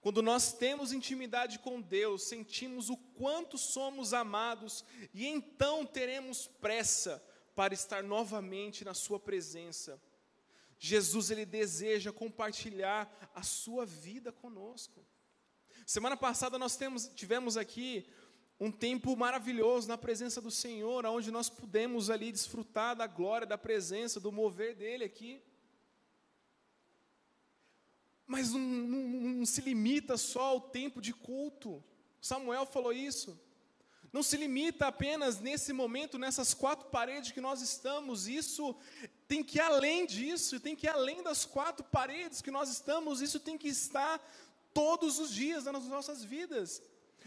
Quando 0.00 0.22
nós 0.22 0.52
temos 0.52 0.92
intimidade 0.92 1.58
com 1.58 1.80
Deus, 1.80 2.22
sentimos 2.22 2.88
o 2.88 2.96
quanto 2.96 3.58
somos 3.58 4.14
amados 4.14 4.84
e 5.12 5.26
então 5.26 5.84
teremos 5.84 6.46
pressa 6.46 7.22
para 7.56 7.74
estar 7.74 8.04
novamente 8.04 8.84
na 8.84 8.94
Sua 8.94 9.18
presença. 9.18 10.00
Jesus, 10.78 11.30
Ele 11.30 11.44
deseja 11.44 12.12
compartilhar 12.12 13.30
a 13.34 13.42
sua 13.42 13.84
vida 13.84 14.30
conosco. 14.30 15.04
Semana 15.86 16.16
passada 16.16 16.58
nós 16.58 16.76
temos, 16.76 17.08
tivemos 17.08 17.56
aqui 17.56 18.08
um 18.58 18.70
tempo 18.70 19.14
maravilhoso 19.16 19.86
na 19.86 19.98
presença 19.98 20.40
do 20.40 20.50
Senhor, 20.50 21.04
onde 21.06 21.30
nós 21.30 21.50
pudemos 21.50 22.08
ali 22.08 22.32
desfrutar 22.32 22.96
da 22.96 23.06
glória, 23.06 23.46
da 23.46 23.58
presença, 23.58 24.18
do 24.18 24.32
mover 24.32 24.74
dele 24.74 25.04
aqui. 25.04 25.42
Mas 28.26 28.52
não, 28.52 28.58
não, 28.58 29.30
não 29.38 29.46
se 29.46 29.60
limita 29.60 30.16
só 30.16 30.42
ao 30.42 30.60
tempo 30.60 31.00
de 31.00 31.12
culto. 31.12 31.84
Samuel 32.20 32.64
falou 32.66 32.92
isso. 32.92 33.38
Não 34.12 34.22
se 34.22 34.36
limita 34.36 34.86
apenas 34.86 35.38
nesse 35.40 35.74
momento, 35.74 36.18
nessas 36.18 36.54
quatro 36.54 36.88
paredes 36.88 37.32
que 37.32 37.40
nós 37.40 37.60
estamos, 37.60 38.26
isso 38.26 38.74
tem 39.28 39.44
que 39.44 39.58
ir 39.58 39.60
além 39.60 40.06
disso, 40.06 40.58
tem 40.58 40.74
que 40.74 40.86
ir 40.86 40.88
além 40.88 41.22
das 41.22 41.44
quatro 41.44 41.84
paredes 41.84 42.40
que 42.40 42.50
nós 42.50 42.70
estamos, 42.70 43.20
isso 43.20 43.38
tem 43.38 43.58
que 43.58 43.68
estar 43.68 44.18
todos 44.72 45.18
os 45.18 45.30
dias 45.30 45.64
nas 45.64 45.84
nossas 45.84 46.24
vidas. 46.24 46.82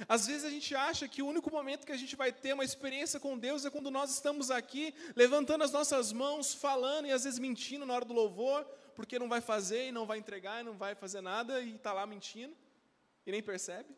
Às 0.08 0.28
vezes 0.28 0.46
a 0.46 0.50
gente 0.50 0.74
acha 0.76 1.08
que 1.08 1.22
o 1.22 1.28
único 1.28 1.52
momento 1.52 1.86
que 1.86 1.92
a 1.92 1.98
gente 1.98 2.16
vai 2.16 2.32
ter 2.32 2.54
uma 2.54 2.64
experiência 2.64 3.20
com 3.20 3.38
Deus 3.38 3.66
é 3.66 3.70
quando 3.70 3.92
nós 3.92 4.12
estamos 4.12 4.50
aqui 4.50 4.94
levantando 5.16 5.64
as 5.64 5.72
nossas 5.72 6.14
mãos, 6.14 6.54
falando 6.54 7.08
e 7.08 7.12
às 7.12 7.24
vezes 7.24 7.40
mentindo 7.40 7.86
na 7.86 7.94
hora 7.94 8.06
do 8.06 8.14
louvor, 8.14 8.64
porque 8.96 9.20
não 9.20 9.28
vai 9.28 9.42
fazer 9.42 9.88
e 9.88 9.92
não 9.92 10.06
vai 10.06 10.18
entregar 10.18 10.62
e 10.62 10.64
não 10.64 10.78
vai 10.78 10.96
fazer 10.96 11.22
nada 11.22 11.62
e 11.62 11.76
está 11.76 11.92
lá 11.92 12.06
mentindo 12.06 12.56
e 13.26 13.32
nem 13.32 13.42
percebe. 13.42 13.94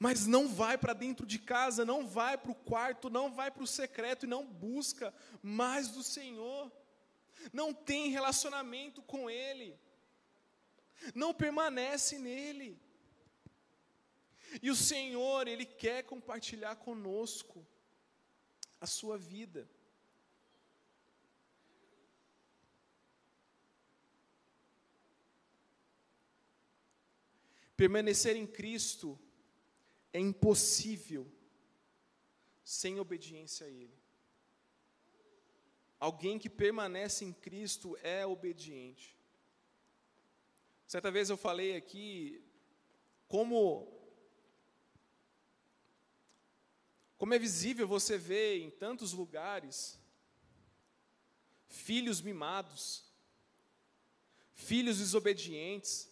Mas 0.00 0.26
não 0.26 0.48
vai 0.48 0.76
para 0.76 0.92
dentro 0.92 1.24
de 1.24 1.38
casa, 1.38 1.84
não 1.84 2.06
vai 2.06 2.36
para 2.36 2.50
o 2.50 2.54
quarto, 2.54 3.08
não 3.08 3.32
vai 3.32 3.50
para 3.50 3.62
o 3.62 3.66
secreto 3.66 4.24
e 4.26 4.28
não 4.28 4.44
busca 4.44 5.14
mais 5.42 5.88
do 5.88 6.02
Senhor. 6.02 6.72
Não 7.52 7.72
tem 7.72 8.10
relacionamento 8.10 9.00
com 9.02 9.30
Ele. 9.30 9.78
Não 11.14 11.32
permanece 11.32 12.18
nele. 12.18 12.80
E 14.62 14.70
o 14.70 14.76
Senhor, 14.76 15.48
Ele 15.48 15.64
quer 15.64 16.02
compartilhar 16.04 16.76
conosco 16.76 17.66
a 18.80 18.86
sua 18.86 19.18
vida. 19.18 19.68
Permanecer 27.76 28.36
em 28.36 28.46
Cristo 28.46 29.18
é 30.12 30.18
impossível 30.18 31.30
sem 32.64 32.98
obediência 32.98 33.66
a 33.66 33.70
Ele. 33.70 33.94
Alguém 36.00 36.38
que 36.38 36.48
permanece 36.48 37.24
em 37.24 37.32
Cristo 37.32 37.96
é 38.02 38.26
obediente. 38.26 39.16
Certa 40.86 41.10
vez 41.10 41.28
eu 41.28 41.36
falei 41.36 41.76
aqui 41.76 42.42
como 43.28 43.95
Como 47.26 47.34
é 47.34 47.40
visível 47.40 47.88
você 47.88 48.16
vê 48.16 48.58
em 48.58 48.70
tantos 48.70 49.12
lugares 49.12 49.98
filhos 51.66 52.20
mimados, 52.20 53.04
filhos 54.54 54.98
desobedientes, 54.98 56.08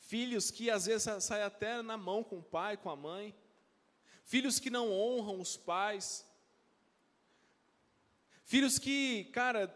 filhos 0.00 0.50
que 0.50 0.68
às 0.72 0.86
vezes 0.86 1.22
saem 1.22 1.44
até 1.44 1.80
na 1.82 1.96
mão 1.96 2.24
com 2.24 2.40
o 2.40 2.42
pai, 2.42 2.76
com 2.76 2.90
a 2.90 2.96
mãe, 2.96 3.32
filhos 4.24 4.58
que 4.58 4.70
não 4.70 4.90
honram 4.90 5.40
os 5.40 5.56
pais, 5.56 6.26
filhos 8.44 8.80
que, 8.80 9.26
cara, 9.26 9.72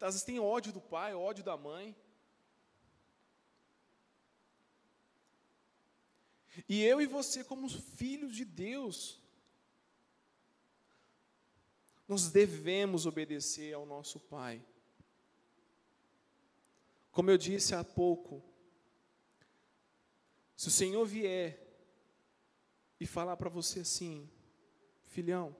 às 0.00 0.14
vezes 0.14 0.24
têm 0.24 0.40
ódio 0.40 0.72
do 0.72 0.80
pai, 0.80 1.14
ódio 1.14 1.44
da 1.44 1.56
mãe. 1.56 1.94
E 6.68 6.82
eu 6.82 7.00
e 7.00 7.06
você, 7.06 7.44
como 7.44 7.68
filhos 7.68 8.34
de 8.34 8.44
Deus, 8.44 9.19
nós 12.10 12.28
devemos 12.28 13.06
obedecer 13.06 13.72
ao 13.72 13.86
nosso 13.86 14.18
Pai. 14.18 14.60
Como 17.12 17.30
eu 17.30 17.38
disse 17.38 17.72
há 17.72 17.84
pouco, 17.84 18.42
se 20.56 20.66
o 20.66 20.72
Senhor 20.72 21.06
vier 21.06 21.64
e 22.98 23.06
falar 23.06 23.36
para 23.36 23.48
você 23.48 23.80
assim, 23.80 24.28
filhão, 25.04 25.54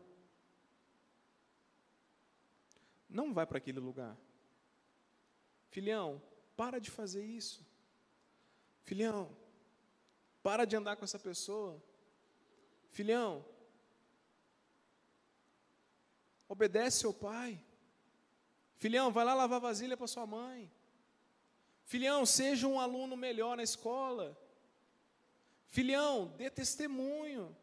não 3.08 3.32
vai 3.32 3.46
para 3.46 3.58
aquele 3.58 3.78
lugar. 3.78 4.18
Filhão, 5.68 6.20
para 6.56 6.80
de 6.80 6.90
fazer 6.90 7.24
isso. 7.24 7.64
Filhão, 8.82 9.30
para 10.42 10.64
de 10.64 10.74
andar 10.74 10.96
com 10.96 11.04
essa 11.04 11.18
pessoa. 11.20 11.80
Filhão, 12.90 13.44
Obedece 16.50 16.98
seu 16.98 17.14
pai. 17.14 17.62
Filhão, 18.74 19.12
vai 19.12 19.24
lá 19.24 19.34
lavar 19.34 19.60
vasilha 19.60 19.96
para 19.96 20.08
sua 20.08 20.26
mãe. 20.26 20.68
Filhão, 21.84 22.26
seja 22.26 22.66
um 22.66 22.80
aluno 22.80 23.16
melhor 23.16 23.56
na 23.56 23.62
escola. 23.62 24.36
Filhão, 25.68 26.34
dê 26.36 26.50
testemunho. 26.50 27.56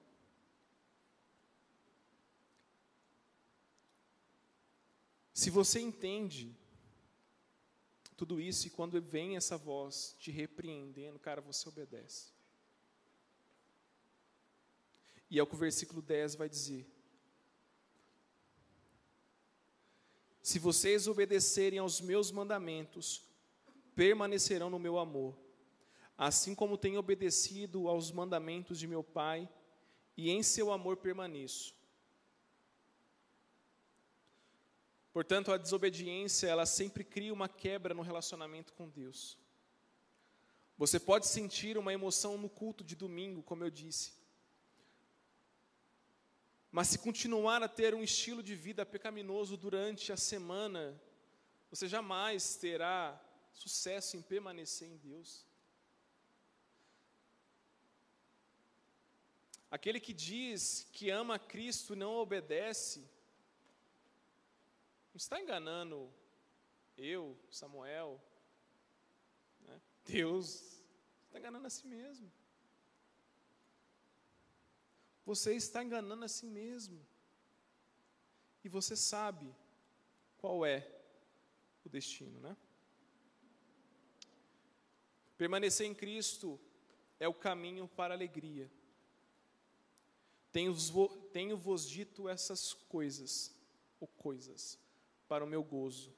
Se 5.33 5.49
você 5.49 5.81
entende 5.81 6.55
tudo 8.15 8.39
isso 8.39 8.67
e 8.67 8.69
quando 8.69 9.01
vem 9.01 9.35
essa 9.35 9.57
voz 9.57 10.15
te 10.17 10.31
repreendendo, 10.31 11.19
cara, 11.19 11.41
você 11.41 11.67
obedece. 11.67 12.31
E 15.29 15.37
é 15.37 15.43
o 15.43 15.47
que 15.47 15.55
o 15.55 15.57
versículo 15.57 16.01
10 16.01 16.35
vai 16.35 16.47
dizer. 16.47 16.96
Se 20.47 20.59
vocês 20.59 21.09
obedecerem 21.09 21.77
aos 21.77 21.99
meus 21.99 22.31
mandamentos, 22.31 23.21
permanecerão 23.93 24.69
no 24.69 24.79
meu 24.79 24.97
amor, 24.97 25.37
assim 26.17 26.55
como 26.55 26.77
tenho 26.77 26.99
obedecido 26.99 27.89
aos 27.89 28.13
mandamentos 28.13 28.79
de 28.79 28.87
meu 28.87 29.03
Pai, 29.03 29.49
e 30.15 30.29
em 30.29 30.41
seu 30.41 30.71
amor 30.71 30.95
permaneço. 30.95 31.75
Portanto, 35.11 35.51
a 35.51 35.57
desobediência, 35.57 36.47
ela 36.47 36.65
sempre 36.65 37.03
cria 37.03 37.33
uma 37.33 37.49
quebra 37.49 37.93
no 37.93 38.01
relacionamento 38.01 38.71
com 38.71 38.87
Deus. 38.87 39.37
Você 40.77 40.97
pode 40.97 41.27
sentir 41.27 41.77
uma 41.77 41.91
emoção 41.91 42.37
no 42.37 42.47
culto 42.47 42.85
de 42.85 42.95
domingo, 42.95 43.43
como 43.43 43.65
eu 43.65 43.69
disse, 43.69 44.13
mas 46.71 46.87
se 46.89 46.99
continuar 46.99 47.63
a 47.63 47.67
ter 47.67 47.95
um 47.95 48.03
estilo 48.03 48.43
de 48.43 48.55
vida 48.55 48.85
pecaminoso 48.85 49.55
durante 49.55 50.11
a 50.11 50.17
semana, 50.17 50.99
você 51.69 51.87
jamais 51.87 52.55
terá 52.55 53.19
sucesso 53.53 54.15
em 54.15 54.21
permanecer 54.21 54.87
em 54.87 54.97
Deus. 54.97 55.45
Aquele 59.69 59.99
que 59.99 60.13
diz 60.13 60.87
que 60.93 61.09
ama 61.09 61.37
Cristo 61.37 61.93
e 61.93 61.97
não 61.97 62.13
obedece, 62.15 62.99
não 65.13 65.17
está 65.17 65.41
enganando 65.41 66.13
eu, 66.97 67.37
Samuel, 67.51 68.21
né? 69.61 69.81
Deus, 70.05 70.81
está 71.25 71.37
enganando 71.37 71.67
a 71.67 71.69
si 71.69 71.85
mesmo. 71.85 72.31
Você 75.27 75.53
está 75.53 75.83
enganando 75.83 76.23
a 76.23 76.29
si 76.29 76.45
mesmo. 76.45 77.05
E 78.63 78.69
você 78.69 78.95
sabe 78.95 79.53
qual 80.37 80.65
é 80.65 80.89
o 81.83 81.89
destino, 81.89 82.39
né? 82.39 82.55
Permanecer 85.37 85.85
em 85.85 85.93
Cristo 85.93 86.57
é 87.19 87.27
o 87.27 87.33
caminho 87.33 87.89
para 87.89 88.13
a 88.13 88.15
alegria. 88.17 88.71
Tenho-vos 90.53 91.11
tenho 91.33 91.61
dito 91.79 92.29
essas 92.29 92.71
coisas, 92.71 93.53
ou 93.99 94.07
coisas, 94.07 94.79
para 95.27 95.43
o 95.43 95.47
meu 95.47 95.61
gozo, 95.61 96.15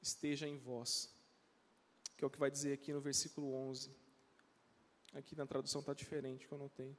esteja 0.00 0.46
em 0.46 0.58
vós. 0.58 1.12
Que 2.16 2.22
é 2.22 2.26
o 2.28 2.30
que 2.30 2.38
vai 2.38 2.52
dizer 2.52 2.74
aqui 2.74 2.92
no 2.92 3.00
versículo 3.00 3.52
11. 3.52 3.90
Aqui 5.12 5.34
na 5.34 5.44
tradução 5.44 5.80
está 5.80 5.92
diferente, 5.92 6.46
que 6.46 6.54
eu 6.54 6.58
não 6.58 6.68
tenho. 6.68 6.96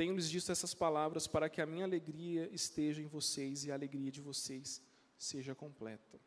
Tenho-lhes 0.00 0.30
dito 0.30 0.50
essas 0.50 0.72
palavras 0.72 1.26
para 1.26 1.46
que 1.50 1.60
a 1.60 1.66
minha 1.66 1.84
alegria 1.84 2.48
esteja 2.54 3.02
em 3.02 3.06
vocês 3.06 3.66
e 3.66 3.70
a 3.70 3.74
alegria 3.74 4.10
de 4.10 4.18
vocês 4.18 4.82
seja 5.18 5.54
completa. 5.54 6.18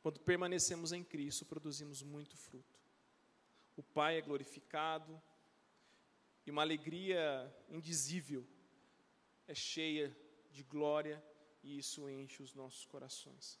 Quando 0.00 0.18
permanecemos 0.20 0.92
em 0.92 1.04
Cristo, 1.04 1.44
produzimos 1.44 2.02
muito 2.02 2.38
fruto. 2.38 2.80
O 3.76 3.82
Pai 3.82 4.16
é 4.16 4.22
glorificado 4.22 5.20
e 6.46 6.50
uma 6.50 6.62
alegria 6.62 7.54
indizível 7.68 8.46
é 9.46 9.54
cheia 9.54 10.16
de 10.50 10.62
glória 10.62 11.22
e 11.62 11.76
isso 11.76 12.08
enche 12.08 12.42
os 12.42 12.54
nossos 12.54 12.86
corações. 12.86 13.60